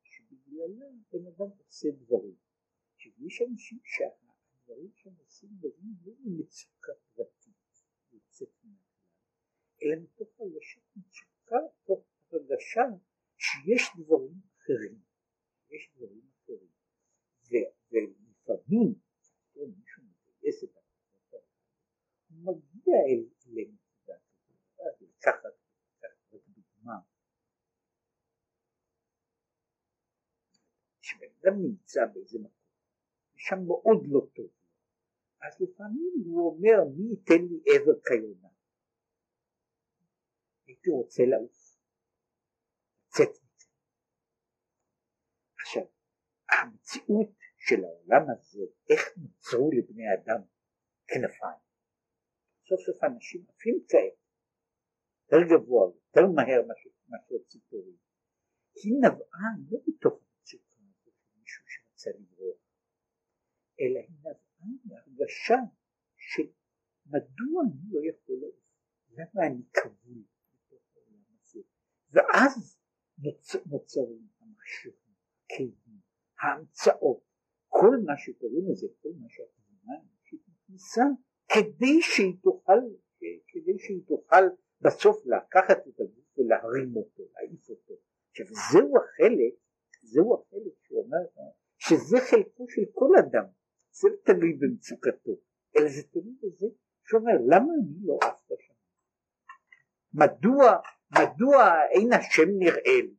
שבגללה 0.02 0.86
בן 1.12 1.26
אדם 1.26 1.50
עושה 1.58 1.88
דברים. 1.90 2.36
שיש 2.96 3.42
אנשים 3.50 3.78
שהדברים 3.84 4.90
שהם 4.94 5.14
עושים 5.18 5.48
דברים 5.58 5.94
לא 6.04 6.12
ממצוקה 6.24 6.92
פרטית 7.14 7.54
יוצאת 8.12 8.48
מהכלל, 8.64 9.08
אלא 9.82 10.02
מתוך 10.02 10.40
הרגשת 10.40 10.82
מצוקה, 10.96 11.56
מתוך 11.82 12.04
הרגשה 12.32 12.82
שיש 13.36 13.82
דברים 13.98 14.40
אחרים, 14.56 15.00
יש 15.70 15.92
דברים 15.96 16.30
אחרים, 16.36 16.70
ולפעמים 17.90 18.94
מגייס 20.44 20.64
את 20.64 20.76
הכוחות 20.76 21.44
מגיע 22.30 22.96
אל 23.08 23.24
לנקודה 23.46 24.14
כזאת, 24.18 25.00
לקחת 25.00 25.44
רק 26.02 26.42
דוגמה, 26.48 27.00
כשבן 31.00 31.26
אדם 31.40 31.62
נמצא 31.62 32.00
באיזה 32.14 32.38
מקום 32.38 32.64
שם 33.36 33.56
מאוד 33.66 34.06
לא 34.08 34.20
טוב. 34.34 34.50
אז 35.40 35.60
לפעמים 35.60 36.12
הוא 36.24 36.50
אומר 36.50 36.84
מי 36.96 37.10
ייתן 37.10 37.44
לי 37.50 37.62
עבר 37.74 38.00
כיונה. 38.06 38.48
הייתי 40.66 40.90
רוצה 40.90 41.22
לעוף, 41.26 41.78
לצאת 43.08 43.28
מזה. 43.28 43.66
עכשיו, 45.60 45.82
המציאות 46.50 47.43
של 47.66 47.84
העולם 47.84 48.30
הזה, 48.30 48.64
איך 48.90 49.02
נוצרו 49.16 49.70
לבני 49.72 50.14
אדם 50.14 50.40
כנפיים. 51.08 51.62
סוף 52.68 52.80
סוף 52.86 53.04
אנשים 53.04 53.44
עפים 53.48 53.84
כאלה, 53.88 54.16
יותר 55.22 55.40
גבוה, 55.50 55.86
יותר 55.86 56.26
מהר 56.34 56.62
מאשר 57.08 57.38
ציפורים. 57.48 57.96
היא 58.74 58.92
נבעה 58.98 59.48
לא 59.70 59.78
מתוך 59.86 60.14
המצוקה 60.14 60.74
של 60.84 61.38
מישהו 61.40 61.64
שרצה 61.66 62.10
לברוח, 62.18 62.58
אלא 63.80 63.98
היא 63.98 64.16
נבעה 64.20 64.68
מהרגשה 64.84 65.58
של 66.16 66.46
מדוע 67.06 67.62
אני 67.64 67.92
לא 67.92 68.00
יכול 68.10 68.36
לעוף, 68.40 68.64
למה 69.10 69.46
אני 69.46 69.62
כבול 69.72 70.22
בתוך 70.52 70.82
העולם 70.96 71.22
הזה, 71.40 71.60
ואז 72.10 72.78
נוצרים 73.66 74.28
המכשירים, 74.40 75.14
הכלים, 75.44 76.00
ההמצאות, 76.40 77.33
כל 77.78 77.96
מה 78.06 78.12
שקוראים 78.16 78.64
לזה, 78.70 78.86
כל 79.02 79.08
מה 79.20 79.28
שהתמונה 79.28 79.92
האנושית 79.98 80.40
מכניסה, 80.48 81.04
כדי 81.48 82.02
שהיא 82.02 82.34
תוכל, 82.42 82.80
כדי 83.48 83.78
שהיא 83.78 84.02
תוכל 84.06 84.44
בסוף 84.80 85.16
לקחת 85.26 85.78
את 85.88 86.00
הגוף 86.00 86.38
ולהרים 86.38 86.96
אותו, 86.96 87.22
להעיף 87.32 87.68
אותו. 87.70 87.94
עכשיו 88.30 88.46
זהו 88.72 88.92
החלק, 88.98 89.54
זהו 90.02 90.34
החלק 90.34 90.72
שהוא 90.82 91.04
אומר 91.04 91.24
שזה 91.78 92.16
חלקו 92.30 92.66
של 92.68 92.82
כל 92.92 93.10
אדם, 93.18 93.44
זה 93.90 94.08
תלוי 94.24 94.52
במצוקתו, 94.52 95.32
אלא 95.76 95.88
זה 95.88 96.02
תלוי 96.12 96.34
בזה 96.42 96.66
שאומר 97.04 97.32
למה 97.50 97.72
אני 97.82 98.06
לא 98.06 98.18
עף 98.22 98.42
בשמיים? 98.44 98.80
מדוע, 100.14 100.76
מדוע 101.12 101.84
אין 101.90 102.12
השם 102.12 102.48
נראה 102.58 103.00
לי? 103.02 103.14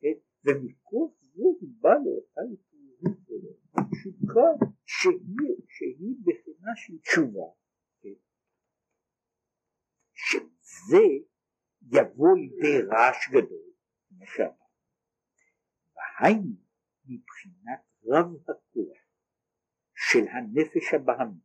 כן? 0.00 0.16
ומכוח 0.44 1.12
זה 1.20 1.42
הוא 1.42 1.68
בא 1.80 1.90
לאותה 2.04 2.40
התעוררות 2.40 3.53
ולתשוקה 3.76 4.66
שהיא, 4.86 5.56
שהיא 5.68 6.16
בחינה 6.24 6.72
של 6.76 6.98
תשובה, 6.98 7.48
כן? 8.02 8.18
שזה 10.12 11.04
יבוא 11.82 12.36
לידי 12.36 12.86
רעש 12.90 13.28
גדול, 13.28 13.70
כמו 14.08 14.26
שאמרנו, 14.26 14.64
והיינו 15.96 16.56
מבחינת 17.04 17.82
רב 18.04 18.50
הכוח 18.50 18.98
של 19.94 20.28
הנפש 20.28 20.94
הבהמית 20.94 21.44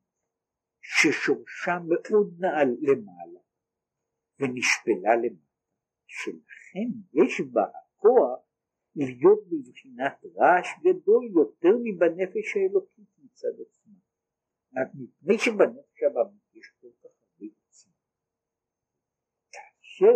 ששורשה 0.81 1.79
מאוד 1.87 2.33
נעל 2.39 2.67
למעלה 2.81 3.39
ונשפלה 4.39 5.15
למטה, 5.23 5.49
שלכן 6.07 6.89
יש 7.13 7.41
בה 7.51 7.61
הכוח 7.61 8.48
להיות 8.95 9.39
בבחינת 9.49 10.25
רעש 10.35 10.67
גדול 10.83 11.25
יותר 11.25 11.75
מבנפש 11.83 12.55
האלוקית 12.55 13.09
מצד 13.23 13.61
עצמה. 13.61 13.99
מפני 14.93 15.37
שבנפש 15.37 16.03
הבהמית 16.11 16.55
יש 16.55 16.71
כל 16.81 16.87
כך 17.01 17.09
הרבה 17.21 17.45
עצמה. 17.69 17.93
כאשר 19.51 20.15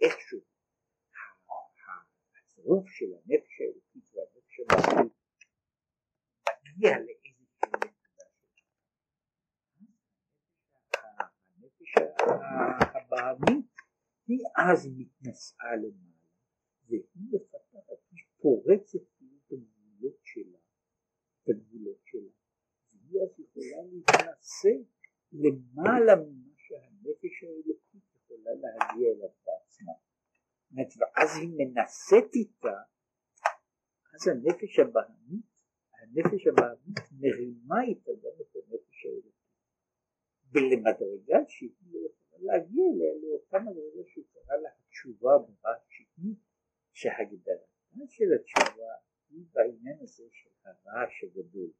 איכשהו 0.00 0.40
הצירוף 2.38 2.88
של 2.88 3.06
הנפש 3.06 3.60
האלוקית 3.60 4.14
והנפש 4.14 4.60
הבהמית 4.60 5.12
מגיע 6.64 6.98
לאיזושהי 6.98 7.38
הבעמית 12.94 13.66
היא 14.26 14.40
אז 14.56 14.88
מתנשאה 14.96 15.76
למעלה 15.76 16.18
והיא 16.88 17.02
פורצת 18.40 18.98
את 18.98 19.52
הגבולות 19.52 20.18
שלה, 20.22 20.58
את 21.42 21.48
הגבולות 21.48 22.00
שלה 22.04 22.30
והיא 23.08 23.22
אז 23.22 23.40
יכולה 23.40 23.82
להתנשא 23.92 24.74
למעלה 25.32 26.16
ממה 26.16 26.54
שהנפש 26.56 27.44
האלוקית 27.44 28.02
יכולה 28.14 28.50
להגיע 28.54 29.08
אליו 29.12 29.28
בעצמה 29.46 29.92
ואז 30.70 31.28
היא 31.40 31.48
מנשאת 31.58 32.34
איתה 32.34 32.78
אז 34.14 34.28
הנפש 34.28 34.78
הבעמית 34.78 35.46
הנפש 35.92 36.46
הבעמית 36.46 36.98
מרימה 37.20 37.82
איתה 37.82 38.10
גם 38.22 38.32
את 38.40 38.56
הנפש 38.56 39.06
האלוקית 39.06 39.32
ולמדרגה 40.52 41.38
שהיא 41.48 41.70
לא 41.92 41.98
יכולה 42.08 42.52
להגיע 42.52 42.84
אליה 42.94 43.12
לאותה 43.22 43.58
מדרגה 43.58 44.02
שהוא 44.06 44.24
קרא 44.32 44.56
לה 44.56 44.68
התשובה 44.78 45.38
ברעת 45.38 45.82
שהיא 45.88 46.34
שהגדרתה 47.96 48.12
של 48.12 48.24
התשובה 48.40 48.92
היא 49.30 49.44
בעניין 49.52 49.98
הזה 50.00 50.24
של 50.32 50.48
הרעש 50.64 51.24
הגדול 51.24 51.70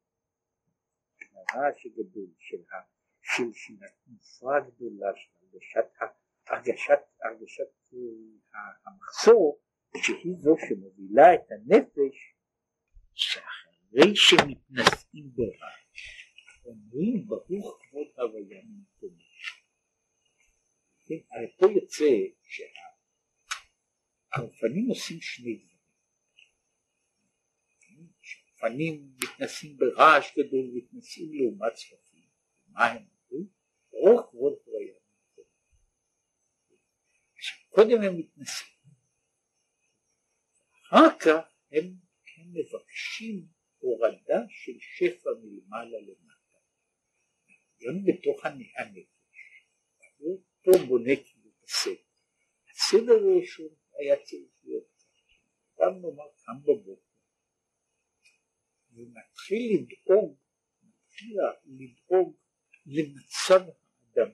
הרעש 1.35 1.85
הגדול 1.85 2.27
של, 2.37 2.57
התנופה 3.85 4.57
הגדולה 4.57 5.11
של 5.15 5.29
הרגשת, 5.41 5.87
הרגשת, 6.47 6.99
הרגשת 7.23 7.69
המחסור 8.85 9.59
שהיא 9.97 10.35
זו 10.39 10.55
שמובילה 10.67 11.33
את 11.33 11.51
הנפש 11.51 12.35
שאחרי 13.13 14.15
שמתנשאים 14.15 15.31
ברעש 15.35 15.79
אומרים 16.65 17.27
ברוך 17.27 17.79
כבוד 17.81 18.07
הוויה 18.17 18.61
ממקומו. 18.63 19.23
כן, 21.05 21.21
הרי 21.31 21.55
פה 21.59 21.65
יוצא 21.71 22.05
שהאופנים 24.31 24.87
עושים 24.89 25.21
שני 25.21 25.55
דברים. 25.55 25.68
שהאופנים 28.59 29.15
מתנסים 29.23 29.77
ברעש 29.77 30.37
גדול 30.37 30.69
ומתנסים 30.69 31.33
לעומת 31.33 31.73
צרפים. 31.73 32.29
מה 32.67 32.85
הם 32.85 33.05
אומרים? 33.31 33.47
ברוך 33.91 34.29
כבוד 34.29 34.53
ממקומו. 34.53 34.99
קודם 37.69 38.01
הם 38.01 38.17
מתנסים. 38.17 38.67
אחר 40.85 41.19
כך 41.19 41.53
הם, 41.71 41.83
הם 42.37 42.53
מבקשים 42.53 43.47
הורדה 43.77 44.39
של 44.49 44.79
שפע 44.79 45.29
מלמעלה 45.41 45.97
למטה. 45.99 46.59
גם 47.81 48.03
בתוך 48.05 48.45
הנפש. 48.45 49.09
הוא 50.17 50.43
פה 50.63 50.71
בונה 50.87 51.15
כאילו 51.15 51.49
את 51.49 51.63
הסדר. 51.63 51.93
הסדר 52.69 53.13
הראשון 53.13 53.75
היה 53.99 54.15
צריך 54.23 54.51
להיות 54.63 54.89
גם 55.79 55.93
נאמר 56.01 56.29
קם 56.45 56.61
בבוקר 56.63 57.08
ומתחיל 58.99 59.85
לדאוג, 59.89 60.37
מתחיל 60.83 61.37
לדאוג 61.65 62.35
למצב 62.85 63.61
האדם. 63.61 64.31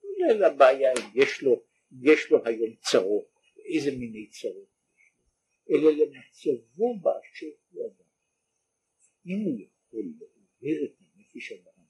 כולל 0.00 0.44
הבעיה 0.44 0.92
יש 1.14 1.42
לו, 1.42 1.62
יש 2.02 2.30
לו 2.30 2.46
היום 2.46 2.74
צרות, 2.80 3.32
איזה 3.74 3.90
מיני 3.90 4.26
צרות 4.30 4.72
אלא 5.70 5.90
למצבו 5.90 6.98
באשר 7.00 7.46
הוא 7.70 7.86
אדם. 7.86 8.04
אם 9.26 9.44
הוא 9.44 9.60
יכול 9.60 10.04
להעביר 10.18 10.84
את 10.84 10.96
הנפש 11.00 11.52
הבאה 11.52 11.84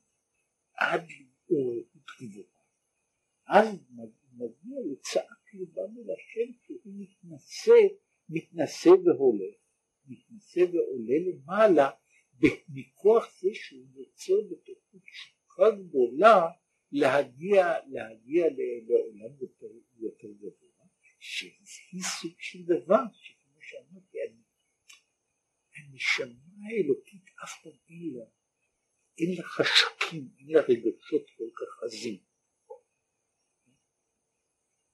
עד 0.75 1.01
להתעוררות 1.09 2.07
גבוהה. 2.21 2.63
אז 3.47 3.79
מגיע 4.33 4.77
לצעק 4.93 5.55
ליבם 5.55 5.99
אל 5.99 6.11
השם 6.15 6.53
שהוא 6.63 6.81
מתנשא, 6.85 7.81
מתנשא 8.29 8.89
והולך, 8.89 9.57
מתנשא 10.07 10.61
ועולה 10.73 11.15
למעלה 11.27 11.91
מכוח 12.69 13.41
זה 13.41 13.49
שהוא 13.53 13.87
יוצר 13.95 14.35
בתוכו 14.51 14.99
תשוקה 14.99 15.71
גדולה 15.71 16.49
להגיע, 16.93 17.75
להגיע 17.87 18.47
לעולם 18.87 19.37
יותר, 19.41 19.67
יותר 19.99 20.29
גבוה, 20.29 20.87
שהיא 21.19 22.03
סוג 22.21 22.41
של 22.41 22.63
דבר 22.65 23.03
שכמו 23.13 23.61
שאמרתי, 23.61 24.19
הנשמה 25.77 26.67
האלוקית 26.71 27.25
אף 27.45 27.63
פעם 27.63 27.73
אין 27.89 28.13
לה 28.15 28.25
אין 29.19 29.37
לה 29.37 29.43
חשקים, 29.43 30.29
אין 30.39 30.49
לה 30.49 30.61
רגשות 30.61 31.31
כל 31.37 31.51
כך 31.55 31.83
עזים. 31.85 32.19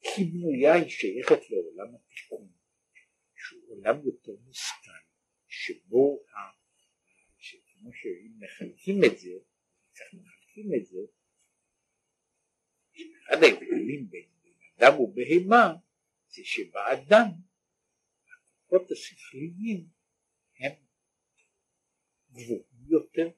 כי 0.01 0.25
בנויה 0.25 0.75
היא 0.75 0.89
שייכת 0.89 1.51
לעולם 1.51 1.95
התיקון, 1.95 2.49
שהוא 3.49 3.63
עולם 3.69 4.07
יותר 4.07 4.33
מושכל, 4.47 5.03
שבו, 5.49 6.25
כמו 7.67 7.91
שאם 7.93 8.33
מחלקים 8.41 9.05
את 9.05 9.19
זה, 9.19 9.31
צריך 9.93 10.15
מחלקים 10.15 10.75
את 10.81 10.87
זה, 10.87 10.99
אחד 12.93 13.43
ההבדלים 13.43 14.11
בין 14.11 14.29
אדם 14.77 15.01
ובהמה 15.01 15.75
זה 16.29 16.45
שבאדם 16.45 17.29
הכוחות 18.29 18.91
השכליים 18.91 19.89
הם 20.59 20.73
גבוהים 22.31 22.87
יותר 22.89 23.29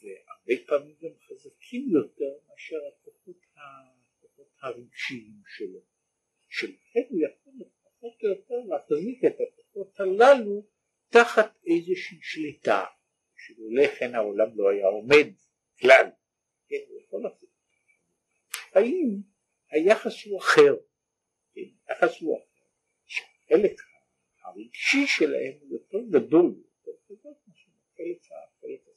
והרבה 0.00 0.66
פעמים 0.66 0.96
גם 1.02 1.18
חזקים 1.26 1.88
יותר 1.90 2.46
מאשר 2.48 2.76
הכוחות 2.92 3.36
הרגשיים 4.60 5.42
שלו, 5.46 5.80
שלכן 6.48 7.00
הוא 7.10 7.20
יכול 7.20 7.52
לפחות 8.04 8.24
או 8.24 8.28
יותר 8.28 8.54
להחזיק 8.68 9.24
את 9.24 9.36
הכוחות 9.40 10.00
הללו 10.00 10.66
תחת 11.08 11.58
איזושהי 11.66 12.18
שליטה, 12.22 12.84
שלולא 13.36 13.86
כן 13.98 14.14
העולם 14.14 14.48
לא 14.54 14.70
היה 14.70 14.86
עומד 14.86 15.26
כלל, 15.80 16.06
כן, 16.68 16.76
הוא 16.88 17.00
יכול 17.00 17.22
להחזיק. 17.22 17.50
חיים 18.72 19.22
היחס 19.70 20.24
הוא 20.26 20.38
אחר, 20.38 20.76
כן, 21.54 21.60
היחס 21.88 22.20
הוא 22.20 22.38
אחר, 22.38 22.64
שהחלק 23.06 23.80
הרגשי 24.42 25.06
שלהם 25.06 25.54
הוא 25.60 25.72
יותר 25.72 25.98
גדול, 26.10 26.54
יותר 26.86 27.14
גדול 27.14 27.32
מאשר 27.48 27.70
החלק 27.92 28.88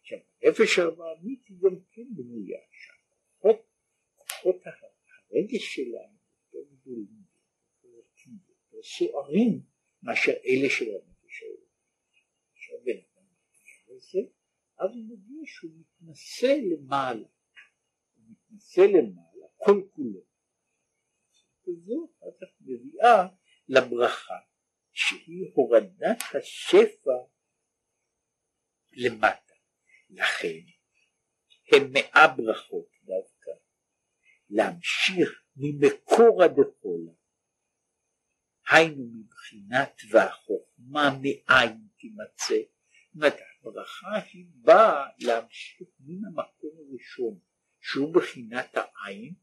עכשיו 0.00 0.18
הנפש 0.42 0.78
הבעמית 0.78 1.46
היא 1.48 1.56
גם 1.62 1.76
כן 1.92 2.14
בנויה 2.14 2.60
שהכוחות, 2.70 3.66
כוחות 4.14 4.62
הרגש 5.30 5.74
שלהם 5.74 6.10
יותר 6.52 6.68
גדולים, 6.74 7.21
סוערים 8.82 9.60
מאשר 10.02 10.32
אלה 10.46 10.70
של 10.70 10.84
הנפש 10.84 11.42
האלה. 11.42 11.62
אז 14.78 14.90
הוא 14.94 15.04
מגיע 15.04 15.42
שהוא 15.46 15.70
מתנשא 15.80 16.56
למעלה, 16.70 17.26
הוא 18.14 18.24
מתנשא 18.30 18.80
למעלה 18.80 19.46
כל 19.56 19.82
כולו. 19.94 20.20
וזו 21.66 22.08
כך 22.40 22.48
מביאה 22.60 23.26
לברכה 23.68 24.38
שהיא 24.92 25.50
הורדת 25.54 26.18
השפע 26.38 27.12
למטה. 28.92 29.54
לכן 30.10 30.60
הם 31.72 31.92
מאה 31.92 32.28
ברכות 32.36 32.88
דווקא, 33.02 33.50
להמשיך 34.50 35.44
ממקור 35.56 36.42
הדחולה, 36.42 37.12
היינו 38.72 39.04
מבחינת 39.14 40.00
והחוכמה 40.10 41.18
מאין 41.22 41.78
תימצא, 41.98 42.54
זאת 42.54 43.14
אומרת 43.14 43.36
הברכה 43.60 44.18
היא 44.32 44.46
באה 44.54 45.06
להמשיך 45.18 45.88
מן 46.00 46.24
המקום 46.24 46.70
הראשון 46.78 47.38
שהוא 47.80 48.14
בחינת 48.14 48.74
העין, 48.74 49.34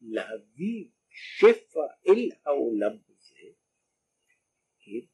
להביא 0.00 0.88
שפע 1.08 1.80
אל 2.08 2.28
העולם 2.44 2.92
הזה, 3.08 3.48
כן? 4.78 5.06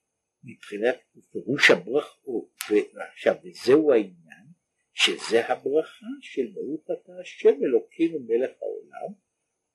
מבחינת 0.45 0.97
פירוש 1.33 1.71
הברכות, 1.71 2.55
ועכשיו 2.95 3.35
וזהו 3.45 3.93
העניין, 3.93 4.47
שזה 4.93 5.47
הברכה 5.49 6.07
של 6.21 6.47
ברוך 6.55 6.85
אתה 6.85 7.13
השם 7.21 7.65
אלוקינו 7.65 8.19
מלך 8.21 8.51
העולם, 8.63 9.15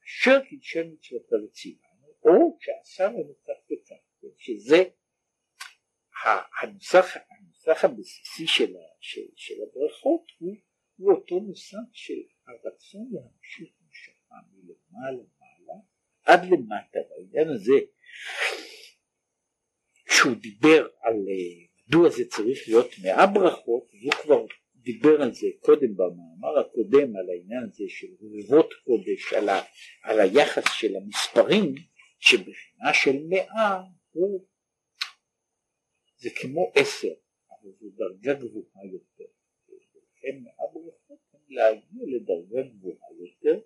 אשר 0.06 0.46
קידשם 0.50 0.94
מצוותיו 0.94 1.40
וציוונו, 1.46 1.95
או 2.26 2.58
שעשה 2.60 3.08
לנו 3.08 3.34
כך 3.44 3.72
וכך? 3.72 4.06
שזה 4.38 4.84
הנוסח, 6.62 7.18
הנוסח 7.30 7.86
הבסיסי 7.86 8.48
של, 8.48 8.74
של, 9.00 9.22
של 9.36 9.54
הברכות 9.64 10.32
הוא, 10.40 10.56
הוא 10.98 11.12
אותו 11.12 11.40
נוסח 11.40 11.78
של 11.94 12.22
הרצון 12.48 13.10
להמשיך 13.12 13.70
משכה 13.90 14.36
מלמעלה 14.52 15.24
מעלה 15.40 15.80
עד 16.26 16.46
למטה, 16.46 17.00
בעניין 17.10 17.50
הזה 17.50 17.80
שהוא 20.10 20.36
דיבר 20.36 20.88
על 21.02 21.14
אה, 21.14 21.66
מדוע 21.88 22.10
זה 22.10 22.24
צריך 22.30 22.60
להיות 22.68 22.90
מאה 23.04 23.28
ברכות, 23.28 23.92
הוא 24.04 24.12
כבר 24.12 24.46
דיבר 24.76 25.22
על 25.22 25.34
זה 25.34 25.48
קודם 25.60 25.96
במאמר 25.96 26.60
הקודם, 26.60 27.16
על 27.16 27.30
העניין 27.30 27.64
הזה 27.64 27.84
של 27.88 28.08
רבבות 28.22 28.70
קודש, 28.86 29.34
על, 29.34 29.50
ה, 29.50 29.62
על 30.04 30.20
היחס 30.20 30.64
של 30.74 30.96
המספרים, 30.96 31.76
שבחינה 32.28 32.94
של 32.94 33.16
מאה 33.30 33.82
הוא, 34.12 34.48
זה 36.18 36.30
כמו 36.42 36.72
עשר, 36.76 37.16
אבל 37.50 37.72
זו 37.80 37.90
דרגה 37.90 38.34
גבוהה 38.34 38.86
יותר. 38.92 39.32
ולכן 39.70 40.44
מאה 40.44 40.74
ברכות 40.74 41.20
הם 41.34 41.40
להגיע 41.48 42.04
לדרגה 42.16 42.70
גבוהה 42.70 43.10
יותר, 43.20 43.60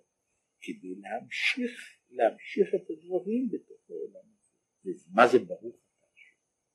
כדי 0.60 0.94
להמשיך, 1.00 1.70
להמשיך 2.10 2.68
את 2.74 2.90
הדברים 2.90 3.48
בתוך 3.52 3.90
העולם 3.90 4.24
הזה. 4.32 5.00
ומה 5.12 5.26
זה 5.32 5.38
ברוך 5.38 5.76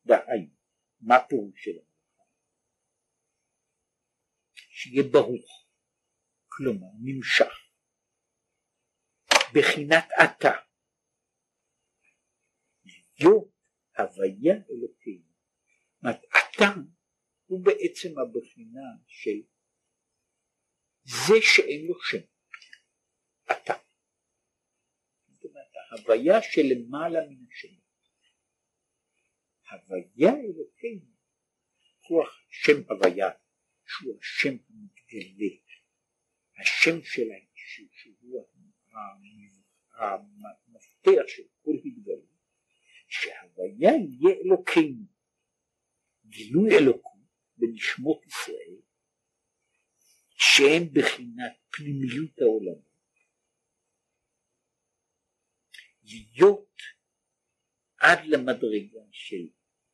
דהיינו, 0.05 0.55
מה 1.01 1.15
פירוש 1.29 1.63
של 1.63 1.71
הברכה? 1.71 2.23
שיהיה 4.53 5.03
ברוך, 5.11 5.67
כלומר 6.47 6.87
נמשך, 7.01 7.53
בחינת 9.53 10.05
עתה, 10.19 10.51
להיות 13.19 13.51
הוויה 13.97 14.55
אלוקינו. 14.69 15.29
זאת 16.01 16.15
עתה 16.31 16.69
הוא 17.45 17.65
בעצם 17.65 18.09
הבחינה 18.19 18.89
של 19.07 19.41
זה 21.03 21.35
שאין 21.41 21.85
לו 21.87 22.01
שם, 22.01 22.25
עתה. 23.45 23.73
זאת 25.27 25.43
אומרת, 25.43 25.71
ההוויה 25.91 26.41
שלמעלה 26.41 27.19
מן 27.29 27.45
השם. 27.51 27.75
הוויה 29.71 30.29
אלוקינו 30.29 31.15
הוא 32.07 32.23
השם 32.23 32.81
הוויה 32.89 33.29
שהוא 33.85 34.17
השם 34.19 34.55
המתגלה 34.69 35.55
השם 36.61 37.03
של 37.03 37.31
האישות 37.31 37.91
שהוא 37.93 38.45
המפתח 39.97 41.27
של 41.27 41.43
כל 41.61 41.71
התגלות 41.85 42.34
שההוויה 43.21 43.91
יהיה 43.91 44.35
אלוקינו 44.45 45.05
גילוי 46.25 46.77
אלוקות 46.77 47.21
בנשמות 47.57 48.25
ישראל 48.25 48.75
שהם 50.37 50.83
בחינת 50.93 51.53
פנימיות 51.69 52.41
העולמות 52.41 52.85
להיות 56.03 56.75
עד 57.97 58.19
למדרגה 58.25 59.05
של 59.11 59.47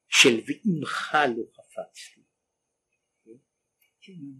של 0.07 0.35
ועמך 0.45 1.15
לא 1.37 1.43
חפצתי. 1.53 2.21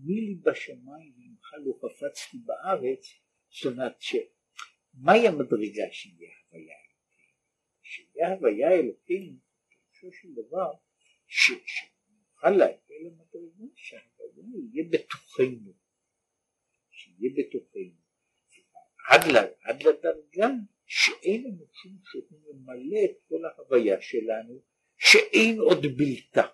מי 0.05 0.21
לי 0.21 0.35
בשמיים 0.35 1.13
ועמך 1.17 1.53
לא 1.65 1.73
חפצתי 1.81 2.37
בארץ, 2.37 3.05
זאת 3.49 3.73
אומרת 3.73 4.01
שמהי 4.01 5.27
המדרגה 5.27 5.83
שיהיה 5.91 6.31
הוויה 6.49 6.75
אלוקים? 6.75 6.80
שיהיה 7.91 8.33
הוויה 8.33 8.71
אלוקים, 8.71 9.37
פירושו 9.69 10.17
של 10.21 10.33
דבר, 10.33 10.71
שנוכל 11.27 12.49
להגיע 12.49 12.97
למדרגה 13.01 13.65
שההוויה 13.75 14.59
יהיה 14.73 14.89
בתוכנו, 14.91 15.73
שיהיה 16.91 17.31
בתוכנו, 17.37 18.01
עד, 19.09 19.21
עד 19.63 19.83
לדרגה 19.83 20.47
שאין 20.85 21.43
לנו 21.43 21.65
שום 21.71 21.97
שהוא 22.03 22.39
ממלא 22.53 22.99
את 23.05 23.17
כל 23.27 23.45
ההוויה 23.45 24.01
שלנו 24.01 24.61
שאין 24.97 25.59
עוד 25.59 25.85
בלתה. 25.97 26.47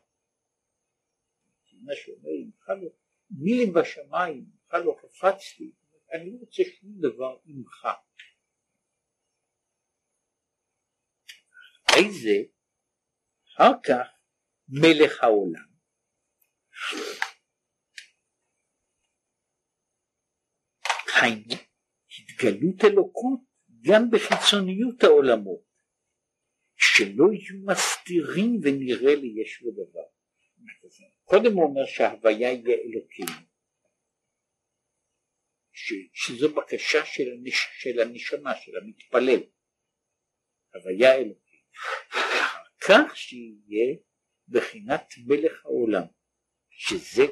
מה 1.82 1.94
שאומר, 1.96 2.30
לא- 2.68 2.90
מילים 3.30 3.74
בשמיים, 3.74 4.46
ממך 4.66 4.74
לא 4.86 4.98
קפצתי, 5.02 5.72
אני 6.14 6.32
לא 6.32 6.38
רוצה 6.40 6.64
שום 6.64 6.92
דבר 7.00 7.38
ממך. 11.98 12.06
איזה 12.06 12.44
אחר 13.56 13.72
כך 13.84 14.08
מלך 14.70 15.24
העולם. 15.24 15.68
היינו 21.22 21.56
התגלות 22.20 22.84
אלוקות 22.86 23.40
גם 23.82 24.12
בחיצוניות 24.12 25.04
העולמות. 25.04 25.68
שלא 26.78 27.26
יהיו 27.34 27.66
מסתירים 27.66 28.60
ונראה 28.64 29.16
לי 29.16 29.42
יש 29.42 29.62
ודבר. 29.62 30.08
קודם 31.24 31.54
הוא 31.54 31.64
אומר 31.64 31.86
שההוויה 31.86 32.52
יהיה 32.54 32.78
אלוקים, 32.86 33.26
ש, 35.72 35.94
שזו 36.14 36.56
בקשה 36.56 37.06
של, 37.06 37.24
הנש, 37.32 37.68
של 37.80 38.00
הנשמה, 38.00 38.56
של 38.56 38.72
המתפלל, 38.78 39.40
הוויה 40.74 41.16
אלוקים. 41.16 41.47
כך 42.88 43.18
שיהיה 43.18 43.96
בחינת 44.48 45.14
מלך 45.26 45.66
העולם, 45.66 46.04
שזה 46.70 47.26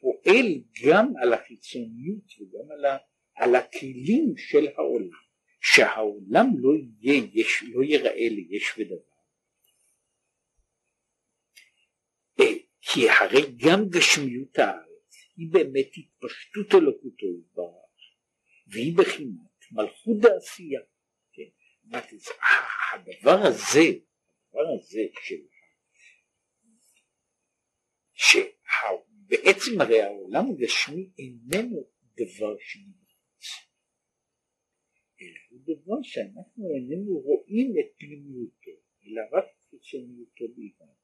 פועל 0.00 0.46
גם 0.84 1.12
על 1.22 1.32
החיצוניות 1.32 2.24
וגם 2.40 2.70
על, 2.70 2.84
ה, 2.84 2.96
על 3.34 3.54
הכלים 3.54 4.34
של 4.36 4.66
העולם. 4.76 5.30
שהעולם 5.60 6.46
לא 6.58 6.70
יהיה, 7.00 7.22
יש, 7.32 7.62
לא 7.62 7.82
ייראה 7.82 8.28
ליש 8.28 8.78
ודבר. 8.78 9.20
אה, 12.40 12.54
כי 12.80 13.10
הרי 13.10 13.40
גם 13.56 13.88
גשמיות 13.88 14.58
הארץ 14.58 15.16
היא 15.36 15.48
באמת 15.52 15.90
התפשטות 15.96 16.74
אלוקותו 16.74 17.26
יתברך, 17.26 17.74
והיא 18.66 18.96
בחינת 18.96 19.64
מלכות 19.72 20.16
דעשייה. 20.20 20.80
כן? 21.90 22.16
הדבר 22.94 23.38
הזה, 23.46 23.80
הדבר 23.80 24.66
הזה 24.78 25.00
של 25.22 25.42
שבעצם 28.14 29.80
הרי 29.80 30.00
העולם 30.00 30.44
הגשמי 30.50 31.10
איננו 31.18 31.88
דבר 32.16 32.56
שנמצא 32.58 33.70
אלא 35.22 35.38
הוא 35.50 35.60
דבר 35.62 36.02
שאנחנו 36.02 36.64
איננו 36.74 37.18
רואים 37.18 37.74
את 37.80 37.98
פנימיותו, 37.98 38.70
אלא 39.04 39.22
רק 39.32 39.44
את 39.44 39.64
חיצוניותו 39.70 40.44
בלבד. 40.56 40.94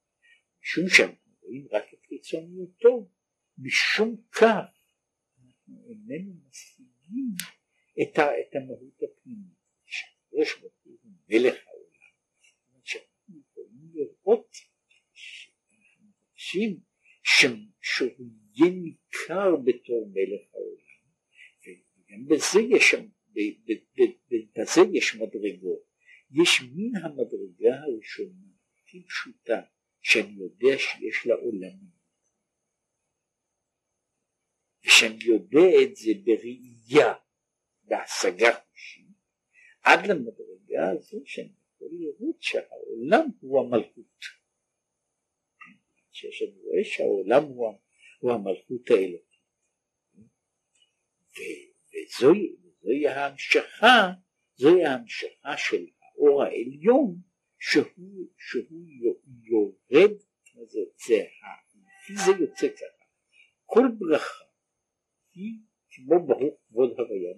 משום 0.61 0.89
שאנחנו 0.89 1.31
רואים 1.41 1.67
רק 1.71 1.93
את 1.93 2.05
חיצוניותו, 2.05 3.09
משום 3.57 4.15
כך 4.31 4.65
אנחנו 5.45 5.89
איננו 5.89 6.33
משיגים 6.49 7.35
את 8.01 8.55
המהות 8.55 8.99
הפנימית. 9.03 9.57
שהקדוש 9.85 10.59
ברוך 10.59 10.73
הוא 10.83 10.97
מלך 11.29 11.55
העולם, 11.67 12.11
שאנחנו 12.83 13.41
יכולים 13.51 13.91
לראות 13.93 14.55
שאנחנו 15.13 16.05
מבקשים 16.05 16.79
שהוא 17.81 18.27
יהיה 18.53 18.71
ניכר 18.71 19.55
בתור 19.65 20.09
מלך 20.13 20.53
העולם, 20.53 20.77
וגם 21.63 22.27
בזה 22.27 22.59
יש 22.61 22.95
בזה 24.57 24.81
יש 24.93 25.15
מדרגות. 25.15 25.87
יש 26.31 26.61
מן 26.61 26.95
המדרגה 26.95 27.75
הראשונה, 27.83 28.47
הכי 28.83 29.03
פשוטה, 29.03 29.61
שאני 30.01 30.31
יודע 30.31 30.77
שיש 30.77 31.25
לה 31.25 31.35
עולמים. 31.35 31.97
ושאני 34.85 35.23
יודע 35.23 35.83
את 35.83 35.95
זה 35.95 36.11
בראייה, 36.23 37.13
בהשגה 37.83 38.59
חושית, 38.59 39.07
עד 39.81 39.99
למדרגה 39.99 40.56
הזו 40.75 41.21
שאני 41.25 41.49
יכול 41.75 41.87
לראות 41.91 42.35
שהעולם 42.41 43.29
הוא 43.39 43.59
המלכות. 43.59 44.37
שאני 46.11 46.61
רואה 46.63 46.83
שהעולם 46.83 47.43
הוא, 47.43 47.73
הוא 48.19 48.31
המלכות 48.31 48.89
האלוקית. 48.89 49.27
וזוהי, 51.89 52.55
וזוהי 52.55 53.07
ההמשכה, 53.07 54.11
זוהי 54.55 54.85
ההמשכה 54.85 55.57
של 55.57 55.85
האור 56.01 56.43
העליון 56.43 57.15
שהוא, 57.59 58.27
שהוא 58.37 59.15
יורד, 59.43 60.17
זה, 60.67 60.79
זה, 61.07 61.23
לפי 62.07 62.13
זה 62.25 62.31
יוצא 62.39 62.67
ככה, 62.67 63.05
כל 63.65 63.83
ברכה 63.97 64.45
היא 65.33 65.59
כמו 65.89 66.27
ברוך 66.27 66.59
כבוד 66.67 66.89
הוויה. 66.99 67.33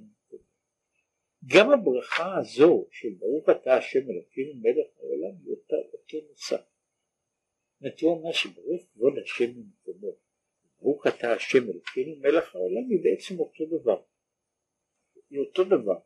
גם 1.45 1.71
הברכה 1.71 2.37
הזו 2.37 2.87
של 2.91 3.09
ברוך 3.19 3.49
אתה 3.49 3.73
השם 3.77 4.09
אלוקינו 4.09 4.53
מלך 4.53 4.87
העולם 4.97 5.37
היא 5.43 5.51
אותה 5.51 5.75
אותו 5.93 6.17
נוסף. 6.29 6.61
זאת 7.81 8.03
אומר 8.03 8.31
שברוך 8.31 8.81
כבוד 8.93 9.13
השם 9.23 9.51
ממקומו, 9.55 10.15
ברוך 10.81 11.07
אתה 11.07 11.33
השם 11.33 11.63
אלוקינו 11.69 12.15
מלך 12.15 12.55
העולם 12.55 12.89
היא 12.89 12.99
בעצם 13.03 13.39
אותו 13.39 13.65
דבר. 13.65 14.01
היא 15.29 15.39
אותו 15.39 15.63
דבר. 15.63 15.99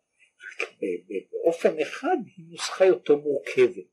באופן 1.32 1.80
אחד 1.80 2.18
היא 2.38 2.46
נוסחה 2.50 2.86
יותר 2.86 3.16
מורכבת. 3.16 3.86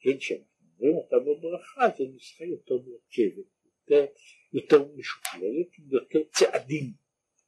כן, 0.00 0.18
כשאנחנו 0.18 0.46
אומרים 0.78 0.96
אותה 0.96 1.16
בברכה 1.18 1.88
זו 1.98 2.04
נוסחה 2.04 2.44
יותר 2.44 2.74
מורכבת, 2.74 3.46
יותר, 3.64 4.06
יותר 4.52 4.88
משוכללת, 4.96 5.68
יותר 5.90 6.18
צעדים 6.32 6.92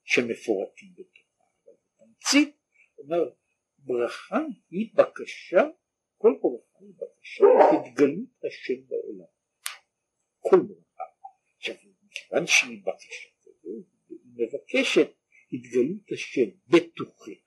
שמפורטים 0.04 0.88
בתוכה. 0.92 1.44
אבל 1.64 1.74
בתמצית, 1.98 2.57
אומר, 2.98 3.30
ברכה 3.78 4.38
היא 4.70 4.94
בקשה, 4.94 5.62
כל 6.18 6.32
ברכה 6.42 6.78
היא 6.80 6.94
בקשה 6.96 7.44
להתגלות 7.72 8.44
השם 8.44 8.86
בעולם. 8.88 9.32
כל 10.38 10.56
ברכה. 10.56 11.04
עכשיו, 11.56 11.74
מכיוון 12.02 12.46
שהיא 12.46 12.82
בקשה 12.82 13.28
כזו, 13.42 13.68
היא 14.08 14.18
מבקשת 14.34 15.10
התגלות 15.52 16.12
השם 16.12 16.50
בתוכי. 16.68 17.40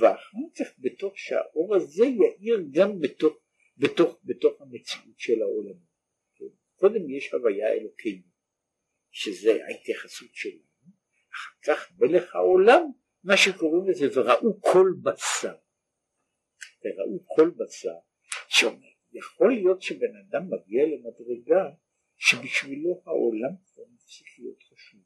ואחר 0.00 0.38
כך 0.58 0.78
בתוך 0.78 1.18
שהאור 1.18 1.76
הזה 1.76 2.04
יאיר 2.04 2.58
גם 2.70 3.00
בתוך, 3.00 3.36
בתוך, 3.76 4.18
בתוך 4.24 4.60
המציאות 4.60 5.18
של 5.18 5.42
העולם. 5.42 5.78
קודם 6.76 7.10
יש 7.10 7.32
הוויה 7.32 7.72
אלוקינו, 7.72 8.22
שזה 9.10 9.64
ההתייחסות 9.64 10.34
שלנו, 10.34 10.67
אחר 11.38 11.72
כך 11.74 11.92
מלך 11.98 12.34
העולם, 12.34 12.82
מה 13.24 13.36
שקוראים 13.36 13.90
לזה 13.90 14.06
וראו 14.14 14.60
כל 14.60 14.88
בשר. 15.02 15.56
וראו 16.84 17.26
כל 17.36 17.50
בשר, 17.50 17.98
שאומר, 18.48 18.88
יכול 19.12 19.52
להיות 19.52 19.82
שבן 19.82 20.16
אדם 20.16 20.42
מגיע 20.50 20.82
למדרגה 20.86 21.64
שבשבילו 22.16 23.02
העולם 23.06 23.56
כבר 23.66 23.84
מפסיק 23.94 24.26
להיות 24.38 24.62
חשוב. 24.62 25.00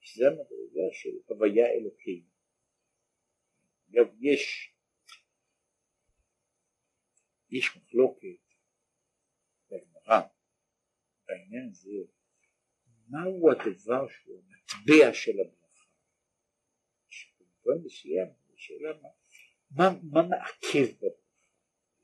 שזה 0.00 0.24
המדרגה 0.26 0.86
של 0.92 1.10
הוויה 1.26 1.66
אלוקינו. 1.66 2.28
אגב 3.90 4.06
יש 4.20 4.72
יש 7.50 7.76
מחלוקת 7.76 8.42
בגמרא 9.70 10.20
בעניין 11.26 11.68
הזה 11.70 11.90
מהו 13.08 13.50
הדבר 13.50 14.08
שהוא 14.08 14.42
המטבע 14.72 15.14
של 15.14 15.40
הברכה 15.40 15.84
שבמובן 17.08 17.84
מסוים 17.84 18.28
שאלה 18.56 18.92
מה, 19.02 19.08
מה, 19.70 19.98
מה 20.12 20.22
מעכב 20.28 20.94
בברכה 20.96 21.16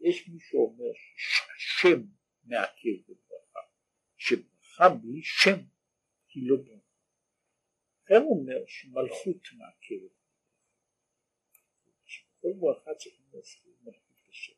יש 0.01 0.29
מי 0.29 0.41
שאומר 0.41 0.93
שהשם 1.17 2.03
מעכב 2.45 2.97
בברכה 3.09 3.61
שברכה 4.17 4.89
בלי 4.89 5.23
שם 5.23 5.59
היא 6.35 6.49
לא 6.51 6.57
ברכה 6.57 6.83
אחר 8.05 8.25
אומר 8.25 8.67
שמלכות 8.67 9.43
מעכבת 9.59 10.23
כל 12.43 12.53
ברכה 12.61 12.95
צריכים 12.95 13.27
להזכיר 13.33 13.73
מלכות 13.83 14.29
השם. 14.31 14.53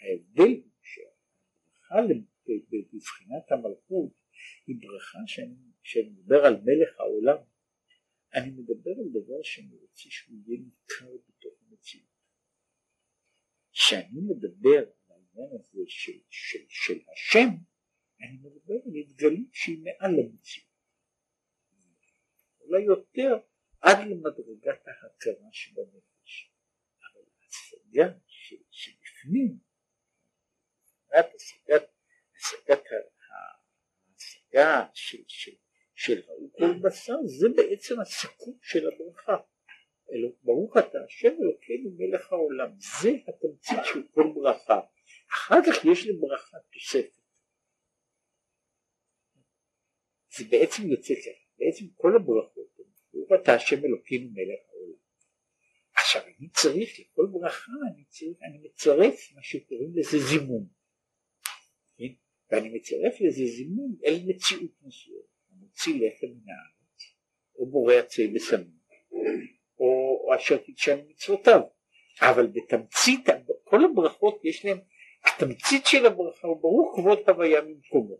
ההבדל 0.00 0.60
הוא 0.62 0.70
שהברכה 0.82 1.94
בבחינת 2.92 3.52
המלכות 3.52 4.12
היא 4.66 4.76
ברכה 4.80 5.18
שאני 5.26 5.73
מדבר 6.10 6.44
על 6.46 6.54
מלך 6.54 7.00
העולם, 7.00 7.36
אני 8.34 8.50
מדבר 8.50 8.90
על 8.90 9.08
דבר 9.10 9.42
שאני 9.42 9.76
רוצה 9.76 10.10
שהוא 10.10 10.36
יהיה 10.46 10.60
ניכר 10.60 11.16
בתוך 11.28 11.54
המציאות. 11.68 12.14
כשאני 13.72 14.20
מדבר 14.28 14.78
על 14.78 14.92
העניין 15.08 15.60
הזה 15.60 15.82
של, 15.86 16.18
של, 16.30 16.64
של 16.68 16.98
השם, 17.12 17.48
אני 18.20 18.36
מדבר 18.42 18.74
על 18.86 18.96
התגלות 19.00 19.52
שהיא 19.54 19.78
מעל 19.84 20.14
המציאות. 20.20 20.74
אולי 22.60 22.82
יותר 22.82 23.36
עד 23.80 23.98
למדרגת 24.08 24.86
ההכרה 24.86 25.48
שבנפש. 25.52 26.50
ההשגה 27.94 28.18
שבפנים, 28.70 29.58
השגת 31.12 31.90
ההשגה 34.08 34.86
של, 34.94 35.52
של, 36.04 36.20
ראו 36.26 36.52
כל 36.58 36.88
בשר 36.88 37.16
זה 37.24 37.48
בעצם 37.56 38.00
הסיכום 38.00 38.58
של 38.62 38.88
הברכה. 38.88 39.36
ברוך 40.42 40.76
אתה 40.76 40.98
השם 41.06 41.28
אלוקינו 41.42 41.90
מלך 41.98 42.32
העולם, 42.32 42.70
זה 43.00 43.10
התמצית 43.28 43.78
של 43.84 44.02
כל 44.10 44.32
ברכה. 44.34 44.80
אחר 45.32 45.58
כך 45.66 45.84
יש 45.84 46.06
לברכה 46.06 46.56
תוספת. 46.72 47.24
זה 50.36 50.44
בעצם 50.50 50.82
יוצא 50.82 51.14
ככה, 51.14 51.44
בעצם 51.58 51.84
כל 51.94 52.16
הברכות, 52.16 52.68
ברוך 53.12 53.28
אתה 53.42 53.54
השם 53.54 53.84
אלוקינו 53.84 54.30
מלך 54.30 54.60
העולם. 54.68 54.98
עכשיו 55.96 56.22
אני 56.22 56.48
צריך 56.48 57.00
לכל 57.00 57.26
ברכה 57.32 57.72
אני 57.94 58.04
צריך, 58.04 58.38
אני 58.42 58.58
מצרף 58.58 59.32
מה 59.34 59.42
שקוראים 59.42 59.92
לזה 59.96 60.18
זימון, 60.18 60.66
כן? 61.96 62.12
ואני 62.50 62.68
מצרף 62.68 63.20
לזה 63.20 63.44
זימון 63.56 63.96
אל 64.04 64.14
מציאות 64.26 64.70
מסוימת, 64.82 65.33
המוציא 65.74 65.94
לחם 65.94 66.26
מן 66.26 66.52
הארץ, 66.52 67.14
או 67.58 67.66
בורא 67.66 67.94
עצי 67.94 68.28
בסמים, 68.28 68.84
או, 69.78 70.34
אשר 70.36 70.56
תדשן 70.56 70.98
מצוותיו, 71.08 71.60
אבל 72.20 72.46
בתמצית 72.46 73.28
כל 73.64 73.84
הברכות 73.84 74.44
יש 74.44 74.64
להם, 74.64 74.78
התמצית 75.24 75.86
של 75.86 76.06
הברכה 76.06 76.48
הוא 76.48 76.60
ברוך 76.60 76.96
כבוד 76.96 77.18
הוויה 77.28 77.60
ממקומו, 77.60 78.16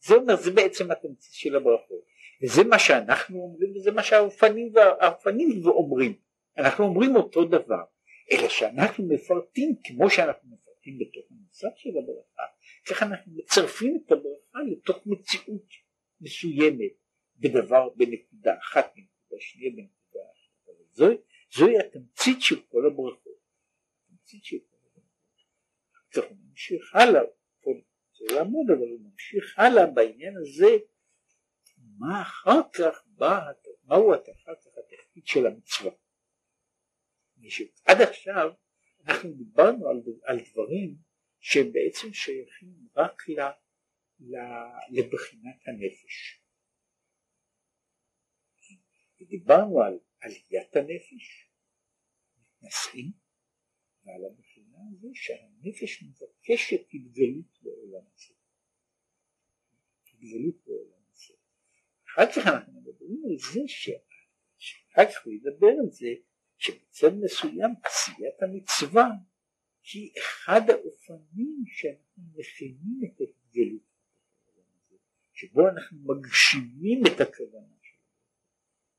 זה 0.00 0.14
אומר 0.14 0.36
זה 0.36 0.50
בעצם 0.50 0.90
התמצית 0.90 1.32
של 1.32 1.56
הברכות, 1.56 2.04
וזה 2.42 2.64
מה 2.64 2.78
שאנחנו 2.78 3.38
אומרים 3.38 3.76
וזה 3.76 3.92
מה 3.92 4.02
שהאופנים 4.02 4.72
אומרים. 5.66 6.14
אנחנו 6.58 6.84
אומרים 6.84 7.16
אותו 7.16 7.44
דבר, 7.44 7.84
אלא 8.32 8.48
שאנחנו 8.48 9.04
מפרטים 9.08 9.74
כמו 9.84 10.10
שאנחנו 10.10 10.50
מפרטים 10.50 10.98
בתוך 10.98 11.24
המושג 11.30 11.68
של 11.76 11.90
הברכה, 11.90 12.42
כך 12.86 13.02
אנחנו 13.02 13.32
מצרפים 13.36 14.02
את 14.06 14.12
הברכה 14.12 14.58
לתוך 14.72 15.06
מציאות 15.06 15.87
מסוימת 16.20 16.92
בדבר, 17.36 17.88
בנקודה 17.96 18.58
אחת, 18.58 18.92
בנקודה 18.96 19.40
שנייה, 19.40 19.70
בנקודה 19.70 20.20
אחת. 20.32 20.48
זוהי, 20.92 21.16
זוהי 21.56 21.78
התמצית 21.78 22.36
של 22.40 22.60
כל 22.68 22.86
הברכות. 22.86 23.38
התמצית 24.04 24.44
של 24.44 24.56
כל 24.70 24.76
הברכות. 24.86 26.30
הוא 26.30 26.38
ממשיך 26.48 26.94
הלאה, 26.94 27.20
פה 27.60 27.70
זה 28.18 28.34
לעמוד, 28.34 28.66
אבל 28.70 28.88
הוא 28.88 29.00
ממשיך 29.00 29.58
הלאה 29.58 29.86
בעניין 29.86 30.34
הזה, 30.36 30.76
מה 31.98 32.22
אחר 32.22 32.60
כך 32.72 33.04
בא, 33.06 33.40
מהו 33.84 34.14
אחר 34.14 34.54
כך 34.54 34.78
התפקיד 34.78 35.26
של 35.26 35.46
המצווה. 35.46 35.90
עד 37.86 38.00
עכשיו 38.00 38.52
אנחנו 39.06 39.32
דיברנו 39.32 39.88
על, 39.88 40.02
על 40.24 40.38
דברים 40.52 40.96
שהם 41.40 41.72
בעצם 41.72 42.12
שייכים 42.12 42.74
רק 42.96 43.28
ל, 43.28 43.40
ל, 43.40 43.50
לבחינת 44.90 45.56
הנפש. 45.66 46.42
דיברנו 49.28 49.82
על 49.82 49.98
עליית 50.20 50.76
הנפש, 50.76 51.50
מתנשאים, 52.38 53.12
ועל 54.04 54.24
הבחינה 54.24 54.78
הזו 54.92 55.08
שהנפש 55.14 56.02
מבקשת 56.02 56.80
התגלות 56.94 57.62
בעולם 57.62 58.04
הזה. 58.14 58.34
התגלות 60.02 60.64
בעולם 60.66 61.02
הזה. 61.12 61.34
אחר 62.06 62.32
כך 62.32 62.46
אנחנו 62.46 62.72
מדברים 62.72 63.22
על 63.30 63.36
זה 63.52 63.60
שאחר 63.66 65.12
כך 65.12 65.24
הוא 65.24 65.32
ידבר 65.32 65.74
על 65.80 65.90
זה 65.90 66.08
שבצד 66.58 67.14
מסוים 67.24 67.70
עשיית 67.84 68.42
המצווה 68.42 69.08
היא 69.92 70.12
אחד 70.18 70.60
האופנים 70.70 71.64
שאנחנו 71.66 72.22
מכינים 72.34 73.00
את 73.04 73.20
ההתגלות 73.20 73.87
שבו 75.38 75.68
אנחנו 75.68 75.98
מגשימים 76.04 77.02
את 77.06 77.20
הכוונה 77.20 77.77